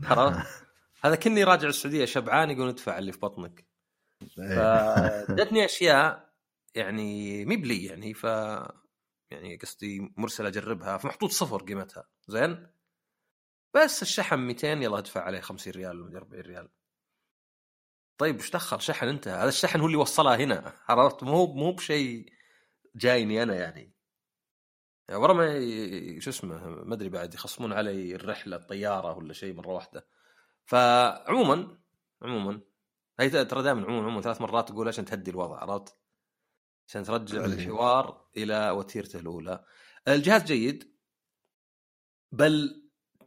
عرفت؟ 0.04 0.65
هذا 1.06 1.16
كني 1.16 1.44
راجع 1.44 1.68
السعودية 1.68 2.04
شبعان 2.04 2.50
يقول 2.50 2.68
ادفع 2.68 2.98
اللي 2.98 3.12
في 3.12 3.18
بطنك. 3.18 3.66
إيه. 4.38 5.26
فجتني 5.26 5.64
أشياء 5.70 6.32
يعني 6.74 7.44
مي 7.44 7.56
بلي 7.56 7.84
يعني 7.84 8.14
ف 8.14 8.24
يعني 9.30 9.56
قصدي 9.62 10.14
مرسل 10.16 10.46
أجربها 10.46 10.98
فمحطوط 10.98 11.30
صفر 11.30 11.62
قيمتها. 11.62 12.08
زين؟ 12.28 12.66
بس 13.74 14.02
الشحن 14.02 14.38
200 14.38 14.68
يلا 14.68 14.98
ادفع 14.98 15.22
عليه 15.22 15.40
50 15.40 15.72
ريال 15.72 16.02
ولا 16.02 16.18
40 16.18 16.42
ريال. 16.42 16.68
طيب 18.18 18.36
إيش 18.36 18.50
دخل 18.50 18.80
شحن 18.80 19.08
أنت؟ 19.08 19.28
هذا 19.28 19.48
الشحن 19.48 19.80
هو 19.80 19.86
اللي 19.86 19.96
وصلها 19.96 20.36
هنا. 20.36 20.72
عرفت؟ 20.88 21.22
مو 21.22 21.46
مو 21.46 21.72
بشيء 21.72 22.32
جايني 22.96 23.42
أنا 23.42 23.54
يعني. 23.54 23.92
يعني 25.08 25.20
ورا 25.20 25.32
ما 25.32 25.50
شو 26.20 26.30
اسمه 26.30 26.68
ما 26.68 26.94
أدري 26.94 27.08
بعد 27.08 27.34
يخصمون 27.34 27.72
علي 27.72 28.14
الرحلة 28.14 28.56
الطيارة 28.56 29.16
ولا 29.16 29.32
شيء 29.32 29.54
مرة 29.54 29.68
واحدة. 29.68 30.08
فعموما 30.66 31.78
عموما 32.22 32.60
هي 33.20 33.44
ترى 33.44 33.62
دائما 33.62 33.86
عموما 33.86 34.06
عموما 34.06 34.20
ثلاث 34.22 34.40
مرات 34.40 34.68
تقول 34.68 34.88
عشان 34.88 35.04
تهدي 35.04 35.30
الوضع 35.30 35.58
عرفت؟ 35.58 35.96
عشان 36.88 37.02
ترجع. 37.02 37.44
الحوار 37.44 38.26
إلى 38.36 38.70
وتيرته 38.70 39.18
الأولى. 39.18 39.64
الجهاز 40.08 40.44
جيد 40.44 40.96
بل 42.32 42.82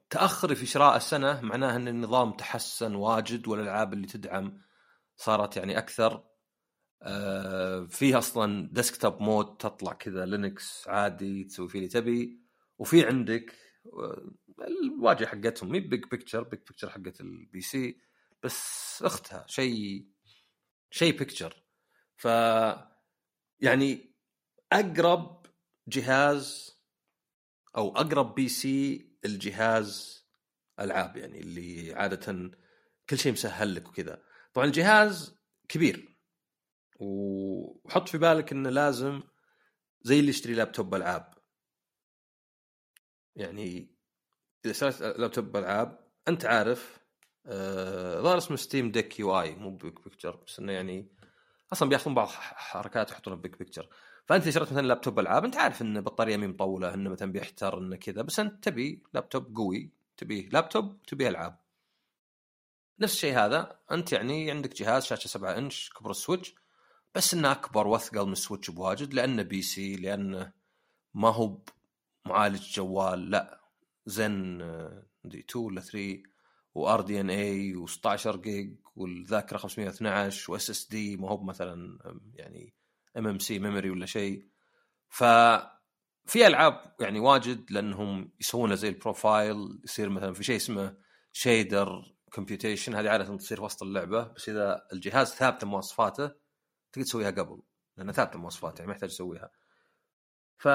تأخري 0.09 0.55
في 0.55 0.65
شراء 0.65 0.97
السنة 0.97 1.41
معناه 1.41 1.75
إن 1.75 1.87
النظام 1.87 2.31
تحسن 2.31 2.95
واجد 2.95 3.47
والألعاب 3.47 3.93
اللي 3.93 4.07
تدعم 4.07 4.61
صارت 5.15 5.57
يعني 5.57 5.77
أكثر 5.77 6.29
آه، 7.01 7.85
فيه 7.85 8.17
أصلا 8.17 8.69
desktop 8.71 9.21
mode 9.21 9.57
تطلع 9.57 9.93
كذا 9.93 10.25
Linux 10.25 10.87
عادي 10.87 11.43
تسوي 11.43 11.69
فيه 11.69 11.79
اللي 11.79 11.89
تبي 11.89 12.41
وفي 12.77 13.05
عندك 13.05 13.55
آه، 13.85 14.31
الواجهة 14.67 15.27
حقتهم 15.27 15.71
هي 15.71 15.79
big 15.79 16.05
picture 16.05 16.43
big 16.43 16.59
picture 16.59 16.89
حقت 16.89 17.21
ال 17.21 17.61
PC 17.61 18.01
بس 18.43 19.03
أختها 19.03 19.45
شيء 19.47 20.05
شيء 20.91 21.17
picture 21.17 21.63
ف 22.15 22.25
يعني 23.59 24.15
أقرب 24.71 25.45
جهاز 25.87 26.77
أو 27.77 27.95
أقرب 27.95 28.35
PC 28.35 29.09
الجهاز 29.25 30.19
ألعاب 30.79 31.17
يعني 31.17 31.39
اللي 31.39 31.93
عادة 31.93 32.51
كل 33.09 33.17
شيء 33.17 33.31
مسهل 33.31 33.75
لك 33.75 33.87
وكذا. 33.89 34.23
طبعا 34.53 34.67
الجهاز 34.67 35.37
كبير. 35.69 36.15
وحط 36.99 38.09
في 38.09 38.17
بالك 38.17 38.51
إنه 38.51 38.69
لازم 38.69 39.21
زي 40.01 40.19
اللي 40.19 40.29
يشتري 40.29 40.53
لابتوب 40.53 40.95
العاب 40.95 41.33
يعني 43.35 43.98
إذا 44.65 44.71
اشتريت 44.71 45.01
لابتوب 45.01 45.57
العاب 45.57 45.99
أنت 46.27 46.45
عارف 46.45 46.99
آه، 47.45 48.21
ظهر 48.21 48.37
اسمه 48.37 48.57
Steam 48.57 48.91
Deck 48.91 49.19
UI 49.19 49.55
مو 49.55 49.75
Big 49.75 50.03
Picture 50.03 50.35
بس 50.47 50.59
إنه 50.59 50.71
يعني 50.73 51.11
أصلا 51.73 51.89
بياخذون 51.89 52.15
بعض 52.15 52.27
حركات 52.27 53.11
يحطونها 53.11 53.39
Big 53.39 53.59
Picture 53.59 53.89
فأنت 54.25 54.43
إذا 54.43 54.51
شريت 54.51 54.71
مثلا 54.71 54.87
لابتوب 54.87 55.19
العاب 55.19 55.45
أنت 55.45 55.57
عارف 55.57 55.81
إن 55.81 56.01
بطارية 56.01 56.37
مي 56.37 56.47
مطولة 56.47 56.93
انه 56.93 57.09
مثلا 57.09 57.31
بيحتر 57.31 57.77
انه 57.77 57.95
كذا 57.95 58.21
بس 58.21 58.39
أنت 58.39 58.63
تبي 58.63 59.03
لابتوب 59.13 59.55
قوي 59.55 59.91
تبيه 60.17 60.49
لابتوب 60.49 61.01
تبيه 61.03 61.27
ألعاب. 61.29 61.59
نفس 62.99 63.13
الشيء 63.13 63.37
هذا 63.37 63.79
أنت 63.91 64.11
يعني 64.13 64.51
عندك 64.51 64.75
جهاز 64.75 65.05
شاشة 65.05 65.27
7 65.27 65.57
إنش 65.57 65.89
كبر 65.99 66.11
ال 66.11 66.17
Switch 66.17 66.55
بس 67.15 67.33
إنه 67.33 67.51
أكبر 67.51 67.87
واثقل 67.87 68.25
من 68.25 68.31
ال 68.31 68.36
Switch 68.36 68.69
بواجد 68.69 69.13
لأنه 69.13 69.43
PC 69.43 69.95
لأنه 69.95 70.51
ما 71.13 71.29
هو 71.29 71.57
معالج 72.25 72.73
جوال 72.73 73.29
لا. 73.31 73.59
زن 74.09 74.61
آه، 74.61 75.05
مدري 75.23 75.45
2 75.49 75.65
ولا 75.65 75.81
3 75.81 76.23
و 76.75 77.01
RDNA 77.01 77.73
و16 77.87 78.27
جيج 78.27 78.75
والذاكرة 78.95 79.57
512 79.57 80.51
و 80.51 80.69
SSD 80.69 81.17
ما 81.17 81.29
هو 81.29 81.43
مثلا 81.43 81.99
يعني 82.33 82.73
MMC 83.17 83.59
memory 83.59 83.89
ولا 83.89 84.05
شيء. 84.05 84.47
ف 85.09 85.23
في 86.25 86.47
ألعاب 86.47 86.95
يعني 86.99 87.19
واجد 87.19 87.71
لأنهم 87.71 88.31
يسوون 88.39 88.69
له 88.69 88.75
زي 88.75 88.89
ال 88.89 89.00
profile 89.00 89.79
يصير 89.83 90.09
مثلا 90.09 90.33
في 90.33 90.43
شيء 90.43 90.55
اسمه 90.55 90.97
shader 91.31 92.15
computation 92.33 92.95
هذه 92.95 93.09
عادة 93.09 93.37
تصير 93.37 93.63
وسط 93.63 93.83
اللعبة 93.83 94.23
بس 94.23 94.49
إذا 94.49 94.87
الجهاز 94.93 95.27
ثابته 95.27 95.67
مواصفاته 95.67 96.31
تقدر 96.91 97.05
تسويها 97.05 97.31
قبل 97.31 97.61
لانها 97.97 98.13
ثابته 98.13 98.39
مواصفاته 98.39 98.75
يعني 98.75 98.87
ما 98.87 98.93
يحتاج 98.93 99.09
تسويها 99.09 99.51
ف 100.57 100.67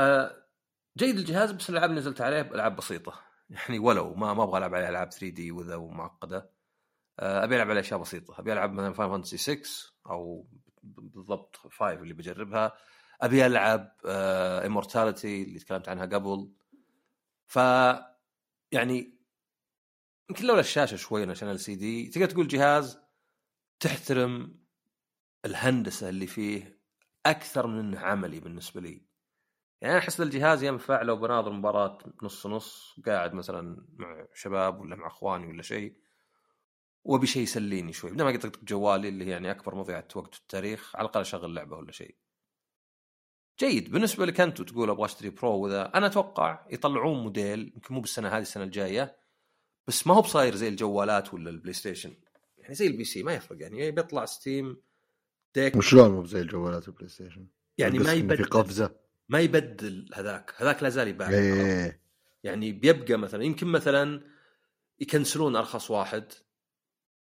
جيد 0.97 1.18
الجهاز 1.18 1.53
بس 1.53 1.70
الألعاب 1.70 1.90
اللي 1.90 2.01
نزلت 2.01 2.20
عليه 2.20 2.40
ألعاب 2.40 2.76
بسيطة. 2.76 3.20
يعني 3.51 3.78
ولو 3.78 4.14
ما 4.14 4.34
ما 4.34 4.42
أبغى 4.42 4.59
ألعب 4.59 4.74
عليه 4.74 4.88
ألعاب 4.88 5.11
3D 5.12 5.52
وذا 5.53 5.74
ومعقدة. 5.76 6.51
آه، 7.20 7.45
أبي 7.45 7.57
ألعب 7.57 7.70
عليه 7.70 7.80
أشياء 7.80 8.01
بسيطة. 8.01 8.38
أبي 8.38 8.53
ألعب 8.53 8.72
مثلا 8.72 8.92
Final 8.92 9.11
Fantasy 9.11 9.36
6 9.36 9.92
أو 10.07 10.49
بالضبط 10.82 11.57
5 11.57 11.92
اللي 11.92 12.14
بجربها. 12.14 12.72
أبي 13.20 13.47
ألعب 13.47 13.97
Immortality 14.66 15.42
اللي 15.42 15.59
تكلمت 15.59 15.88
عنها 15.88 16.07
قبل. 16.07 16.53
ف 17.47 17.57
يعني 18.72 19.18
يمكن 20.30 20.47
لولا 20.47 20.61
الشاشه 20.61 20.97
شوي 20.97 21.30
عشان 21.30 21.51
LCD 21.50 22.09
تقدر 22.09 22.26
تقول 22.30 22.49
جهاز 22.49 22.99
تحترم 23.80 24.59
الهندسة 25.45 26.09
اللي 26.09 26.26
فيه 26.26 26.80
أكثر 27.26 27.66
من 27.66 27.78
إنه 27.78 28.01
عملي 28.01 28.40
بالنسبة 28.40 28.80
لي. 28.80 29.13
يعني 29.85 29.97
أنا 29.97 30.05
أحس 30.05 30.20
الجهاز 30.20 30.62
ينفع 30.62 31.03
لو 31.03 31.16
بناظر 31.16 31.53
مباراة 31.53 31.99
نص 32.22 32.47
نص 32.47 33.01
قاعد 33.07 33.35
مثلا 33.35 33.87
مع 33.97 34.26
شباب 34.35 34.80
ولا 34.80 34.97
مع 34.97 35.07
إخواني 35.07 35.47
ولا 35.47 35.62
شيء 35.62 35.97
وأبي 37.05 37.26
شيء 37.26 37.43
يسليني 37.43 37.93
شوي. 37.93 38.11
بدل 38.11 38.24
ما 38.24 38.30
قلت 38.30 38.64
جوالي 38.64 39.09
اللي 39.09 39.24
هي 39.24 39.30
يعني 39.30 39.51
أكبر 39.51 39.74
مضيعة 39.74 40.09
وقت 40.14 40.35
في 40.35 40.41
التاريخ 40.41 40.97
على 40.97 41.05
الأقل 41.05 41.20
أشغل 41.20 41.55
لعبة 41.55 41.76
ولا 41.76 41.93
شيء. 41.93 42.14
جيد. 43.61 43.91
بالنسبة 43.91 44.26
لك 44.26 44.41
انت 44.41 44.62
تقول 44.62 44.91
أبغى 44.91 45.05
أشتري 45.05 45.30
برو 45.30 45.51
وذا 45.59 45.91
أنا 45.95 46.07
أتوقع 46.07 46.66
يطلعون 46.70 47.22
موديل 47.22 47.72
يمكن 47.74 47.95
مو 47.95 48.01
بالسنة 48.01 48.28
هذه 48.28 48.43
السنة 48.43 48.64
الجاية 48.64 49.16
بس 49.87 50.07
ما 50.07 50.14
هو 50.14 50.20
بصاير 50.20 50.55
زي 50.55 50.68
الجوالات 50.68 51.35
ولا 51.35 51.51
ال 51.50 51.72
PlayStation 51.72 52.14
يعني 52.59 52.74
زي 52.74 52.87
ال 52.86 53.05
PC 53.05 53.22
ما 53.22 53.35
يفرق. 53.35 53.62
يعني 53.62 53.91
بيطلع 53.91 54.24
Steam 54.24 54.76
Deck 55.55 55.76
وشلون 55.76 56.11
مو 56.11 56.24
زي 56.24 56.41
الجوالات 56.41 56.89
ال 56.88 57.09
PlayStation 57.09 57.46
يعني 57.78 57.99
ما 57.99 58.05
إنه 58.05 58.12
في 58.12 58.18
يبدل. 58.18 58.45
قفزة. 58.45 59.03
ما 59.28 59.40
يبدل 59.40 60.10
هذاك. 60.14 60.54
هذاك 60.56 60.82
لا 60.82 60.88
زال 60.88 61.08
يباع. 61.08 61.28
إيه. 61.30 62.00
يعني 62.42 62.72
بيبقى 62.72 63.16
مثلا 63.16 63.44
يمكن 63.44 63.66
مثلا 63.66 64.22
يكنسلون 65.00 65.56
أرخص 65.56 65.90
واحد 65.90 66.32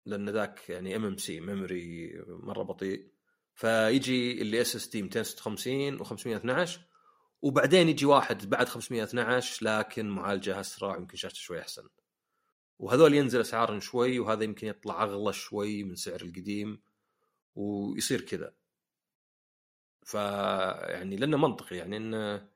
لأن 0.07 0.31
ذاك 0.31 0.71
يعني 0.71 0.97
MMC 0.97 1.41
memory 1.41 2.13
مرة 2.29 2.63
بطيء. 2.63 3.11
فيجي 3.55 4.43
اللي 4.43 4.61
SSD 4.61 5.03
256 5.03 6.05
و512 6.05 6.71
وبعدين 7.43 7.89
يجي 7.89 8.07
واحد 8.07 8.51
بعد 8.51 8.69
512 8.69 9.65
لكن 9.67 10.09
معالجة 10.09 10.61
أسرع 10.61 10.97
يمكن 10.97 11.17
شاشته 11.17 11.39
شوي 11.39 11.61
أحسن. 11.61 11.89
وهذول 12.79 13.15
ينزل 13.15 13.41
أسعارهم 13.41 13.81
شوي 13.81 14.19
وهذا 14.19 14.45
يمكن 14.45 14.67
يطلع 14.67 15.03
أغلى 15.05 15.33
شوي 15.33 15.85
من 15.85 15.95
سعر 15.95 16.21
القديم 16.23 16.83
ويصير 17.55 18.21
كذا. 18.21 18.55
ف 20.11 20.15
يعني 20.15 21.17
لأنه 21.17 21.37
منطقي 21.37 21.77
يعني 21.77 21.97
انه 21.97 22.49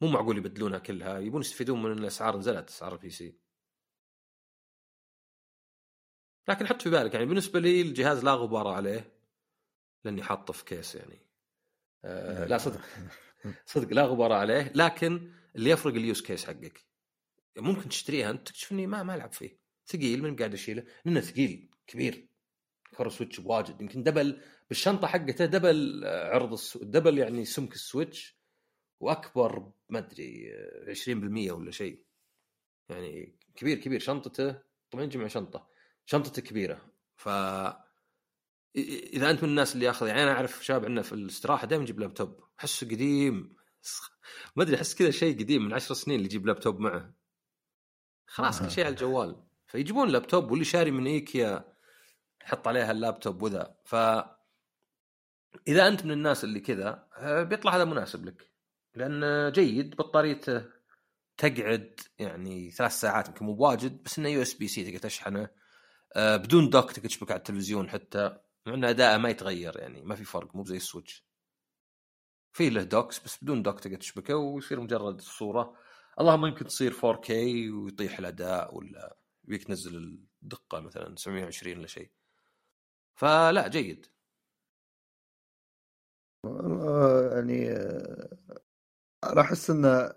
مو 0.00 0.08
معقول 0.08 0.38
يبدلونها 0.38 0.78
كلها 0.78 1.18
يبون 1.18 1.40
يستفيدون 1.40 1.82
من 1.82 1.90
إن 1.92 1.98
الأسعار 1.98 2.36
نزلت 2.36 2.68
اسعار 2.68 2.92
ال 2.92 3.10
PC 3.10 3.38
لكن 6.48 6.66
حط 6.66 6.82
في 6.82 6.90
بالك 6.90 7.14
يعني 7.14 7.26
بالنسبة 7.26 7.60
لي 7.60 7.80
الجهاز 7.82 8.24
لا 8.24 8.34
غبار 8.34 8.68
عليه 8.68 9.12
لأني 10.04 10.22
حاطه 10.22 10.52
في 10.52 10.64
كيس 10.64 10.94
يعني. 10.94 11.18
آه 12.04 12.46
لا 12.46 12.58
صدق. 12.58 12.80
صدق 13.66 13.92
لا 13.92 14.04
غبار 14.04 14.32
عليه 14.32 14.72
لكن 14.74 15.32
اللي 15.56 15.70
يفرق 15.70 15.94
ال 15.94 16.01
use 16.01 16.22
case 16.22 16.44
حقك. 16.44 16.86
ممكن 17.58 17.88
تشتريها 17.88 18.30
أنت 18.30 18.48
تكتشف 18.48 18.72
إني 18.72 18.86
ما 18.86 19.02
ما 19.02 19.14
ألعب 19.14 19.32
فيه. 19.32 19.58
ثقيل 19.86 20.22
من 20.22 20.36
قاعد 20.36 20.54
أشيله. 20.54 20.84
لأنه 21.04 21.20
ثقيل 21.20 21.70
كبير. 21.86 22.29
كبر 22.96 23.08
Switch 23.08 23.40
بواجد. 23.40 23.80
يمكن 23.80 24.02
double 24.02 24.40
بالشنطة 24.68 25.06
حقته 25.06 25.44
double 25.44 26.04
آه، 26.04 26.34
عرض 26.34 26.52
السو... 26.52 26.78
double 26.82 27.18
يعني 27.18 27.44
سمك 27.44 27.72
ال 27.72 27.82
Switch 27.82 28.40
وأكبر 29.00 29.72
ما 29.88 29.98
أدري 29.98 30.52
آه، 30.54 30.94
20% 30.94 31.52
ولا 31.52 31.70
شيء. 31.70 32.04
يعني 32.88 33.38
كبير 33.56 33.78
كبير. 33.78 34.00
شنطته 34.00 34.62
طبعا 34.90 35.04
يجي 35.04 35.18
مع 35.18 35.26
شنطة. 35.26 35.68
شنطته 36.06 36.42
كبيرة. 36.42 36.92
ف 37.16 37.28
إذا 38.76 39.30
أنت 39.30 39.42
من 39.42 39.48
الناس 39.48 39.74
اللي 39.74 39.86
ياخذ 39.86 40.06
يعني 40.06 40.22
أنا 40.22 40.32
أعرف 40.32 40.64
شباب 40.64 40.84
عندنا 40.84 41.02
في 41.02 41.12
الاستراحة 41.12 41.66
دائما 41.66 41.84
يجيب 41.84 42.00
لابتوب. 42.00 42.44
أحسه 42.60 42.86
قديم. 42.86 43.56
ما 44.56 44.62
أدري 44.62 44.76
أحس 44.76 44.94
كذا 44.94 45.10
شيء 45.10 45.38
قديم 45.38 45.64
من 45.64 45.74
عشر 45.74 45.94
سنين 45.94 46.16
اللي 46.16 46.26
يجيب 46.26 46.46
لابتوب 46.46 46.80
معه. 46.80 47.14
خلاص 48.26 48.62
كل 48.62 48.70
شيء 48.70 48.84
على 48.84 48.92
الجوال. 48.92 49.42
فيجيبون 49.66 50.08
لابتوب 50.08 50.50
واللي 50.50 50.64
شاري 50.64 50.90
من 50.90 51.06
إيكيا 51.06 51.69
يحط 52.44 52.68
عليها 52.68 52.90
اللابتوب 52.90 53.42
وذا. 53.42 53.76
ف 53.84 53.94
إذا 55.68 55.88
أنت 55.88 56.04
من 56.04 56.10
الناس 56.10 56.44
اللي 56.44 56.60
كذا 56.60 57.08
آه، 57.16 57.42
بيطلع 57.42 57.76
هذا 57.76 57.84
مناسب 57.84 58.24
لك. 58.24 58.50
لأنه 58.94 59.48
جيد 59.48 59.96
بطاريته 59.96 60.64
تقعد 61.36 62.00
يعني 62.18 62.70
ثلاث 62.70 62.92
ساعات 62.92 63.28
يمكن 63.28 63.44
مو 63.44 63.54
بواجد 63.54 64.02
بس 64.02 64.18
إنه 64.18 64.28
USB-C 64.28 64.84
تقدر 64.84 64.98
تشحنه. 64.98 65.48
آه، 66.16 66.36
بدون 66.36 66.70
dock 66.70 66.92
تقدر 66.92 67.08
تشبك 67.08 67.30
على 67.30 67.38
التلفزيون 67.38 67.90
حتى 67.90 68.38
مع 68.66 68.74
إن 68.74 68.84
أداءه 68.84 69.16
ما 69.18 69.28
يتغير 69.30 69.78
يعني 69.78 70.02
ما 70.02 70.14
في 70.14 70.24
فرق 70.24 70.56
مو 70.56 70.64
زي 70.64 70.76
ال 70.76 70.83
Switch. 70.83 71.30
في 72.52 72.70
له 72.70 72.82
docks 72.82 73.18
بس 73.24 73.44
بدون 73.44 73.62
dock 73.62 73.80
تقدر 73.80 73.96
تشبكه 73.96 74.36
ويصير 74.36 74.80
مجرد 74.80 75.20
صوره 75.20 75.76
اللهم 76.20 76.46
يمكن 76.46 76.66
تصير 76.66 76.92
4K 76.92 77.30
ويطيح 77.72 78.18
الأداء 78.18 78.74
ولا 78.74 79.16
يبيك 79.44 79.64
تنزل 79.64 80.18
الدقة 80.42 80.80
مثلا 80.80 81.16
720 81.16 81.78
ولا 81.78 81.86
شيء. 81.86 82.10
فلا 83.20 83.68
جيد. 83.68 84.06
يعني 87.32 87.70
آه، 87.70 88.38
أنا 89.24 89.40
أحس 89.40 89.70
إنه 89.70 90.12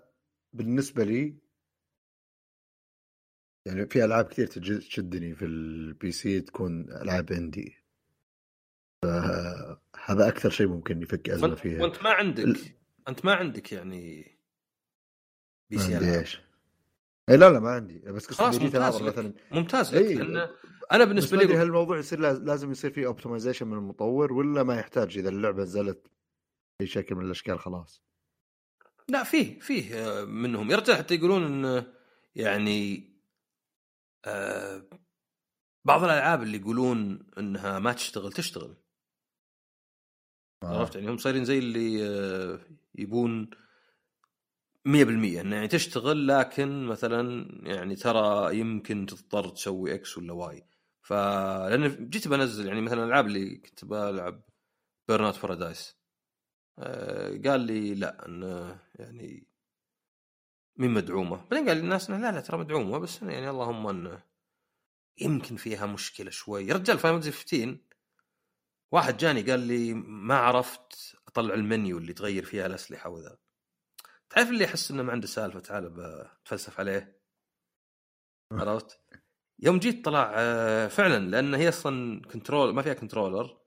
بالنسبة 0.52 1.04
لي 1.04 1.38
يعني 3.66 3.86
في 3.86 4.04
ألعاب 4.04 4.24
كثير 4.24 4.46
تشدني 4.46 5.34
في 5.34 5.44
ال 5.44 6.12
PC 6.12 6.40
تكون 6.40 6.92
ألعاب 6.92 7.32
indie 7.32 7.76
فهذا 9.02 10.28
أكثر 10.28 10.50
شيء 10.50 10.66
ممكن 10.66 11.02
يفك 11.02 11.30
أزمة 11.30 11.48
وأنت, 11.48 11.58
فيها. 11.58 11.82
وأنت 11.82 12.02
ما 12.02 12.10
عندك 12.10 12.44
ال- 12.44 12.74
أنت 13.08 13.24
ما 13.24 13.34
عندك 13.34 13.72
يعني 13.72 14.22
PC 15.70 15.76
ما 15.76 15.94
عندي. 15.94 16.18
إيش؟ 16.18 16.40
اي 17.28 17.36
لا 17.36 17.50
لا 17.50 17.60
ما 17.60 17.70
عندي. 17.70 17.98
بس 17.98 18.26
قصدي 18.26 18.36
خلاص 18.42 18.60
ممتاز 18.60 19.02
لك. 19.02 19.12
مثلا 19.12 19.34
ممتاز 19.50 19.94
لك 19.94 20.02
اي 20.04 20.14
لأن 20.14 20.48
أنا 20.92 21.04
بالنسبة 21.04 21.36
لي 21.38 21.56
هل 21.56 21.62
الموضوع 21.66 21.98
يصير 21.98 22.18
لاز- 22.20 22.42
لازم 22.42 22.70
يصير 22.70 22.90
فيه 22.90 23.06
optimization 23.06 23.66
من 23.66 23.78
المطور 23.78 24.32
ولا 24.32 24.62
ما 24.62 24.76
يحتاج 24.78 25.18
إذا 25.18 25.28
اللعبة 25.28 25.62
نزلت 25.62 26.06
باي 26.80 26.88
شكل 26.88 27.14
من 27.14 27.24
الأشكال 27.24 27.58
خلاص؟ 27.58 28.02
لا 29.08 29.24
فيه 29.24 29.58
فيه 29.60 29.94
آه، 29.94 30.24
منهم. 30.24 30.70
يا 30.70 30.76
رجال 30.76 30.96
حتى 30.96 31.14
يقولون 31.14 31.64
إن 31.66 31.86
يعني 32.34 33.10
آه 34.24 34.88
بعض 35.84 36.04
الألعاب 36.04 36.42
اللي 36.42 36.58
يقولون 36.58 37.26
إنها 37.38 37.78
ما 37.78 37.92
تشتغل 37.92 38.32
تشتغل. 38.32 38.76
آه. 40.62 40.78
عرفت 40.78 40.94
يعني 40.96 41.10
هم 41.10 41.16
صايرين 41.16 41.44
زي 41.44 41.58
اللي 41.58 42.08
آه، 42.08 42.60
يبون 42.94 43.50
100% 44.88 45.40
انه 45.40 45.56
يعني 45.56 45.68
تشتغل 45.68 46.28
لكن 46.28 46.86
مثلا 46.86 47.48
يعني 47.68 47.96
ترى 47.96 48.58
يمكن 48.58 49.06
تضطر 49.06 49.48
تسوي 49.48 49.94
X 49.94 50.18
ولا 50.18 50.32
Y 50.32 50.66
ف 51.04 51.12
لأن 51.12 52.10
جيت 52.10 52.28
بنزل 52.28 52.66
يعني 52.66 52.80
مثلا 52.80 53.04
الألعاب 53.04 53.26
اللي 53.26 53.56
كنت 53.56 53.84
بلعب 53.84 54.42
Burnout 55.08 55.42
Paradise 55.42 55.96
قال 57.44 57.60
لي 57.60 57.94
لا 57.94 58.26
انه 58.26 58.78
يعني 58.94 59.46
مي 60.76 60.90
مدعومة؟ 60.90 61.36
بعدين 61.36 61.68
قال 61.68 61.76
لي 61.76 61.82
الناس 61.82 62.10
لا 62.10 62.32
لا 62.32 62.40
ترى 62.40 62.58
مدعومة 62.58 62.98
بس 62.98 63.22
يعني 63.22 63.50
اللهم 63.50 63.86
إنه 63.86 64.22
يمكن 65.20 65.56
فيها 65.56 65.86
مشكلة 65.86 66.30
شوي. 66.30 66.66
يا 66.66 66.74
رجال 66.74 66.98
Final 66.98 67.22
15 67.22 67.78
واحد 68.92 69.16
جاني 69.16 69.42
قال 69.42 69.60
لي 69.60 69.94
ما 69.94 70.34
عرفت 70.38 71.16
أطلع 71.28 71.54
المنيو 71.54 71.98
اللي 71.98 72.12
تغير 72.12 72.44
فيها 72.44 72.66
الأسلحة 72.66 73.10
وذا. 73.10 73.38
تعرف 74.30 74.48
اللي 74.50 74.64
يحس 74.64 74.90
إنه 74.90 75.02
ما 75.02 75.12
عنده 75.12 75.26
سالفة 75.26 75.60
تعال 75.60 75.90
بتفلسف 75.90 76.80
عليه؟ 76.80 77.20
عرفت؟ 78.52 79.00
يوم 79.58 79.78
جيت 79.78 80.04
طلع 80.04 80.32
آه، 80.34 80.88
فعلا 80.88 81.30
لأن 81.30 81.54
هي 81.54 81.68
أصلا 81.68 82.22
control 82.22 82.74
ما 82.74 82.82
فيها 82.82 82.94
controller 82.94 83.58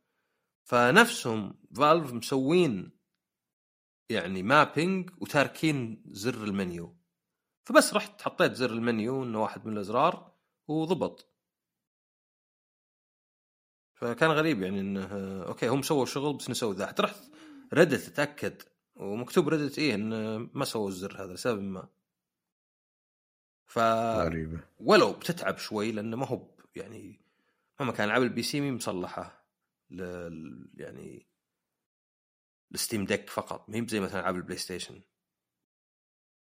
فنفسهم 0.64 1.60
Valve 1.76 2.14
مسوين 2.14 2.98
يعني 4.10 4.44
mapping 4.43 5.10
وتاركين 5.22 6.04
زر 6.08 6.44
المنيو. 6.44 6.98
فبس 7.66 7.94
رحت 7.94 8.22
حطيت 8.22 8.54
زر 8.54 8.72
المنيو 8.72 9.24
إنه 9.24 9.42
واحد 9.42 9.66
من 9.66 9.74
الأزرار 9.74 10.34
وضبط. 10.68 11.34
فكان 13.94 14.32
غريب 14.32 14.62
يعني 14.62 14.80
إنه 14.80 15.06
آه، 15.06 15.48
okay 15.48 15.68
هم 15.68 15.82
سووا 15.82 16.06
شغل 16.06 16.38
بس 16.38 16.50
نسوي 16.50 16.76
ذا. 16.76 16.96
رحت 17.00 17.24
Reddit 17.74 18.08
أتأكد 18.08 18.62
ومكتوب 18.96 19.50
Reddit 19.50 19.80
إيه 19.80 19.96
إنه 19.96 20.50
ما 20.54 20.66
سووا 20.66 20.90
الزر 20.90 21.24
هذا 21.24 21.34
لسبب 21.34 21.62
ما. 21.62 21.90
ف 23.68 23.80
غريبة. 23.80 24.59
ولو 24.80 25.13
بتتعب 25.13 25.57
شوي 25.57 25.91
لأنه 25.91 26.18
ما 26.18 26.26
هو 26.28 26.47
يعني 26.76 27.20
مهما 27.80 27.91
كان 27.91 28.07
العاب 28.07 28.22
ال 28.24 28.43
PC 28.43 28.62
مي 28.61 28.72
مصلحة 28.72 29.45
لل 29.91 30.70
يعني 30.74 31.28
ال 32.74 32.79
Steam 32.79 33.06
Deck 33.06 33.30
فقط. 33.30 33.70
ما 33.70 33.78
هي 33.78 33.88
زي 33.88 33.99
مثلا 33.99 34.20
ألعاب 34.20 34.36
ال 34.36 34.58
PlayStation. 34.58 35.02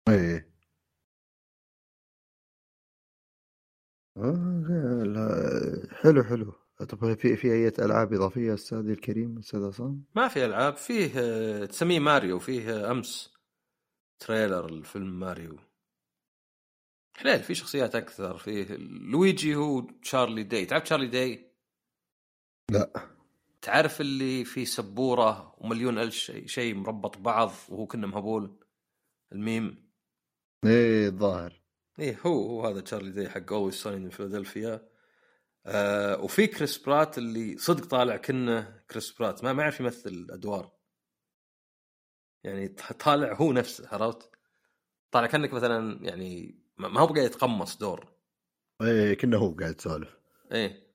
إيه. 0.10 0.50
آه، 4.18 5.88
حلو 5.92 6.24
حلو. 6.24 6.54
طب 6.90 7.14
في 7.14 7.36
في 7.36 7.52
أي 7.54 7.68
ألعاب 7.68 8.14
إضافية 8.14 8.54
استاذي 8.54 8.92
الكريم 8.94 9.38
أستاذ 9.38 9.64
عصام؟ 9.64 10.04
ما 10.16 10.28
في 10.28 10.46
ألعاب. 10.46 10.76
فيه 10.76 11.12
آه، 11.18 11.66
تسميه 11.66 12.00
ماريو. 12.00 12.40
فيه 12.40 12.72
آه، 12.72 12.92
أمس 12.92 13.34
trailer 14.20 14.66
الفيلم 14.66 15.20
ماريو. 15.20 15.69
حليل 17.20 17.44
في 17.44 17.56
شخصيات 17.56 17.96
أكثر 17.96 18.38
فيه 18.38 18.66
لويجي 19.12 19.56
هو 19.56 19.82
تشارلي 19.82 20.44
داي. 20.44 20.66
تعرف 20.66 20.84
تشارلي 20.84 21.08
داي؟ 21.08 21.54
لا. 22.72 23.10
تعرف 23.62 24.02
اللي 24.02 24.46
فيه 24.46 24.66
سبورة 24.66 25.56
ومليون 25.58 25.98
ألف 25.98 26.14
شيء 26.14 26.48
شيء 26.48 26.76
مربط 26.76 27.18
بعض 27.18 27.52
وهو 27.70 27.88
كنا 27.88 28.08
مهبول؟ 28.08 28.60
الميم. 29.32 29.92
إيه 30.66 31.08
الظاهر. 31.08 31.62
إيه 32.00 32.20
هو 32.26 32.50
هو 32.50 32.68
هذا 32.68 32.82
تشارلي 32.82 33.12
داي 33.12 33.30
حق 33.30 33.54
Always 33.54 33.74
Sunny 33.74 34.00
من 34.00 34.10
فيلادلفيا. 34.10 34.90
آه 35.66 36.22
وفي 36.22 36.48
كريس 36.48 36.78
برات 36.78 37.18
اللي 37.18 37.58
صدق 37.58 37.86
طالع 37.86 38.18
كنه 38.18 38.84
كريس 38.92 39.12
برات. 39.12 39.44
ما 39.44 39.54
ما 39.54 39.64
يعرف 39.64 39.80
يمثل 39.80 40.10
الادوار 40.10 40.72
يعني 42.44 42.68
طالع 43.06 43.34
هو 43.34 43.52
نفسه 43.52 43.88
عرفت؟ 43.92 44.32
طالع 45.12 45.28
كأنك 45.28 45.54
مثلا 45.54 46.06
يعني 46.06 46.60
ما 46.80 47.02
هو 47.02 47.06
قاعد 47.06 47.26
يتقمص 47.26 47.78
دور. 47.78 48.14
إيه 48.82 49.14
كنا 49.14 49.38
هو 49.38 49.52
قاعد 49.52 49.76
يسولف. 49.80 50.20
إيه. 50.52 50.94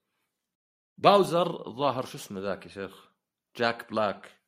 باوزر 0.98 1.66
الظاهر 1.66 2.06
شو 2.06 2.18
اسمه 2.18 2.40
ذاك 2.40 2.66
يا 2.66 2.70
شيخ؟ 2.70 3.10
جاك 3.56 3.90
بلاك. 3.90 4.40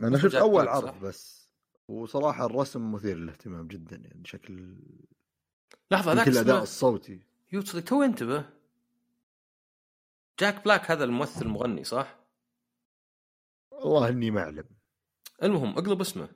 أنا 0.00 0.18
شفت 0.18 0.34
أول 0.34 0.62
بلاك، 0.62 0.76
صح؟ 0.76 0.84
عرض 0.84 1.00
بس. 1.00 1.50
وصراحة 1.88 2.46
الرسم 2.46 2.92
مثير 2.92 3.16
للاهتمام 3.16 3.68
جدا 3.68 3.96
يعني 3.96 4.22
شكل 4.26 4.76
لحظة 5.90 6.12
ذاك 6.12 6.28
الأداء 6.28 6.62
الصوتي. 6.62 7.22
يوصل 7.52 7.82
تو 7.82 8.02
انتبه. 8.02 8.50
جاك 10.40 10.64
بلاك 10.64 10.90
هذا 10.90 11.04
الممثل 11.04 11.46
المغني 11.46 11.84
صح؟ 11.84 12.18
والله 13.70 14.08
إني 14.08 14.30
ما 14.30 14.40
أعلم. 14.40 14.64
المهم 15.42 15.78
اقلب 15.78 16.00
اسمه. 16.00 16.28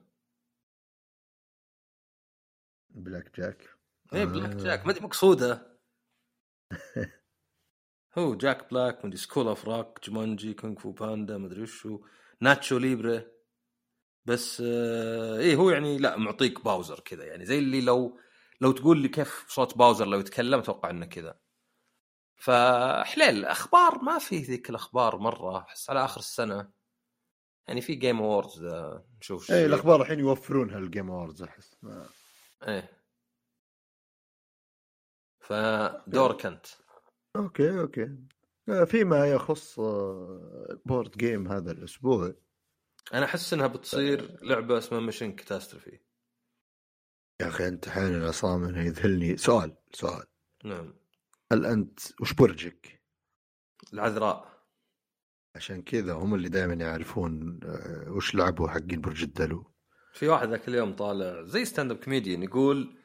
بلاك 2.90 3.40
جاك. 3.40 3.75
إيه 4.14 4.24
بلاك 4.24 4.50
جاك. 4.56 4.86
ما 4.86 4.92
أدري 4.92 5.04
مقصودة. 5.04 5.78
هو 8.18 8.34
جاك 8.34 8.70
بلاك 8.70 9.04
مدري 9.04 9.16
School 9.18 9.48
of 9.48 9.64
Rock 9.64 10.04
Jumanji 10.04 10.54
Kung 10.54 10.78
Fu 10.78 10.92
Panda 10.92 11.38
مدري 11.38 11.62
وشو. 11.62 12.00
Nacho 12.40 12.78
Libre 12.78 13.26
بس 14.24 14.62
آه 14.66 15.38
إيه 15.38 15.56
هو 15.56 15.70
يعني 15.70 15.98
لا 15.98 16.16
معطيك 16.16 16.64
باوزر 16.64 17.00
كذا. 17.00 17.24
يعني 17.24 17.44
زي 17.46 17.58
اللي 17.58 17.80
لو 17.80 18.20
لو 18.60 18.72
تقول 18.72 18.98
لي 18.98 19.08
كيف 19.08 19.44
صوت 19.48 19.78
باوزر 19.78 20.06
لو 20.06 20.18
يتكلم 20.20 20.58
أتوقع 20.58 20.90
إنه 20.90 21.06
كذا. 21.06 21.38
فحليل 22.36 23.44
أخبار 23.44 23.98
ما 24.02 24.18
في 24.18 24.38
ذيك 24.38 24.70
الأخبار 24.70 25.16
مرة. 25.18 25.58
أحس 25.58 25.90
على 25.90 26.04
آخر 26.04 26.20
السنة. 26.20 26.70
يعني 27.68 27.80
في 27.80 27.94
Game 27.94 28.18
Awards 28.22 28.64
نشوف 29.20 29.50
إيه. 29.50 29.66
الأخبار 29.66 30.02
الحين 30.02 30.18
يوفرونها 30.20 30.78
ال 30.78 30.85
Game 30.85 31.10
Awards 31.10 31.42
أحس. 31.42 31.76
ما- 31.82 32.06
إيه. 32.68 32.95
فدورك 35.46 36.46
أنت. 36.46 36.66
أوكي 37.36 37.80
أوكي. 37.80 38.16
آه، 38.68 38.84
فيما 38.84 39.26
يخص 39.26 39.78
آه، 39.78 40.80
board 40.84 41.10
game 41.10 41.48
هذا 41.48 41.72
الأسبوع. 41.72 42.34
أنا 43.14 43.24
أحس 43.24 43.52
إنها 43.52 43.66
بتصير 43.66 44.38
لعبة 44.42 44.78
اسمها 44.78 45.00
Mission 45.00 45.32
Catastrophe 45.32 45.98
يا 47.40 47.48
أخي 47.48 47.68
أنت 47.68 47.88
عصام 47.88 48.64
انه 48.64 48.84
يذهلني. 48.86 49.36
سؤال 49.36 49.76
سؤال. 49.92 50.24
نعم. 50.64 50.94
هل 51.52 51.66
أنت 51.66 52.00
وش 52.20 52.32
برجك؟ 52.32 53.02
العذراء. 53.92 54.56
عشان 55.56 55.82
كذا 55.82 56.12
هم 56.12 56.34
اللي 56.34 56.48
دائما 56.48 56.74
يعرفون 56.74 57.60
آه، 57.64 58.10
وش 58.10 58.34
لعبوا 58.34 58.68
حقين 58.68 59.00
برج 59.00 59.22
الدلو. 59.22 59.72
في 60.12 60.28
واحد 60.28 60.48
ذاك 60.48 60.68
اليوم 60.68 60.96
طالع 60.96 61.42
زي 61.42 61.64
stand-up 61.64 61.96
comedian 61.96 62.42
يقول 62.42 62.96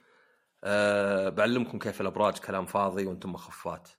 أه 0.63 1.29
بعلمكم 1.29 1.79
كيف 1.79 2.01
الأبراج 2.01 2.37
كلام 2.37 2.65
فاضي 2.65 3.05
وأنتم 3.05 3.31
مخفات 3.31 3.89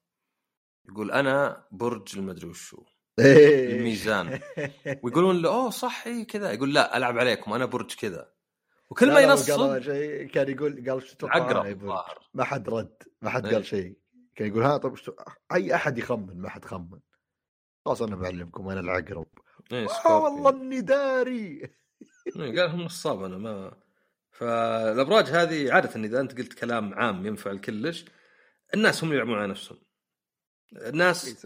يقول 0.89 1.11
أنا 1.11 1.67
برج 1.71 2.19
المدري 2.19 2.47
وشو 2.49 2.85
إيه. 3.19 3.77
الميزان. 3.77 4.41
ويقولون 5.03 5.43
له 5.43 5.49
أوه 5.55 5.71
صح 5.71 6.07
إيه 6.07 6.27
كذا 6.27 6.53
يقول 6.53 6.75
لا 6.75 6.97
ألعب 6.97 7.19
عليكم 7.19 7.53
أنا 7.53 7.65
برج 7.65 7.95
كذا 7.95 8.33
وكل 8.91 9.13
ما 9.13 9.21
ينصب 9.21 9.77
كان 10.33 10.49
يقول 10.49 10.91
قال 10.91 11.03
شو؟ 11.03 11.17
الظاهر 11.25 12.29
ما 12.35 12.45
حد 12.45 12.69
رد 12.69 13.03
ما 13.23 13.31
حد 13.31 13.47
إيه. 13.47 13.55
قال 13.55 13.67
شيء 13.67 13.97
كان 14.37 14.49
يقول 14.49 14.63
ها 14.63 14.77
طب 14.77 14.93
وش 14.93 15.03
تو- 15.03 15.13
أي 15.55 15.75
أحد 15.75 15.99
يخمن 15.99 16.41
ما 16.41 16.49
حد 16.49 16.65
خمن 16.65 17.01
خلاص 17.85 18.03
أنا 18.03 18.17
بعلمكم 18.17 18.69
أنا 18.69 18.81
العقرب 18.81 19.27
إيه 19.73 19.87
آه. 20.07 20.19
والله 20.23 20.51
إني 20.51 20.81
داري 20.81 21.71
إيه، 22.37 22.61
قال 22.61 22.71
هم 22.71 22.81
نصاب 22.83 23.23
أنا 23.25 23.39
ما 23.39 23.73
فالأبراج 24.33 25.25
هذه 25.25 25.73
عادة 25.73 26.05
إذا 26.05 26.21
أنت 26.21 26.39
قلت 26.39 26.53
كلام 26.53 26.95
عام 26.95 27.27
ينفع 27.27 27.51
لكلش 27.51 28.05
الناس 28.75 29.05
هم 29.05 29.11
اللي 29.11 29.23
يلعبون 29.23 29.39
على 29.39 29.47
نفسهم. 29.47 29.79
الناس 30.73 31.45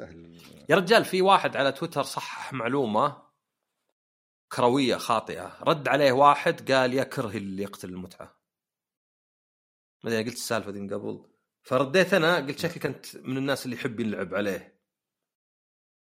يا 0.69 0.77
رجال 0.77 1.05
في 1.05 1.23
واحد 1.23 1.57
على 1.57 1.73
تويتر 1.73 2.03
صحح 2.03 2.53
معلومة 2.53 3.23
كروية 4.53 4.97
خاطئة. 4.97 5.59
رد 5.63 5.89
عليه 5.89 6.13
واحد 6.13 6.73
قال 6.73 6.95
يا 6.95 7.05
كره 7.05 7.37
اللي 7.37 7.63
يقتل 7.63 7.89
المتعة. 7.89 8.41
ما 10.05 10.11
أدري 10.11 10.25
قلت 10.25 10.35
السالفة 10.35 10.71
دي 10.71 10.81
من 10.81 10.95
قبل. 10.95 11.25
فرديت 11.63 12.15
أنا 12.15 12.37
قلت 12.37 12.59
شكلك 12.59 12.87
أنت 12.87 13.17
من 13.17 13.37
الناس 13.37 13.65
اللي 13.65 13.77
يحب 13.77 14.01
يلعب 14.01 14.35
عليه. 14.35 14.81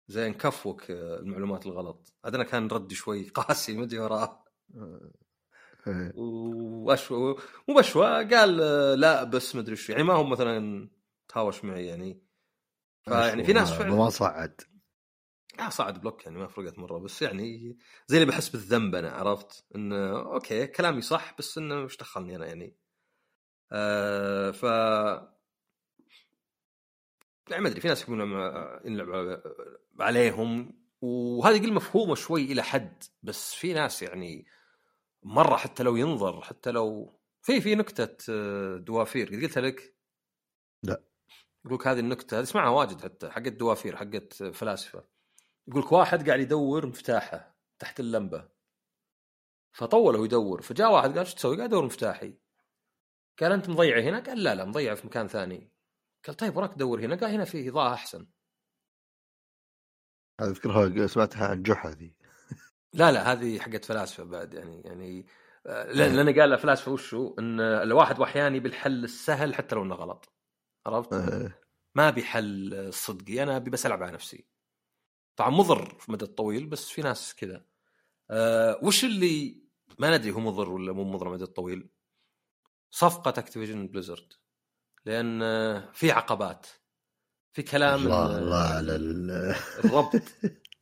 زين 0.08 0.34
كفوك 0.34 0.90
آه، 0.90 1.18
المعلومات 1.18 1.66
الغلط. 1.66 2.12
هذا 2.24 2.36
أنا 2.36 2.44
كان 2.44 2.68
ردي 2.68 2.94
شوي 2.94 3.28
قاسي 3.28 3.76
ما 3.76 3.84
أدري 3.84 3.98
وراه 3.98 4.44
واشوى 6.16 7.36
مو 7.68 7.74
بشوى 7.74 8.24
قال 8.34 8.56
لا 9.00 9.24
بس 9.24 9.54
ما 9.54 9.60
أدري 9.60 9.76
شو 9.76 9.92
يعني 9.92 10.04
ما 10.04 10.14
هو 10.14 10.24
مثلا 10.24 10.88
تهاوش 11.28 11.64
معي 11.64 11.86
يعني. 11.86 12.22
فيعني 13.02 13.44
في 13.44 13.52
ناس 13.52 13.70
ما- 13.70 13.78
فعلا 13.78 13.94
ما 13.96 14.10
صعد. 14.10 14.60
آه 15.60 15.68
صعد 15.68 16.00
بلوك 16.00 16.26
يعني 16.26 16.38
ما 16.38 16.46
فرقت 16.46 16.78
مرة 16.78 16.98
بس 16.98 17.22
يعني 17.22 17.76
زي 18.06 18.16
اللي 18.16 18.28
بحس 18.32 18.48
بالذنب 18.48 18.94
أنا 18.94 19.10
عرفت؟ 19.10 19.64
انه 19.76 20.18
أوكي 20.34 20.66
كلامي 20.66 21.00
صح 21.02 21.34
بس 21.38 21.58
انه 21.58 21.82
إيش 21.82 21.96
دخلني 21.96 22.36
أنا 22.36 22.46
يعني. 22.46 22.76
آه 23.72 24.50
ف 24.50 24.62
يعني 27.50 27.62
ما 27.62 27.68
أدري 27.68 27.80
في 27.80 27.88
ناس 27.88 28.02
يحبون 28.02 28.20
ينلعب 28.84 29.42
عليهم 30.00 30.74
وهذه 31.00 31.62
قل 31.62 31.72
مفهومة 31.72 32.14
شوي 32.14 32.44
إلى 32.44 32.62
حد 32.62 33.04
بس 33.22 33.54
في 33.54 33.72
ناس 33.72 34.02
يعني 34.02 34.46
مرة 35.24 35.56
حتى 35.56 35.82
لو 35.82 35.96
ينظر 35.96 36.40
حتى 36.42 36.70
لو 36.70 37.14
في 37.42 37.60
في 37.60 37.74
نكتة 37.74 38.32
آه، 38.32 38.76
دوافير 38.76 39.26
قد 39.26 39.42
قلتها 39.42 39.60
لك؟ 39.60 39.96
لا. 40.82 41.04
يقول 41.64 41.78
لك 41.78 41.86
هذه 41.86 41.98
النكتة 42.00 42.38
هذه 42.38 42.42
اسمعها 42.42 42.70
واجد 42.70 43.00
حتى 43.00 43.30
حقت 43.30 43.52
دوافير 43.52 43.96
حقت 43.96 44.34
فلاسفة 44.34 45.04
يقول 45.68 45.82
لك 45.82 45.92
واحد 45.92 46.26
قاعد 46.28 46.40
يدور 46.40 46.86
مفتاحه 46.86 47.56
تحت 47.78 48.00
اللمبة 48.00 48.48
فطول 49.72 50.16
هو 50.16 50.24
يدور 50.24 50.62
فجاء 50.62 50.92
واحد 50.92 51.08
قال 51.08 51.18
إيش 51.18 51.34
تسوي؟ 51.34 51.56
قاعد 51.56 51.68
ادور 51.68 51.84
مفتاحي 51.84 52.38
قال 53.40 53.52
أنت 53.52 53.68
مضيعه 53.68 54.00
هنا؟ 54.00 54.20
قال 54.20 54.42
لا 54.42 54.54
لا 54.54 54.64
مضيعه 54.64 54.94
في 54.94 55.06
مكان 55.06 55.28
ثاني 55.28 55.72
قال 56.26 56.36
طيب 56.36 56.56
وراك 56.56 56.74
تدور 56.74 57.00
هنا؟ 57.00 57.16
قال 57.16 57.30
هنا 57.30 57.44
فيه 57.44 57.70
إضاءة 57.70 57.94
أحسن 57.94 58.26
أذكرها 60.40 61.06
سمعتها 61.06 61.48
عن 61.48 61.62
جحا 61.62 61.90
ذي 61.90 62.16
لا 62.94 63.12
لا 63.12 63.32
هذه 63.32 63.58
حقت 63.58 63.84
فلاسفة 63.84 64.24
بعد 64.24 64.54
يعني 64.54 64.80
يعني 64.84 65.26
آه، 65.66 65.92
لأن 65.92 66.16
لأن 66.16 66.40
قال 66.40 66.52
الفلاسفه 66.52 66.92
وشو؟ 66.92 67.34
إن 67.38 67.60
الواحد 67.60 68.18
واحيانا 68.18 68.58
بالحل 68.58 69.04
السهل 69.04 69.54
حتى 69.54 69.74
لو 69.74 69.82
إنه 69.82 69.94
غلط. 69.94 70.32
عرفت؟ 70.86 71.12
آه، 71.12 71.52
ما 71.94 72.10
بحل 72.10 72.88
صدقي 72.92 73.42
أنا 73.42 73.56
أبي 73.56 73.70
بس 73.70 73.86
ألعب 73.86 74.02
على 74.02 74.12
نفسي. 74.12 74.46
طبعا 75.36 75.50
مضر 75.50 75.98
في 75.98 76.08
المدى 76.08 76.24
الطويل 76.24 76.66
بس 76.66 76.88
في 76.88 77.02
ناس 77.02 77.34
كذا. 77.34 77.64
أه 78.30 78.80
وش 78.82 79.04
اللي 79.04 79.64
ما 79.98 80.16
ندري 80.16 80.30
هو 80.32 80.40
مضر 80.40 80.70
ولا 80.70 80.92
مو 80.92 81.04
مضر 81.04 81.26
المدى 81.28 81.44
الطويل؟ 81.44 81.88
صفقة 82.90 83.28
Activision 83.38 83.86
Blizzard 83.88 84.32
لأن 85.04 85.40
في 85.92 86.10
عقبات. 86.10 86.66
في 87.52 87.62
كلام 87.62 88.02
الله 88.02 88.38
الله 88.38 88.56
على 88.56 88.96
ال- 88.96 89.54
الربط. 89.84 90.22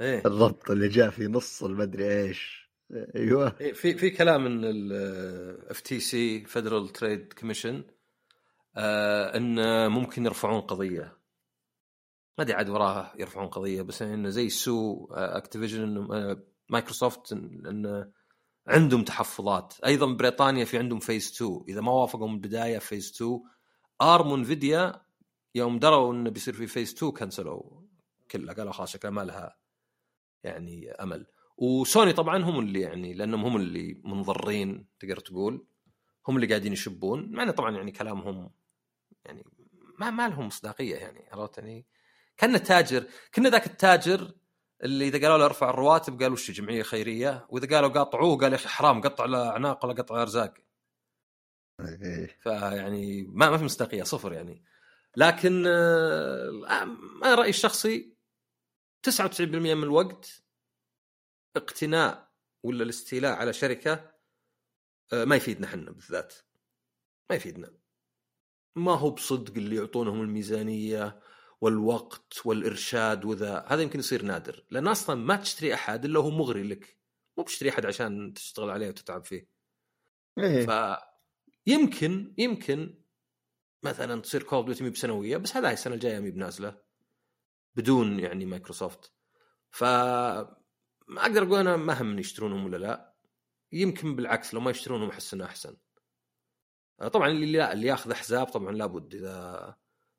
إيه. 0.00 0.22
الربط 0.26 0.70
اللي 0.70 0.88
جاء 0.88 1.10
في 1.10 1.26
نص 1.26 1.62
المدري 1.62 2.22
إيش. 2.22 2.70
أيوه. 3.16 3.56
إيه، 3.60 3.72
في 3.72 3.94
في 3.94 4.10
كلام 4.10 4.46
إن 4.46 4.64
ال 4.64 5.80
FTC 5.80 6.44
Federal 6.44 6.88
Trade 6.88 7.32
Commission 7.32 7.84
إن 8.76 9.86
ممكن 9.90 10.26
يرفعون 10.26 10.60
قضية. 10.60 11.18
ما 12.38 12.44
أدري 12.44 12.54
عاد 12.56 12.68
وراها 12.68 13.14
يرفعون 13.18 13.46
قضية 13.46 13.82
بس 13.82 14.02
انه 14.02 14.28
زي 14.28 14.48
sue 14.48 15.06
Activision 15.12 16.06
مايكروسوفت 16.68 17.32
إن 17.32 18.10
عندهم 18.66 19.04
تحفظات. 19.04 19.74
أيضا 19.86 20.12
بريطانيا 20.12 20.64
في 20.64 20.78
عندهم 20.78 20.98
phase 20.98 21.32
2 21.34 21.64
إذا 21.68 21.80
ما 21.80 21.92
وافقوا 21.92 22.28
من 22.28 22.34
البداية 22.34 22.78
phase 22.78 23.12
2 23.16 23.40
ARM 24.02 24.32
Nvidia 24.32 25.02
يوم 25.54 25.78
دروا 25.78 26.14
إنه 26.14 26.30
بيصير 26.30 26.54
في 26.54 26.66
phase 26.66 26.94
2 26.94 27.12
كنسلوا 27.12 27.62
كلها 28.30 28.54
قالوا 28.54 28.72
خلاص 28.72 28.92
شكلها 28.92 29.12
ما 29.12 29.20
لها 29.20 29.56
يعني 30.44 30.90
أمل. 30.90 31.26
وسوني 31.56 32.12
طبعا 32.12 32.44
هم 32.44 32.58
اللي 32.58 32.80
يعني 32.80 33.14
لأنهم 33.14 33.44
هم 33.44 33.56
اللي 33.56 34.00
متضررين 34.04 34.86
تقدر 35.00 35.16
تقول 35.16 35.66
هم 36.28 36.36
اللي 36.36 36.46
قاعدين 36.46 36.72
يشبون 36.72 37.32
مع 37.32 37.42
إنه 37.42 37.52
طبعا 37.52 37.76
يعني 37.76 37.92
كلامهم 37.92 38.50
يعني 39.24 39.44
ما 39.98 40.10
ما 40.10 40.28
لهم 40.28 40.46
مصداقية 40.46 40.96
يعني 40.96 41.28
عرفت 41.32 41.58
يعني؟ 41.58 41.86
كان 42.36 42.62
تاجر 42.62 43.06
كنا 43.34 43.48
ذاك 43.48 43.66
التاجر 43.66 44.32
اللي 44.84 45.08
إذا 45.08 45.20
قالوا 45.22 45.38
له 45.38 45.44
ارفع 45.44 45.70
الرواتب 45.70 46.22
قالوا 46.22 46.34
وش 46.34 46.50
جمعية 46.50 46.82
خيرية 46.82 47.46
وإذا 47.48 47.76
قالوا 47.76 47.88
قاطعوه 47.88 48.38
قال 48.38 48.52
يا 48.52 48.56
أخي 48.56 48.68
حرام 48.68 49.00
قطع 49.00 49.24
له 49.24 49.50
أعناق 49.50 49.84
ولا 49.84 49.94
قطع 49.94 50.22
أرزاق. 50.22 50.54
إيه. 51.80 52.38
فيعني 52.40 53.22
ما 53.22 53.50
ما 53.50 53.58
في 53.58 53.64
مصداقية 53.64 54.02
صفر 54.02 54.32
يعني. 54.32 54.64
لكن 55.16 55.64
آه، 55.66 56.50
أنا 57.24 57.34
رأيي 57.34 57.50
الشخصي 57.50 58.14
99% 59.02 59.40
من 59.74 59.82
الوقت 59.82 60.42
اقتناء 61.56 62.30
ولا 62.62 62.82
الاستيلاء 62.82 63.32
على 63.36 63.52
شركة 63.52 64.10
آه، 65.12 65.24
ما 65.24 65.36
يفيدنا 65.36 65.66
إحنا 65.66 65.90
بالذات. 65.90 66.34
ما 67.30 67.36
يفيدنا. 67.36 67.74
ما 68.76 68.92
هو 68.92 69.10
بصدق 69.10 69.52
اللي 69.56 69.76
يعطونهم 69.76 70.20
الميزانية 70.20 71.20
والوقت 71.60 72.46
والإرشاد 72.46 73.24
وذا. 73.24 73.64
هذا 73.68 73.82
يمكن 73.82 73.98
يصير 73.98 74.22
نادر. 74.22 74.64
لأن 74.70 74.88
أصلا 74.88 75.16
ما 75.16 75.36
تشتري 75.36 75.74
أحد 75.74 76.04
إلا 76.04 76.20
هو 76.20 76.30
مغري 76.30 76.62
لك. 76.62 76.98
مو 77.38 77.44
بتشتري 77.44 77.70
أحد 77.70 77.86
عشان 77.86 78.34
تشتغل 78.34 78.70
عليه 78.70 78.88
وتتعب 78.88 79.24
فيه. 79.24 79.48
إيه. 80.38 80.66
فيمكن 81.66 82.34
يمكن 82.38 83.02
مثلا 83.84 84.20
تصير 84.20 84.42
Call 84.42 84.58
of 84.58 84.66
Duty 84.66 84.90
مب 84.90 85.03
سنوية 85.03 85.36
بس 85.36 85.56
هذا 85.56 85.72
السنة 85.72 85.94
الجاية 85.94 86.18
مي 86.18 86.30
بنازلة. 86.30 86.89
بدون 87.76 88.20
يعني 88.20 88.46
مايكروسوفت. 88.46 89.12
ف 89.70 89.84
ما 91.08 91.22
أقدر 91.22 91.42
أقول 91.42 91.58
أنا 91.58 91.76
ما 91.76 92.02
همني 92.02 92.20
يشترونهم 92.20 92.64
ولا 92.64 92.76
لا. 92.76 93.14
يمكن 93.72 94.16
بالعكس 94.16 94.54
لو 94.54 94.60
ما 94.60 94.70
يشترونهم 94.70 95.08
أحس 95.08 95.34
إنه 95.34 95.44
أحسن. 95.44 95.76
طبعا 97.12 97.28
اللي 97.28 97.52
لا 97.52 97.72
اللي 97.72 97.86
ياخذ 97.86 98.10
احزاب 98.10 98.46
طبعا 98.46 98.72
لابد. 98.72 99.14
إذا 99.14 99.76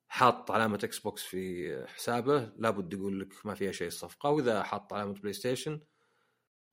حاط 0.08 0.52
علامة 0.52 0.80
Xbox 0.84 1.24
في 1.24 1.86
حسابه 1.88 2.52
لابد 2.58 2.94
يقول 2.94 3.20
لك 3.20 3.46
ما 3.46 3.54
فيها 3.56 3.72
شيء 3.72 3.88
الصفقة 3.88 4.30
وإذا 4.30 4.64
حاط 4.64 4.94
علامة 4.94 5.14
PlayStation 5.14 5.82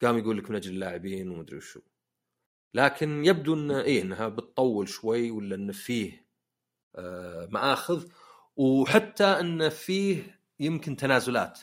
قام 0.02 0.18
يقول 0.18 0.38
لك 0.38 0.50
من 0.50 0.56
أجل 0.56 0.70
اللاعبين 0.70 1.30
ومدري 1.30 1.56
وشو. 1.56 1.80
لكن 2.74 3.24
يبدو 3.24 3.54
إن 3.54 3.70
إيه 3.70 4.02
إنها 4.02 4.28
بتطول 4.28 4.88
شوي 4.88 5.30
ولا 5.30 5.54
إن 5.54 5.72
فيه 5.72 6.26
آه 6.96 7.48
مآخذ. 7.50 8.08
وحتى 8.56 9.24
إن 9.24 9.68
فيه 9.68 10.37
يمكن 10.60 10.96
تنازلات. 10.96 11.60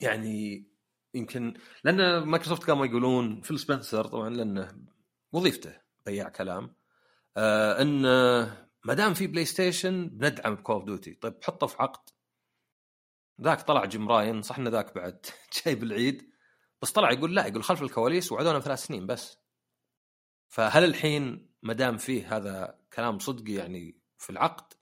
يعني 0.00 0.66
يمكن 1.14 1.54
لأن 1.84 2.18
مايكروسوفت 2.18 2.64
كانوا 2.64 2.86
يقولون 2.86 3.40
فيل 3.40 3.58
سبنسر 3.58 4.06
طبعا 4.06 4.30
لأنه 4.30 4.78
وظيفته 5.32 5.80
بياع 6.06 6.28
كلام 6.28 6.74
آه 7.36 7.82
إن 7.82 8.02
ما 8.84 8.94
دام 8.94 9.14
في 9.14 9.26
بلاي 9.26 9.44
ستيشن 9.44 10.08
بندعم 10.08 10.54
بكول 10.54 10.74
اوف 10.76 10.84
ديوتي 10.84 11.14
طيب 11.14 11.34
حطه 11.44 11.66
في 11.66 11.76
عقد. 11.78 12.10
ذاك 13.40 13.62
طلع 13.62 13.84
جيم 13.84 14.08
راين 14.08 14.42
صح 14.42 14.58
إنه 14.58 14.70
ذاك 14.70 14.94
بعد 14.94 15.26
جاي 15.64 15.74
بالعيد 15.74 16.30
بس 16.82 16.92
طلع 16.92 17.12
يقول 17.12 17.34
لا 17.34 17.46
يقول 17.46 17.64
خلف 17.64 17.82
الكواليس 17.82 18.32
وعدونا 18.32 18.60
ثلاث 18.60 18.78
سنين 18.78 19.06
بس. 19.06 19.38
فهل 20.48 20.84
الحين 20.84 21.48
ما 21.62 21.72
دام 21.72 21.96
فيه 21.96 22.36
هذا 22.36 22.78
كلام 22.92 23.18
صدقي 23.18 23.52
يعني 23.52 24.00
في 24.18 24.30
العقد 24.30 24.74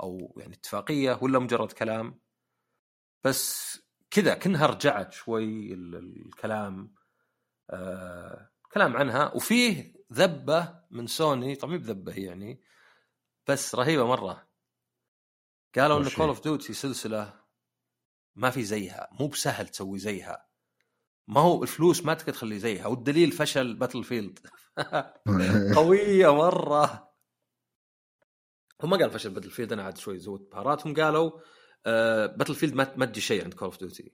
أو 0.00 0.34
يعني 0.38 0.54
اتفاقية 0.54 1.18
ولا 1.22 1.38
مجرد 1.38 1.72
كلام. 1.72 2.20
بس 3.24 3.78
كذا 4.10 4.34
كأنها 4.34 4.66
رجعت 4.66 5.12
شوي 5.12 5.72
ال- 5.74 5.96
الكلام 6.26 6.94
آه 7.70 8.50
كلام 8.72 8.96
عنها. 8.96 9.34
وفيه 9.34 9.94
ذبة 10.12 10.82
من 10.90 11.06
سوني 11.06 11.56
طبعا 11.56 11.72
مو 11.72 11.78
بذبة 11.78 12.12
يعني 12.14 12.62
بس 13.48 13.74
رهيبة 13.74 14.06
مرة. 14.06 14.48
قالوا 15.78 15.98
إن 15.98 16.10
كول؟ 16.10 16.28
اوف 16.28 16.42
ديوتي 16.42 16.72
سلسلة 16.72 17.42
ما 18.36 18.50
في 18.50 18.62
زيها 18.64 19.08
مو 19.20 19.26
بسهل 19.28 19.68
تسوي 19.68 19.98
زيها. 19.98 20.48
ما 21.28 21.40
هو 21.40 21.62
الفلوس 21.62 22.04
ما 22.04 22.14
تقدر 22.14 22.32
تخلي 22.32 22.58
زيها 22.58 22.86
والدليل 22.86 23.32
فشل 23.32 23.74
باتل 23.76 24.04
فيلد 24.04 24.38
قوية 25.76 26.34
مرة. 26.34 27.11
هم 28.82 28.90
ما 28.90 28.96
قال 28.96 29.10
فشل 29.10 29.30
باتل 29.30 29.50
فيلد 29.50 29.72
أنا 29.72 29.82
عاد 29.82 29.98
شوي 29.98 30.18
زودت 30.18 30.52
بهاراتهم 30.52 30.94
قالوا 30.94 31.40
آه 31.86 32.26
باتل 32.26 32.54
فيلد 32.54 32.74
ما 32.74 32.94
ما 32.96 33.06
تجي 33.06 33.20
شيء 33.20 33.44
عند 33.44 33.54
كول 33.54 33.66
اوف 33.66 33.78
ديوتي 33.78 34.12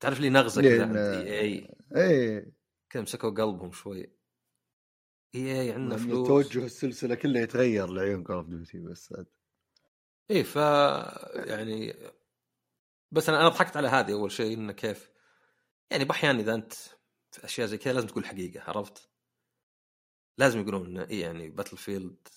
تعرف 0.00 0.20
لي 0.20 0.28
نغزة 0.28 0.62
كذا 0.62 0.86
عند 0.86 0.96
إي 0.96 1.40
إي؟ 1.40 1.74
إيه 1.96 2.52
كذا 2.90 3.02
مسكوا 3.02 3.30
قلبهم 3.30 3.72
شوي. 3.72 4.12
إي 5.34 5.60
إي 5.60 5.72
عندنا 5.72 5.96
فلوس. 5.96 6.28
توجه 6.28 6.64
السلسلة 6.64 7.14
كلها 7.14 7.42
يتغير 7.42 7.86
لعيون 7.86 8.22
كول 8.22 8.36
اوف 8.36 8.46
ديوتي 8.46 8.78
بس. 8.78 9.14
إيه 10.30 10.42
ف 10.42 10.56
يعني 11.36 11.94
بس 13.12 13.28
أنا 13.28 13.40
أنا 13.40 13.48
ضحكت 13.48 13.76
على 13.76 13.88
هذه 13.88 14.12
أول 14.12 14.32
شيء 14.32 14.58
إنه 14.58 14.72
كيف 14.72 15.10
يعني 15.90 16.04
بأحيان 16.04 16.38
إذا 16.38 16.54
أنت 16.54 16.72
في 17.32 17.44
أشياء 17.44 17.66
زي 17.66 17.78
كذا 17.78 17.92
لازم 17.92 18.06
تقول 18.06 18.26
حقيقة 18.26 18.62
عرفت؟ 18.62 19.10
لازم 20.38 20.60
يقولون 20.60 20.86
انه 20.86 21.04
إيه 21.04 21.22
يعني 21.22 21.50
باتل 21.50 21.76
فيلد 21.76 22.28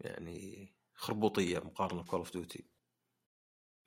يعني 0.00 0.75
خربوطية 0.96 1.58
مقارنة 1.58 2.02
بكول 2.02 2.18
اوف 2.18 2.32
ديوتي 2.32 2.70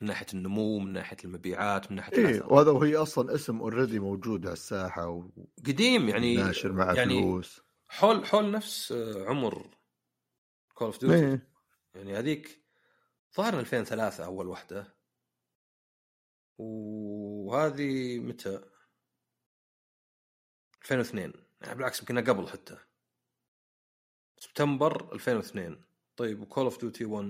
من 0.01 0.07
ناحية 0.07 0.25
النمو 0.33 0.79
من 0.79 0.93
ناحية 0.93 1.17
المبيعات 1.25 1.91
من 1.91 1.97
ناحية 1.97 2.17
الأثر. 2.17 2.53
وهذا 2.53 2.71
وهي 2.71 2.95
أصلا 2.95 3.35
اسم 3.35 3.59
already 3.59 3.99
موجود 3.99 4.45
على 4.45 4.53
الساحه 4.53 5.29
قديم 5.65 6.09
يعني 6.09 6.37
وناشر 6.37 6.71
معه 6.71 6.93
يعني 6.93 7.21
فلوس. 7.21 7.61
حول 7.87 8.25
حول 8.25 8.51
نفس 8.51 8.91
عمر 9.15 9.77
كول 10.73 10.85
اوف 10.85 10.99
ديوتي 10.99 11.39
يعني 11.93 12.17
هذيك 12.17 12.63
ظهر 13.37 13.59
2003 13.59 14.25
أول 14.25 14.47
واحدة 14.47 14.95
وهذه 16.57 18.19
متى؟ 18.19 18.63
2002 20.81 21.33
يعني 21.61 21.75
بالعكس 21.75 21.99
يمكن 21.99 22.19
قبل 22.19 22.47
حتى. 22.47 22.77
سبتمبر 24.37 25.13
2002 25.13 25.88
طيب 26.19 26.41
وكول 26.41 26.63
اوف 26.63 26.79
ديوتي 26.79 27.05
1 27.05 27.27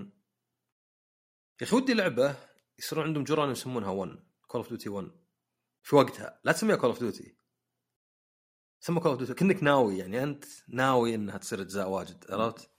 يا 1.61 1.65
أخي 1.65 1.75
ودي 1.75 1.93
لعبة 1.93 2.35
يصيرون 2.79 3.05
عندهم 3.05 3.23
جيران 3.23 3.51
يسمونها 3.51 3.89
1 3.89 4.19
كول 4.47 4.61
اوف 4.61 4.69
ديوتي 4.69 4.89
1 4.89 5.11
في 5.83 5.95
وقتها. 5.95 6.39
لا 6.43 6.51
تسميها 6.51 6.75
كول 6.75 6.89
اوف 6.89 6.99
ديوتي 6.99 7.37
سمى 8.79 8.99
كول 8.99 9.11
اوف 9.11 9.17
ديوتي 9.17 9.33
كأنك 9.33 9.63
ناوي 9.63 9.97
يعني 9.97 10.23
أنت 10.23 10.45
ناوي 10.67 11.15
إنها 11.15 11.37
تصير 11.37 11.61
أجزاء 11.61 11.89
واجد 11.89 12.31
عرفت؟ 12.31 12.71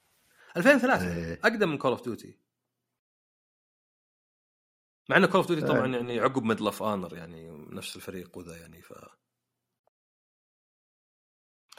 2003 0.57 1.17
إيه. 1.17 1.41
أقدم 1.45 1.69
من 1.69 1.79
كول 1.79 1.91
اوف 1.91 2.05
ديوتي 2.05 2.39
مع 5.09 5.17
إن 5.17 5.27
كول 5.27 5.37
اوف 5.37 5.47
ديوتي 5.47 5.67
طبعا 5.67 5.87
إيه. 5.87 5.93
يعني 5.93 6.21
عقب 6.21 6.43
ميدل 6.43 6.65
اوف 6.65 6.83
اونر 6.83 7.17
يعني 7.17 7.51
نفس 7.51 7.97
الفريق 7.97 8.39
وذا 8.39 8.57
يعني 8.57 8.83
ف 8.83 8.93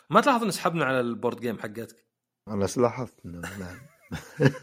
ما 0.09 0.21
تلاحظ 0.21 0.43
إن 0.43 0.51
سحبنا 0.51 0.85
على 0.85 0.99
ال 0.99 1.06
board 1.06 1.39
game 1.39 1.59
حقتك؟ 1.59 2.05
أنا 2.47 2.67
لاحظت 2.77 3.25
نعم 3.25 3.90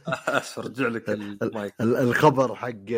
اسف 0.08 0.58
أرجع 0.58 0.88
لك 0.88 1.08
المايك 1.10 1.80
ال- 1.80 1.96
الخبر 1.96 2.54
حق 2.54 2.90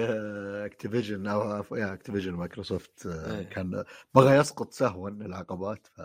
اكتيفيجن 0.65 1.27
أو 1.27 1.43
اكتيفيجن 1.73 2.33
مايكروسوفت 2.35 3.07
آه، 3.07 3.39
إيه. 3.39 3.43
كان 3.43 3.85
بغى 4.15 4.37
يسقط 4.37 4.73
سهوا 4.73 5.09
العقبات 5.11 5.87
ف 5.87 6.01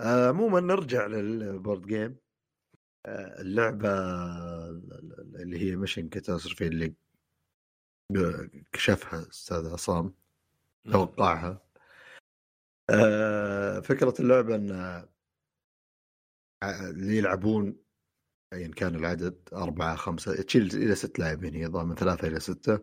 عموما 0.00 0.60
نرجع 0.60 1.06
لل 1.06 1.29
board 1.29 1.86
game 1.86 2.16
آه، 3.06 3.40
اللعبة 3.40 3.88
اللي 5.42 5.58
هي 5.58 5.76
ميشن 5.76 6.08
كاتاستروفي 6.08 6.66
اللي 6.66 6.94
كشفها 8.72 9.28
أستاذ 9.28 9.72
عصام. 9.72 10.14
توقعها 10.92 11.62
آه، 12.90 13.80
فكرة 13.80 14.14
اللعبة 14.20 14.54
إن 14.54 14.70
اللي 16.64 17.16
يلعبون 17.18 17.85
ايا 18.52 18.68
كان 18.68 18.94
العدد 18.94 19.48
أربعة 19.52 19.96
خمسة 19.96 20.42
تشيل 20.42 20.62
إلى 20.62 20.94
ست 20.94 21.18
لاعبين 21.18 21.54
هي 21.54 21.68
من 21.68 21.94
ثلاثة 21.94 22.28
إلى 22.28 22.40
ستة. 22.40 22.80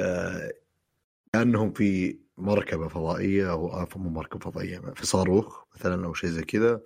آه، 0.00 0.52
كأنهم 1.32 1.72
في 1.72 2.18
مركبة 2.38 2.88
فضائية 2.88 3.50
أو 3.52 3.72
آه، 3.72 3.88
مو 3.96 4.10
مركبة 4.10 4.40
فضائية 4.50 4.78
في 4.78 5.06
صاروخ 5.06 5.64
مثلا 5.74 6.06
أو 6.06 6.14
شيء 6.14 6.30
زي 6.30 6.42
كذا 6.42 6.82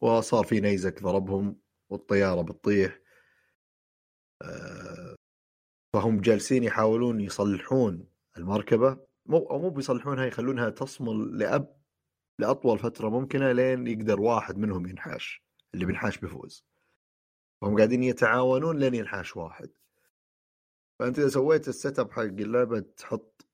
وصار 0.00 0.44
في 0.44 0.60
نيزك 0.60 1.02
ضربهم 1.02 1.56
والطيارة 1.90 2.42
بتطيح. 2.42 3.00
آه، 4.42 5.16
فهم 5.94 6.20
جالسين 6.20 6.64
يحاولون 6.64 7.20
يصلحون 7.20 8.08
المركبة. 8.38 8.98
مو 9.26 9.38
أو 9.38 9.58
مو 9.58 9.70
بيصلحونها 9.70 10.24
يخلونها 10.26 10.70
تصمل 10.70 11.38
لأب 11.38 11.76
لأطول 12.38 12.78
فترة 12.78 13.08
ممكنة 13.08 13.52
لين 13.52 13.86
يقدر 13.86 14.20
واحد 14.20 14.58
منهم 14.58 14.86
ينحاش 14.86 15.44
اللي 15.74 15.86
بينحاش 15.86 16.18
بيفوز. 16.18 16.73
فهم 17.64 17.76
قاعدين 17.76 18.02
يتعاونون 18.02 18.78
لين 18.78 18.94
ينحاش 18.94 19.36
واحد. 19.36 19.70
فأنت 20.98 21.18
إذا 21.18 21.28
سويت 21.28 21.68
ال 21.68 21.76
set 21.76 21.98
up 21.98 22.12
حق 22.12 22.20
اللعبة 22.22 22.80
تحط 22.80 23.46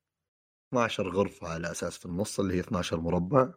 12 0.73 1.09
غرفة 1.09 1.49
على 1.49 1.71
أساس 1.71 1.99
في 1.99 2.07
النص 2.07 2.41
اللي 2.41 2.55
هي 2.55 2.61
12 2.61 3.01
مربع. 3.01 3.55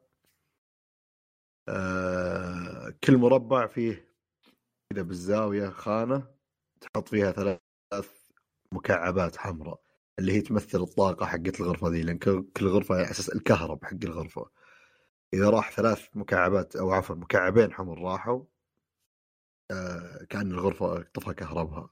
آه 1.69 2.93
كل 3.03 3.17
مربع 3.17 3.67
فيه 3.67 4.15
كذا 4.89 5.01
بالزاوية 5.01 5.69
خانة 5.69 6.27
تحط 6.81 7.07
فيها 7.07 7.31
ثلاث 7.31 7.59
مكعبات 8.71 9.37
حمراء 9.37 9.81
اللي 10.19 10.31
هي 10.33 10.41
تمثل 10.41 10.81
الطاقة 10.81 11.25
حقت 11.25 11.59
الغرفة 11.61 11.89
ذي 11.89 12.03
لأن 12.03 12.17
كل 12.57 12.67
غرفة 12.67 12.95
على 12.95 13.11
أساس 13.11 13.29
الكهرب 13.29 13.85
حق 13.85 13.97
الغرفة. 14.03 14.49
إذا 15.33 15.49
راح 15.49 15.71
ثلاث 15.71 16.09
مكعبات 16.15 16.75
أو 16.75 16.91
عفوا 16.91 17.15
مكعبين 17.15 17.73
حمر 17.73 18.01
راحوا 18.01 18.43
آه 19.71 20.23
كأن 20.29 20.51
الغرفة 20.51 21.01
طفى 21.01 21.33
كهربها. 21.33 21.89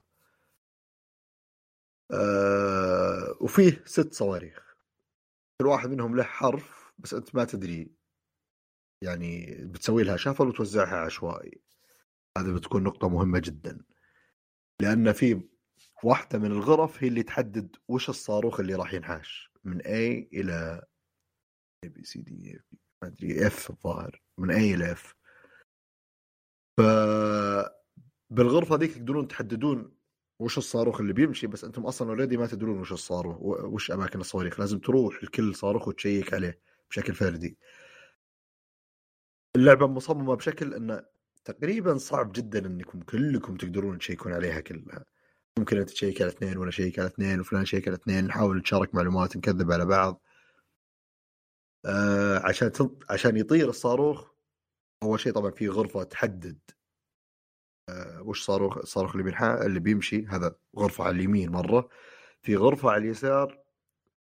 آه 2.12 3.38
وفيه 3.42 3.84
ست 3.86 4.14
صواريخ. 4.14 4.76
كل 5.62 5.68
واحد 5.68 5.90
منهم 5.90 6.16
له 6.16 6.24
حرف 6.24 6.94
بس 6.98 7.14
أنت 7.14 7.36
ما 7.36 7.46
تدري. 7.46 7.92
يعني 9.04 9.56
بتسوي 9.66 10.04
لها 10.04 10.18
شافل 10.18 10.48
وتوزعها 10.48 10.98
عشوائي. 11.06 11.62
هذه 12.38 12.56
بتكون 12.56 12.84
نقطة 12.84 13.10
مهمة 13.10 13.40
جدا. 13.40 13.86
لأن 14.82 15.12
في 15.14 15.50
واحدة 16.04 16.40
من 16.40 16.52
الغرف 16.52 17.04
هي 17.04 17.08
اللي 17.08 17.24
تحدد 17.24 17.76
وش 17.88 18.10
الصاروخ 18.10 18.60
اللي 18.60 18.76
راح 18.76 18.94
ينحاش. 18.94 19.52
من 19.64 19.82
A 19.82 19.88
إلى 20.34 20.82
A 21.86 21.90
B 21.90 21.92
C 21.92 22.20
D 22.20 22.30
E 22.30 22.58
F 22.58 22.76
ما 23.02 23.08
أدري 23.08 23.50
F 23.50 23.70
الظاهر. 23.70 24.22
من 24.38 24.54
A 24.54 24.58
إلى 24.58 24.96
F. 24.96 25.14
ف 26.78 26.82
بالغرفة 28.30 28.76
ذيك 28.76 28.94
تقدرون 28.94 29.28
تحددون 29.28 29.96
وش 30.40 30.58
الصاروخ 30.58 31.02
اللي 31.02 31.14
بيمشي 31.14 31.48
بس 31.48 31.64
أنتم 31.64 31.86
أصلا 31.86 32.10
already 32.10 32.38
ما 32.38 32.48
تدرون 32.48 32.80
وش 32.80 32.92
الصاروخ 32.92 33.42
وش 33.42 33.92
أماكن 33.92 34.20
الصواريخ. 34.20 34.60
لازم 34.60 34.80
تروح 34.80 35.24
لكل 35.24 35.56
صاروخ 35.56 35.88
وت 35.88 36.01
check 36.01 36.34
عليه 36.34 36.60
بشكل 36.90 37.14
فردي. 37.16 37.58
اللعبة 39.56 39.88
مصممة 39.88 40.36
بشكل 40.36 40.74
انه 40.74 41.06
تقريبا 41.46 41.98
صعب 41.98 42.32
جدا 42.32 42.66
إنكم 42.66 43.02
كلكم 43.02 43.56
تقدرون 43.58 43.98
تشيكون 43.98 44.34
عليها 44.34 44.60
كلها. 44.60 45.06
ممكن 45.60 45.78
أنت 45.78 45.90
تشيك 45.90 46.22
على 46.22 46.32
اثنين 46.32 46.58
ولا 46.58 46.72
شيك 46.72 47.00
على 47.00 47.08
اثنين 47.08 47.40
وفلان 47.40 47.66
شيك 47.66 47.88
على 47.88 47.98
اثنين 47.98 48.26
نحاول 48.28 48.58
نتشارك 48.58 48.96
معلومات 48.96 49.38
نكذب 49.38 49.72
على 49.72 49.86
بعض. 49.86 50.22
آه 51.86 52.40
عشان. 52.40 52.72
عشان 53.10 53.38
يطير 53.38 53.70
الصاروخ 53.70 54.31
أول 55.04 55.20
شيء 55.20 55.34
طبعا 55.34 55.52
في 55.52 55.68
غرفة 55.70 56.04
تحدد 56.04 56.60
آه 57.90 58.22
وش 58.22 58.46
صاروخ 58.46 58.78
الصاروخ 58.78 59.12
اللي 59.12 59.24
بينحا 59.24 59.66
اللي 59.66 59.80
بيمشي 59.80 60.26
هذا 60.26 60.56
غرفة 60.78 61.04
على 61.04 61.16
اليمين 61.16 61.52
مرة. 61.52 61.90
في 62.42 62.56
غرفة 62.56 62.90
على 62.92 63.04
اليسار 63.04 63.64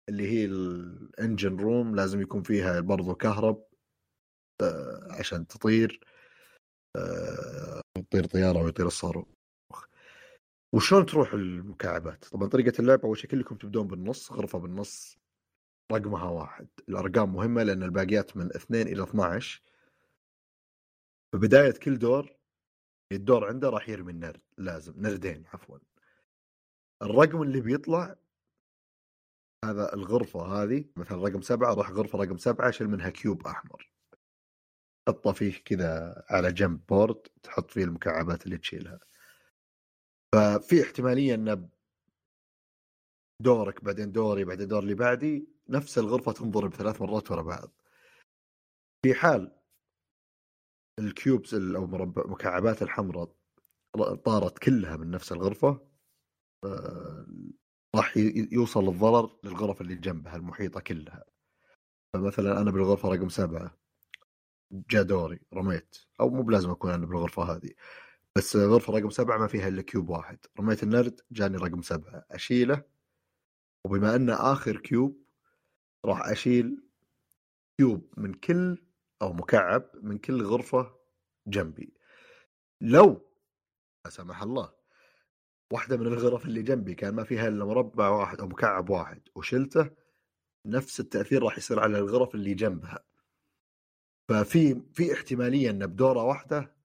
اللي 0.08 0.28
هي 0.30 0.44
ال 0.44 0.60
engine 0.60 1.56
room 1.56 1.96
لازم 1.96 2.20
يكون 2.20 2.42
فيها 2.42 2.80
برضو 2.80 3.14
كهرب 3.14 3.64
آه 4.62 5.08
عشان 5.10 5.46
تطير 5.46 6.00
آه 6.96 7.80
تطير 7.94 8.24
طيارة 8.26 8.62
ويطير 8.62 8.86
الصاروخ. 8.86 9.26
وشلون 10.74 11.06
تروح 11.06 11.32
المكعبات؟ 11.32 12.24
طبعا 12.24 12.48
طريقة 12.48 12.80
اللعب 12.80 13.00
أول 13.00 13.18
شيء 13.18 13.30
كلكم 13.30 13.56
تبدون 13.56 13.86
بالنص 13.86 14.32
غرفة 14.32 14.58
بالنص 14.58 15.18
رقمها 15.92 16.24
واحد. 16.30 16.68
الأرقام 16.88 17.32
مهمة 17.34 17.62
لأن 17.62 17.82
الباقيات 17.82 18.36
من 18.36 18.46
2 18.56 18.86
إلى 18.86 19.02
12 19.02 19.62
ببدايه 21.34 21.70
كل 21.70 21.98
دور 21.98 22.36
الدور 23.12 23.48
عنده 23.48 23.68
راح 23.68 23.88
يرمي 23.88 24.12
النرد 24.12 24.40
لازم 24.58 24.94
نردين 24.96 25.46
عفوا. 25.46 25.78
الرقم 27.02 27.42
اللي 27.42 27.60
بيطلع 27.60 28.16
هذا 29.64 29.94
الغرفة 29.94 30.40
هذه 30.40 30.84
مثلا 30.96 31.28
رقم 31.28 31.40
سبعة 31.40 31.74
راح 31.74 31.90
غرفة 31.90 32.18
رقم 32.18 32.38
سبعة 32.38 32.70
شيل 32.70 32.88
منها 32.88 33.10
cube 33.10 33.46
أحمر. 33.46 33.90
حطه 35.08 35.32
فيه 35.32 35.62
كذا 35.64 36.24
على 36.30 36.52
جنب 36.52 36.86
board 36.86 37.28
تحط 37.42 37.70
فيه 37.70 37.84
المكعبات 37.84 38.46
اللي 38.46 38.58
تشيلها. 38.58 39.00
ففي 40.34 40.82
احتمالية 40.82 41.34
أن 41.34 41.68
دورك 43.42 43.84
بعدين 43.84 44.12
دوري 44.12 44.44
بعدين 44.44 44.68
دور 44.68 44.82
اللي 44.82 44.94
بعدي 44.94 45.48
نفس 45.68 45.98
الغرفة 45.98 46.32
تنضرب 46.32 46.74
ثلاث 46.74 47.02
مرات 47.02 47.30
ورا 47.30 47.42
بعض. 47.42 47.70
في 49.02 49.14
حال 49.14 49.56
ال 50.98 51.07
cubes 51.07 51.54
أو 51.54 51.86
مربع 51.86 52.26
مكعبات 52.26 52.82
الحمراء 52.82 53.30
طارت 54.24 54.58
كلها 54.58 54.96
من 54.96 55.10
نفس 55.10 55.32
الغرفة 55.32 55.86
راح 57.96 58.16
ي- 58.16 58.48
يوصل 58.52 58.88
الضرر 58.88 59.38
للغرف 59.44 59.80
اللي 59.80 59.94
جنبها 59.94 60.36
المحيطة 60.36 60.80
كلها. 60.80 61.24
فمثلا 62.12 62.60
أنا 62.60 62.70
بالغرفة 62.70 63.08
رقم 63.08 63.28
سبعة 63.28 63.78
جاء 64.72 65.02
دوري 65.02 65.40
رميت. 65.54 65.96
أو 66.20 66.30
مو 66.30 66.42
بلازم 66.42 66.70
أكون 66.70 66.90
أنا 66.90 67.06
بالغرفة 67.06 67.42
هذه 67.42 67.70
بس 68.36 68.56
غرفة 68.56 68.92
رقم 68.98 69.10
سبعة 69.10 69.38
ما 69.38 69.46
فيها 69.46 69.68
إلا 69.68 69.82
cube 69.82 70.08
واحد. 70.08 70.38
رميت 70.60 70.82
النرد 70.82 71.20
جاني 71.30 71.56
رقم 71.56 71.82
سبعة. 71.82 72.24
أشيله 72.30 72.82
وبما 73.84 74.16
أنه 74.16 74.34
آخر 74.52 74.76
cube 74.76 75.24
راح 76.04 76.28
أشيل 76.28 76.82
cube 77.78 78.14
من 78.16 78.34
كل 78.34 78.85
أو 79.22 79.32
مكعب 79.32 79.90
من 80.02 80.18
كل 80.18 80.42
غرفة 80.42 80.96
جنبي. 81.46 81.94
لو 82.80 83.30
لا 84.04 84.10
سمح 84.10 84.42
الله 84.42 84.72
واحدة 85.72 85.96
من 85.96 86.06
الغرف 86.06 86.46
اللي 86.46 86.62
جنبي 86.62 86.94
كان 86.94 87.14
ما 87.14 87.24
فيها 87.24 87.48
إلا 87.48 87.64
مربع 87.64 88.08
واحد 88.08 88.40
أو 88.40 88.46
مكعب 88.46 88.90
واحد 88.90 89.28
وشلته 89.34 89.90
نفس 90.66 91.00
التأثير 91.00 91.42
راح 91.42 91.58
يصير 91.58 91.80
على 91.80 91.98
الغرف 91.98 92.34
اللي 92.34 92.54
جنبها. 92.54 93.04
ففي 94.28 94.82
في 94.94 95.12
احتمالية 95.12 95.70
إن 95.70 95.86
بدورة 95.86 96.22
واحدة 96.24 96.76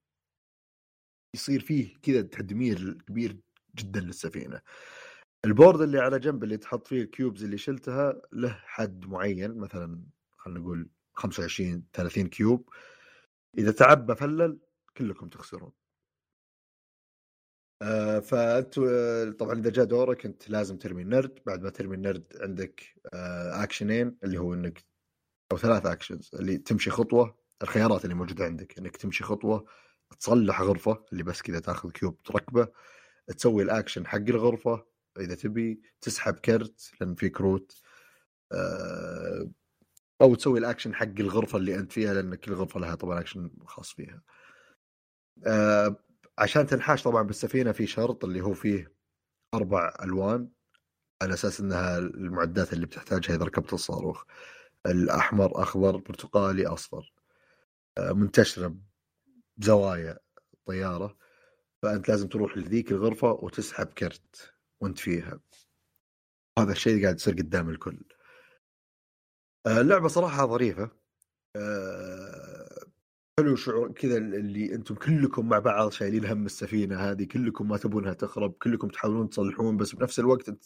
يصير 1.34 1.60
فيه 1.60 1.96
كذا 2.02 2.22
تدمير 2.22 3.02
كبير 3.08 3.40
جدا 3.76 4.00
للسفينة. 4.00 4.60
ال 5.44 5.50
board 5.50 5.80
اللي 5.80 5.98
على 5.98 6.18
جنب 6.18 6.44
اللي 6.44 6.56
تحط 6.56 6.86
فيه 6.86 7.02
ال 7.02 7.09
cubes 7.09 7.44
اللي 7.44 7.58
شلتها 7.58 8.22
له 8.32 8.60
حد 8.64 9.06
معين 9.06 9.58
مثلا 9.58 10.02
خلينا 10.36 10.60
نقول 10.60 10.90
25 11.14 11.84
30 11.92 12.28
cube. 12.28 12.68
إذا 13.58 13.72
تعبى 13.72 14.14
full 14.14 14.58
كلكم 14.96 15.28
تخسرون. 15.28 15.72
آه 17.82 18.18
فأنت 18.20 18.78
آه، 18.78 19.30
طبعا 19.30 19.58
إذا 19.58 19.70
جاء 19.70 19.84
دورك 19.84 20.26
أنت 20.26 20.50
لازم 20.50 20.78
ترمي 20.78 21.02
النرد. 21.02 21.38
بعد 21.46 21.62
ما 21.62 21.70
ترمي 21.70 21.94
النرد 21.96 22.24
عندك 22.40 22.94
آه 23.14 23.62
اكشنين 23.62 24.18
اللي 24.24 24.38
هو 24.38 24.54
إنك 24.54 24.84
أو 25.52 25.58
ثلاث 25.58 25.86
actions 25.86 26.30
اللي 26.34 26.58
تمشي 26.58 26.90
خطوة. 26.90 27.38
الخيارات 27.62 28.04
اللي 28.04 28.14
موجودة 28.14 28.44
عندك 28.44 28.78
إنك 28.78 28.96
تمشي 28.96 29.24
خطوة 29.24 29.66
تصلح 30.20 30.60
غرفة 30.62 31.04
اللي 31.12 31.22
بس 31.24 31.42
كذا 31.42 31.60
تاخذ 31.60 31.90
cube 31.90 32.22
تركبه. 32.22 32.68
تسوي 33.38 33.62
الاكشن 33.62 34.06
حق 34.06 34.18
الغرفة 34.18 34.86
إذا 35.20 35.34
تبي 35.34 35.82
تسحب 36.00 36.34
كرت 36.34 36.92
لأن 37.00 37.14
في 37.14 37.28
كروت. 37.28 37.82
آه، 38.52 39.50
أو 40.22 40.34
تسوي 40.34 40.58
الاكشن 40.58 40.94
حق 40.94 41.04
الغرفة 41.20 41.58
اللي 41.58 41.74
أنت 41.76 41.92
فيها 41.92 42.14
لأن 42.14 42.34
كل 42.34 42.52
غرفه 42.52 42.80
لها 42.80 42.94
طبعا 42.94 43.20
اكشن 43.20 43.50
خاص 43.66 43.92
فيها. 43.92 44.22
آه، 45.46 45.96
عشان 46.38 46.66
تنحاش 46.66 47.02
طبعا 47.02 47.22
بالسفينة 47.22 47.72
في 47.72 47.86
شرط 47.86 48.24
اللي 48.24 48.40
هو 48.40 48.54
فيه 48.54 48.92
أربع 49.54 49.94
ألوان 50.02 50.48
على 51.22 51.34
أساس 51.34 51.60
إنها 51.60 51.98
المعدات 51.98 52.72
اللي 52.72 52.86
بتحتاجها 52.86 53.36
إذا 53.36 53.44
ركبت 53.44 53.72
الصاروخ. 53.72 54.24
الأحمر 54.86 55.62
أخضر 55.62 55.96
برتقالي 55.96 56.66
أصفر. 56.66 57.12
آه، 57.98 58.12
منتشرة 58.12 58.76
بزوايا 59.56 60.18
الطياره 60.54 61.16
فأنت 61.82 62.08
لازم 62.08 62.28
تروح 62.28 62.56
لذيك 62.56 62.92
الغرفة 62.92 63.32
وتسحب 63.32 63.86
كرت 63.86 64.54
وأنت 64.80 64.98
فيها. 64.98 65.40
هذا 66.58 66.72
الشيء 66.72 67.02
قاعد 67.02 67.14
يصير 67.16 67.34
قدام 67.34 67.68
الكل. 67.70 68.11
اللعبة 69.66 70.08
صراحة 70.08 70.46
ظريفة. 70.46 70.90
آه، 71.56 72.86
حلو 73.38 73.56
شعور 73.56 73.92
كذا 73.92 74.16
اللي 74.16 74.74
أنتم 74.74 74.94
كلكم 74.94 75.48
مع 75.48 75.58
بعض 75.58 75.90
شايلين 75.92 76.24
هم 76.26 76.46
السفينة 76.46 76.96
هذه 77.00 77.24
كلكم 77.24 77.68
ما 77.68 77.76
تبونها 77.78 78.12
تخرب 78.14 78.52
كلكم 78.52 78.88
تحاولون 78.88 79.28
تصلحون 79.30 79.76
بس 79.76 79.94
بنفس 79.94 80.18
الوقت 80.20 80.48
انت 80.48 80.64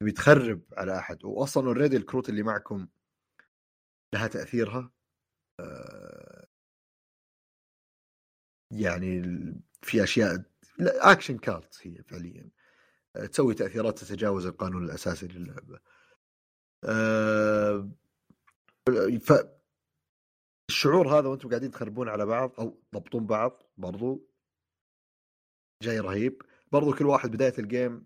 تبي 0.00 0.12
تخرب 0.12 0.62
على 0.76 0.98
أحد. 0.98 1.24
واصلا 1.24 1.66
اوريدي 1.66 1.96
الكروت 1.96 2.28
اللي 2.28 2.42
معكم 2.42 2.88
لها 4.14 4.26
تأثيرها 4.26 4.90
آه، 5.60 6.46
يعني 8.72 9.22
في 9.82 10.02
أشياء 10.04 10.42
action 10.80 11.38
card 11.38 11.78
هي 11.82 12.02
فعليا. 12.02 12.50
آه، 13.16 13.26
تسوي 13.26 13.54
تأثيرات 13.54 13.98
تتجاوز 13.98 14.46
القانون 14.46 14.84
الأساسي 14.84 15.26
للعبة. 15.28 15.80
آه، 16.84 17.90
ف 19.20 19.32
الشعور 20.70 21.18
هذا 21.18 21.28
وأنتم 21.28 21.48
قاعدين 21.48 21.70
تخربون 21.70 22.08
على 22.08 22.26
بعض 22.26 22.52
أو 22.60 22.82
تضبطون 22.92 23.26
بعض 23.26 23.62
برضو. 23.76 24.30
جاي 25.82 26.00
رهيب. 26.00 26.42
برضو 26.72 26.94
كل 26.94 27.06
واحد 27.06 27.30
بداية 27.30 27.54
ال 27.58 27.67
game 27.67 28.04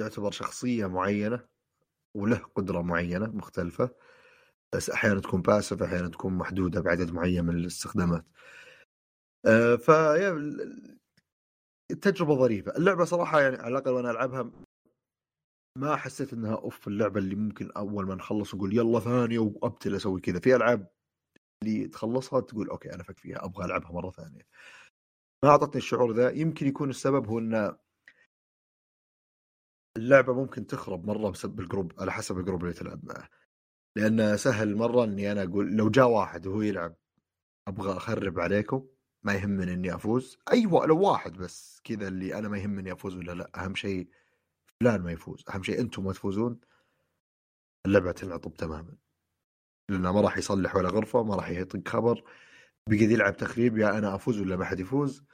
يعتبر 0.00 0.30
شخصية 0.30 0.86
معينة 0.86 1.48
وله 2.16 2.36
قدرة 2.36 2.82
معينة 2.82 3.26
مختلفة. 3.26 3.90
بس 4.74 4.90
أحيانا 4.90 5.20
تكون 5.20 5.42
passive 5.42 5.82
أحيانا 5.82 6.08
تكون 6.08 6.32
محدودة 6.32 6.80
بعدد 6.80 7.12
معين 7.12 7.44
من 7.44 7.56
الاستخدامات. 7.56 8.24
آه، 9.46 9.78
التجربة 11.90 12.34
ظريفة. 12.34 12.76
اللعبة 12.76 13.04
صراحة 13.04 13.40
يعني 13.40 13.56
على 13.56 13.68
الأقل 13.68 13.90
وأنا 13.90 14.10
ألعبها 14.10 14.50
ما 15.78 15.96
حسيت 15.96 16.32
إنها 16.32 16.54
أوف 16.54 16.88
اللعبة 16.88 17.20
اللي 17.20 17.34
ممكن 17.34 17.70
أول 17.76 18.06
ما 18.06 18.14
نخلص 18.14 18.54
نقول 18.54 18.76
يلا 18.76 19.00
ثانية 19.00 19.38
وأبتل 19.38 19.94
أسوي 19.96 20.20
كذا. 20.20 20.40
في 20.40 20.56
ألعاب 20.56 20.90
اللي 21.62 21.88
تخلصها 21.88 22.40
تقول 22.40 22.68
okay 22.68 22.94
أنا 22.94 23.02
فك 23.02 23.18
فيها 23.18 23.44
أبغى 23.44 23.64
ألعبها 23.64 23.92
مرة 23.92 24.10
ثانية. 24.10 24.46
ما 25.44 25.50
أعطتني 25.50 25.76
الشعور 25.76 26.12
ذا. 26.12 26.30
يمكن 26.30 26.66
يكون 26.66 26.90
السبب 26.90 27.26
هو 27.28 27.38
إن 27.38 27.76
اللعبة 29.96 30.34
ممكن 30.34 30.66
تخرب 30.66 31.06
مرة 31.06 31.30
بسبب 31.30 31.60
ال 31.60 31.65
group 31.65 31.92
على 32.00 32.12
حسب 32.12 32.38
ال 32.38 32.42
group 32.42 32.62
اللي 32.62 32.74
تلعب 32.74 33.04
معه. 33.04 33.28
لأن 33.96 34.36
سهل 34.36 34.76
مرة 34.76 35.04
إني 35.04 35.32
أنا 35.32 35.42
أقول 35.42 35.76
لو 35.76 35.90
جاء 35.90 36.08
واحد 36.08 36.46
وهو 36.46 36.62
يلعب 36.62 36.96
أبغى 37.68 37.96
أخرب 37.96 38.40
عليكم 38.40 38.86
ما 39.22 39.34
يهمني 39.34 39.72
إني 39.72 39.94
أفوز. 39.94 40.38
أيوه 40.52 40.86
لو 40.86 41.00
واحد 41.00 41.32
بس 41.32 41.80
كذا 41.84 42.08
اللي 42.08 42.38
أنا 42.38 42.48
ما 42.48 42.58
يهمني 42.58 42.92
أفوز 42.92 43.16
ولا 43.16 43.32
لأ. 43.32 43.64
أهم 43.64 43.74
شيء 43.74 44.08
فلان 44.84 45.02
ما 45.02 45.12
يفوز. 45.12 45.44
أهم 45.54 45.62
شيء 45.62 45.80
أنتم 45.80 46.04
ما 46.04 46.12
تفوزون. 46.12 46.60
اللعبة 47.86 48.12
تنعطب 48.12 48.54
تماما. 48.54 48.96
لأنه 49.90 50.12
ما 50.12 50.20
راح 50.20 50.38
يصلح 50.38 50.76
ولا 50.76 50.88
غرفة 50.88 51.22
ما 51.22 51.36
راح 51.36 51.48
يعطيك 51.48 51.88
خبر. 51.88 52.30
بيقعد 52.88 53.10
يلعب 53.10 53.36
تخريب 53.36 53.78
يا 53.78 53.98
أنا 53.98 54.14
أفوز 54.14 54.40
ولا 54.40 54.56
ما 54.56 54.64
حد 54.64 54.80
يفوز. 54.80 55.24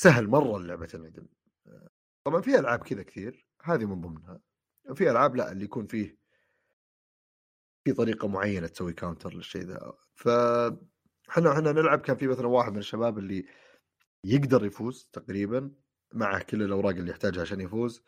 سهل 0.00 0.28
مرة 0.28 0.56
اللعبة 0.56 0.86
تنعدم. 0.86 1.26
طبعا 2.26 2.40
في 2.40 2.58
ألعاب 2.58 2.78
كذا 2.78 3.02
كثير 3.02 3.46
هذه 3.62 3.84
من 3.84 4.00
ضمنها. 4.00 4.40
في 4.94 5.10
ألعاب 5.10 5.36
لا 5.36 5.52
اللي 5.52 5.64
يكون 5.64 5.86
فيه 5.86 6.18
في 7.84 7.92
طريقة 7.92 8.28
معينة 8.28 8.66
تسوي 8.66 8.92
counter 8.92 9.34
للشيء 9.34 9.62
ذا. 9.62 9.92
ف 10.14 10.28
إحنا 11.28 11.72
نلعب 11.72 12.00
كان 12.00 12.16
في 12.16 12.26
مثلا 12.26 12.46
واحد 12.46 12.72
من 12.72 12.78
الشباب 12.78 13.18
اللي 13.18 13.46
يقدر 14.24 14.64
يفوز 14.64 15.08
تقريبا. 15.12 15.85
مع 16.16 16.38
كل 16.38 16.62
الأوراق 16.62 16.94
اللي 16.94 17.10
يحتاجها 17.10 17.42
عشان 17.42 17.60
يفوز 17.60 18.02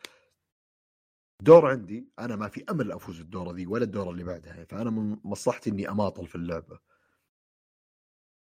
دور 1.41 1.65
عندي 1.65 2.09
أنا 2.19 2.35
ما 2.35 2.47
في 2.47 2.63
أمل 2.69 2.91
أفوز 2.91 3.19
الدورة 3.19 3.53
ذي 3.53 3.67
ولا 3.67 3.83
الدورة 3.83 4.09
اللي 4.09 4.23
بعدها 4.23 4.65
فأنا 4.65 4.89
من 4.89 5.17
مصلحتي 5.23 5.69
إني 5.69 5.89
أماطل 5.89 6.27
في 6.27 6.35
اللعبة 6.35 6.79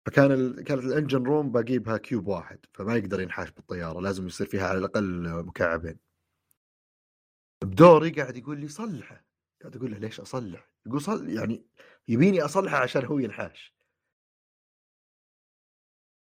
فكان. 0.07 0.63
كانت 0.63 0.85
ال 0.85 0.90
engine 0.90 1.23
room 1.23 1.53
بجيبها 1.53 1.97
cube 1.97 2.27
واحد 2.27 2.59
فما 2.73 2.97
يقدر 2.97 3.21
ينحاش 3.21 3.51
بالطيارة 3.51 4.01
لازم 4.01 4.27
يصير 4.27 4.47
فيها 4.47 4.69
على 4.69 4.79
الأقل 4.79 5.45
مكعبين 5.45 5.99
بدوري 7.65 8.11
قاعد 8.11 8.37
يقول 8.37 8.61
لي 8.61 8.69
صلحه 8.69 9.25
قاعد 9.61 9.77
أقول 9.77 9.91
له 9.91 9.99
ليش 9.99 10.21
أصلح؟ 10.21 10.71
يقول 10.87 11.01
صل 11.01 11.31
يعني 11.31 11.65
يبيني 12.09 12.43
أصلحه 12.43 12.77
عشان 12.77 13.05
هو 13.05 13.19
ينحاش 13.19 13.75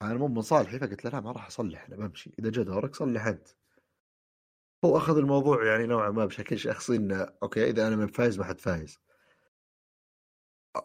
أنا 0.02 0.14
مو 0.14 0.28
من 0.28 0.42
صالحي 0.42 0.80
فقلت 0.80 1.06
له 1.06 1.12
لا 1.12 1.20
ما 1.20 1.32
راح 1.32 1.48
أصلح 1.48 1.86
أنا 1.86 1.96
بمشي. 1.96 2.32
إذا 2.40 2.50
جاء 2.50 2.66
دورك 2.66 2.96
صلح 2.96 3.26
أنت. 3.26 3.48
هو 4.86 4.98
أخذ 4.98 5.18
الموضوع 5.18 5.66
يعني 5.66 5.86
نوعا 5.88 6.10
ما 6.10 6.26
بشكل 6.26 6.60
شخصي 6.60 6.96
إنه 6.96 7.28
okay 7.44 7.70
إذا 7.70 7.88
أنا 7.88 7.96
من 7.96 8.08
فايز 8.08 8.40
ما 8.40 8.46
حد 8.46 8.60
فايز. 8.62 9.00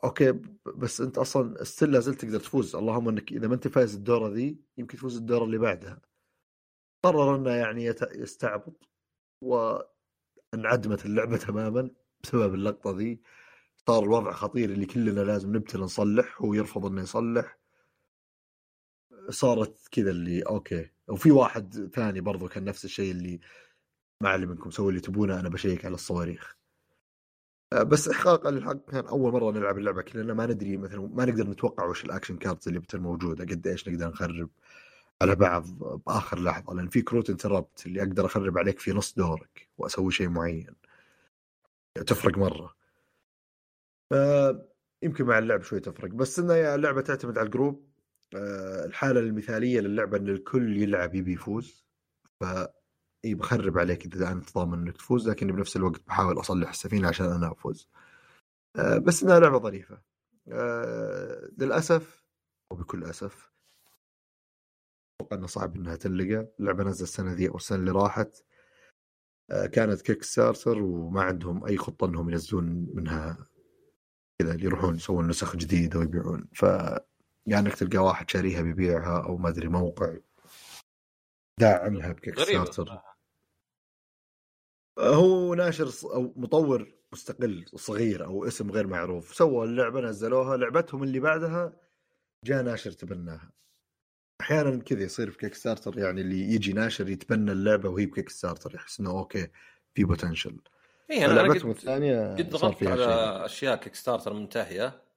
okay 0.04 0.32
بس 0.76 1.00
أنت 1.00 1.18
أصلا 1.18 1.64
still 1.64 1.92
لا 1.92 2.00
زلت 2.00 2.20
تقدر 2.20 2.40
تفوز. 2.40 2.76
اللهم 2.76 3.08
إنك 3.08 3.32
إذا 3.32 3.48
ما 3.48 3.54
أنت 3.54 3.68
فايز 3.68 3.94
الدورة 3.94 4.28
ذي 4.28 4.60
يمكن 4.78 4.96
تفوز 4.96 5.16
الدورة 5.16 5.44
اللي 5.44 5.58
بعدها. 5.58 6.00
قرر 7.04 7.36
إنه 7.36 7.50
يعني 7.50 7.84
يستعبط 8.14 8.88
وانعدمت 9.42 11.06
اللعبة 11.06 11.36
تماما 11.36 11.90
بسبب 12.22 12.54
اللقطة 12.54 12.90
ذي. 12.90 13.22
صار 13.86 14.02
الوضع 14.02 14.32
خطير 14.32 14.70
اللي 14.70 14.86
كلنا 14.86 15.20
لازم 15.20 15.56
نبتل 15.56 15.80
نصلح 15.80 16.42
هو 16.42 16.54
يرفض 16.54 16.86
إنه 16.86 17.02
يصلح. 17.02 17.59
صارت 19.30 19.88
كذا 19.92 20.10
اللي 20.10 20.42
okay. 20.42 20.90
وفي 21.08 21.30
واحد 21.30 21.90
ثاني 21.94 22.20
برضو 22.20 22.48
كان 22.48 22.64
نفس 22.64 22.84
الشيء 22.84 23.10
اللي 23.10 23.40
ما 24.22 24.28
علي 24.28 24.46
منكم 24.46 24.70
سووا 24.70 24.88
اللي 24.90 25.00
تبونه 25.00 25.40
أنا 25.40 25.48
بشيك 25.48 25.84
على 25.84 25.94
الصواريخ. 25.94 26.56
آه، 27.72 27.82
بس 27.82 28.08
احقاقا 28.08 28.50
للحق 28.50 28.90
كان 28.90 29.06
أول 29.06 29.32
مرة 29.32 29.50
نلعب 29.50 29.78
اللعبة 29.78 30.02
كلنا 30.02 30.34
ما 30.34 30.46
ندري 30.46 30.76
مثلا 30.76 31.00
ما 31.00 31.24
نقدر 31.24 31.50
نتوقع 31.50 31.84
وش 31.86 32.04
ال 32.04 32.09
action 32.09 32.36
cards 32.36 32.68
اللي 32.68 32.80
بتصير 32.80 33.00
موجودة 33.00 33.44
قد 33.44 33.66
إيش 33.66 33.88
نقدر 33.88 34.08
نخرب 34.08 34.50
على 35.22 35.34
بعض 35.34 35.66
بآخر 36.06 36.42
لحظة. 36.42 36.74
لأن 36.74 36.88
في 36.88 37.02
كروت 37.02 37.30
interrupt 37.30 37.86
اللي 37.86 38.02
أقدر 38.02 38.26
أخرب 38.26 38.58
عليك 38.58 38.78
في 38.78 38.92
نص 38.92 39.14
دورك 39.14 39.68
وأسوي 39.78 40.12
شيء 40.12 40.28
معين. 40.28 40.74
تفرق 42.06 42.38
مرة. 42.38 42.76
ف 44.10 44.14
يمكن 45.02 45.24
مع 45.24 45.38
اللعب 45.38 45.62
شوي 45.62 45.80
تفرق. 45.80 46.10
بس 46.10 46.38
انها 46.38 46.74
اللعبه 46.74 47.00
تعتمد 47.00 47.38
على 47.38 47.46
الجروب. 47.46 47.89
آه، 47.89 47.89
الحالة 48.34 49.20
المثالية 49.20 49.80
للعبة 49.80 50.16
إن 50.16 50.28
الكل 50.28 50.82
يلعب 50.82 51.14
يبي 51.14 51.32
يفوز. 51.32 51.84
ف 52.40 52.44
إي 53.24 53.34
بخرب 53.34 53.78
عليك 53.78 54.14
إذا 54.14 54.32
انت 54.32 54.54
ضامن 54.54 54.78
إنك 54.78 54.96
تفوز 54.96 55.28
لكني 55.28 55.52
بنفس 55.52 55.76
الوقت 55.76 56.06
بحاول 56.06 56.40
أصلح 56.40 56.68
السفينة 56.68 57.08
عشان 57.08 57.26
أنا 57.26 57.52
أفوز. 57.52 57.88
آه، 58.76 58.98
بس 58.98 59.22
إنها 59.22 59.40
لعبة 59.40 59.58
ظريفة. 59.58 60.02
آه، 60.48 61.50
للأسف 61.58 62.24
وبكل 62.72 63.04
أسف 63.04 63.52
أتوقع 65.20 65.36
انه 65.36 65.46
صعب 65.46 65.76
إنها 65.76 65.96
تلقى. 65.96 66.48
اللعبه 66.60 66.84
نزل 66.84 67.02
السنة 67.02 67.32
ذي 67.32 67.48
أو 67.48 67.56
السنة 67.56 67.78
اللي 67.78 67.90
راحت. 67.90 68.44
كانت 69.72 70.02
Kickstarter 70.02 70.82
وما 70.82 71.22
عندهم 71.22 71.64
أي 71.64 71.76
خطة 71.76 72.06
إنهم 72.06 72.30
ينزلون 72.30 72.86
منها 72.94 73.46
كذا 74.42 74.54
يروحون 74.60 74.94
يسوون 74.94 75.28
نسخ 75.28 75.56
جديدة 75.56 75.98
ويبيعون. 75.98 76.48
ف 76.54 76.64
يعني 77.50 77.66
إنك 77.66 77.74
تلقى 77.74 77.98
واحد 77.98 78.30
شاريها 78.30 78.62
بيبيعها 78.62 79.24
أو 79.24 79.36
ما 79.36 79.48
أدري 79.48 79.68
موقع 79.68 80.16
داعمها 81.60 82.12
ب 82.12 82.38
Kickstarter 82.38 83.00
هو 84.98 85.54
ناشر 85.54 85.90
أو 86.14 86.32
مطور 86.36 86.92
مستقل 87.12 87.64
صغير 87.74 88.24
أو 88.24 88.46
اسم 88.46 88.70
غير 88.70 88.86
معروف. 88.86 89.34
سووا 89.34 89.64
اللعبة 89.64 90.00
نزلوها. 90.00 90.56
لعبتهم 90.56 91.02
اللي 91.02 91.20
بعدها 91.20 91.72
جاء 92.44 92.62
ناشر 92.62 92.90
تبناها. 92.92 93.52
أحيانا 94.40 94.82
كذا 94.82 95.02
يصير 95.02 95.30
في 95.30 95.38
Kickstarter 95.38 95.98
يعني 95.98 96.20
اللي 96.20 96.40
يجي 96.40 96.72
ناشر 96.72 97.08
يتبنى 97.08 97.52
اللعبة 97.52 97.88
وهي 97.88 98.06
ب 98.06 98.28
Kickstarter 98.28 98.74
يحس 98.74 99.00
إنه 99.00 99.10
okay 99.10 99.48
في 99.94 100.04
potential 100.04 100.60
اي 101.10 101.24
أنا 101.26 101.32
لعبتهم 101.32 101.70
الثانية 101.70 102.36
قد 102.36 102.50
ضغطت 102.50 102.82
على 102.82 102.96
شيء. 102.96 103.44
أشياء 103.44 103.76
Kickstarter 103.76 104.32
منتهية. 104.32 105.09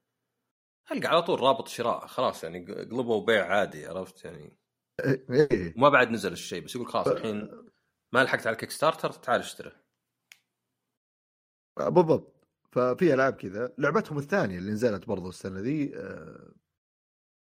القى 0.91 1.07
على 1.07 1.21
طول 1.21 1.39
رابط 1.39 1.67
شراء 1.67 2.07
خلاص 2.07 2.43
يعني 2.43 2.65
قلبوا 2.65 3.25
بيع 3.25 3.45
عادي 3.45 3.85
عرفت؟ 3.85 4.25
يعني 4.25 4.57
إيه. 5.05 5.47
إيه. 5.51 5.73
ما 5.77 5.89
بعد 5.89 6.09
نزل 6.09 6.31
الشيء 6.31 6.63
بس 6.63 6.75
يقول 6.75 6.87
خلاص 6.87 7.07
الحين 7.07 7.49
ما 8.13 8.23
لحقت 8.23 8.47
على 8.47 8.53
ال 8.53 8.71
Kickstarter 8.71 9.11
تعال 9.11 9.39
اشتري. 9.39 9.71
بالضبط. 11.79 12.33
ففي 12.71 13.13
ألعاب 13.13 13.33
كذا. 13.33 13.73
لعبتهم 13.77 14.17
الثانية 14.17 14.57
اللي 14.57 14.71
نزلت 14.71 15.07
برضو 15.07 15.29
السنة 15.29 15.59
ذي 15.59 15.97
آه، 15.97 16.53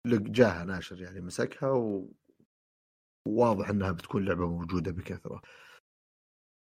جاها 0.07 0.65
ناشر 0.65 1.03
يعني 1.03 1.21
مسكها 1.21 1.71
و... 1.71 2.13
وواضح 3.29 3.69
إنها 3.69 3.93
بتكون 3.93 4.25
لعبة 4.25 4.49
موجودة 4.49 4.93
بكثرة. 4.93 5.43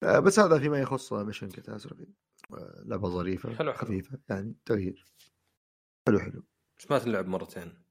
آه، 0.02 0.18
بس 0.18 0.38
هذا 0.38 0.58
فيما 0.58 0.80
يخص 0.80 1.12
Mission 1.12 1.48
Catastrophe 1.48 2.06
آه، 2.52 2.82
لعبة 2.86 3.08
ظريفة 3.08 3.54
حلو. 3.54 3.72
خفيفة 3.72 4.18
يعني 4.30 4.54
تغيير. 4.64 5.04
حلو 6.08 6.18
حلو. 6.18 6.42
بس 6.82 6.90
ما 6.90 6.98
تلعب 6.98 7.28
مرتين. 7.28 7.82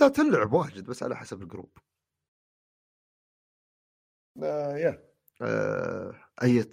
لا 0.00 0.08
تلعب 0.08 0.52
واجد 0.52 0.84
بس 0.84 1.02
على 1.02 1.16
حسب 1.16 1.42
ال 1.42 1.47
group. 1.47 1.78
آه 4.42 4.76
يا. 4.76 5.14
آه 5.42 6.14
أية 6.42 6.70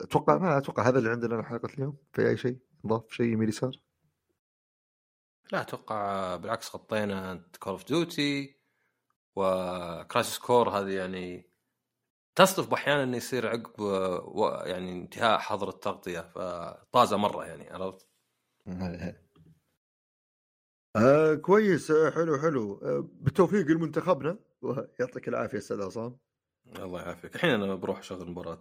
أتوقع 0.00 0.38
ما 0.38 0.58
أتوقع 0.58 0.88
هذا 0.88 0.98
اللي 0.98 1.10
عندنا 1.10 1.42
حلقة 1.42 1.68
اليوم. 1.74 1.96
في 2.12 2.28
أي 2.28 2.36
شيء؟ 2.36 2.58
نضاف 2.84 3.12
شيء 3.12 3.26
يمين 3.26 3.48
يسار؟ 3.48 3.80
لا 5.52 5.60
أتوقع 5.60 6.36
بالعكس 6.36 6.74
غطينا 6.74 7.44
Call 7.60 7.72
of 7.72 7.84
Duty 7.84 8.56
و 9.36 9.51
Crisis 9.51 10.38
Core 10.38 10.70
هذه 10.70 10.90
يعني 10.90 11.50
تصدف 12.34 12.72
أحيانا 12.72 13.02
انه 13.02 13.16
يصير 13.16 13.48
عقب 13.48 13.80
يعني 14.66 14.92
انتهاء 14.92 15.38
حظر 15.38 15.68
التغطية 15.68 16.20
فطازة 16.20 17.16
مرة 17.16 17.44
يعني 17.44 17.70
عرفت؟ 17.70 18.08
آه 20.96 21.34
كويس. 21.34 21.90
آه 21.90 22.10
حلو 22.10 22.38
حلو. 22.38 22.80
آه 22.82 23.08
بالتوفيق 23.20 23.66
لمنتخبنا. 23.66 24.38
يعطيك 25.00 25.28
العافية 25.28 25.58
أستاذ 25.58 25.82
عصام. 25.82 26.16
الله 26.78 27.00
يعافيك. 27.02 27.34
الحين 27.34 27.50
أنا 27.50 27.74
بروح 27.74 27.98
أشغل 27.98 28.30
مباراه 28.30 28.60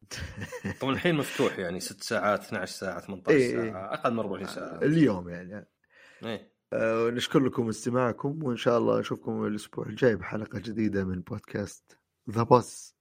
طبعا 0.80 0.92
الحين 0.92 1.14
مفتوح 1.14 1.58
يعني 1.58 1.80
6 1.80 2.02
ساعات 2.02 2.44
12 2.44 2.72
ساعة 2.72 3.00
18 3.00 3.30
إيه 3.30 3.70
ساعة. 3.72 3.94
أقل 3.94 4.12
من 4.12 4.18
24 4.18 4.54
ساعة. 4.54 4.78
اليوم 4.82 5.28
يعني. 5.28 5.68
إيه. 6.24 6.52
آه 6.72 7.10
نشكر 7.10 7.38
لكم 7.38 7.68
استماعكم 7.68 8.42
وإن 8.42 8.56
شاء 8.56 8.78
الله 8.78 9.00
نشوفكم 9.00 9.44
الأسبوع 9.46 9.86
الجاي 9.86 10.16
بحلقة 10.16 10.58
جديدة 10.58 11.04
من 11.04 11.20
بودكاست 11.20 11.98
ذا 12.30 12.42
باص 12.42 12.96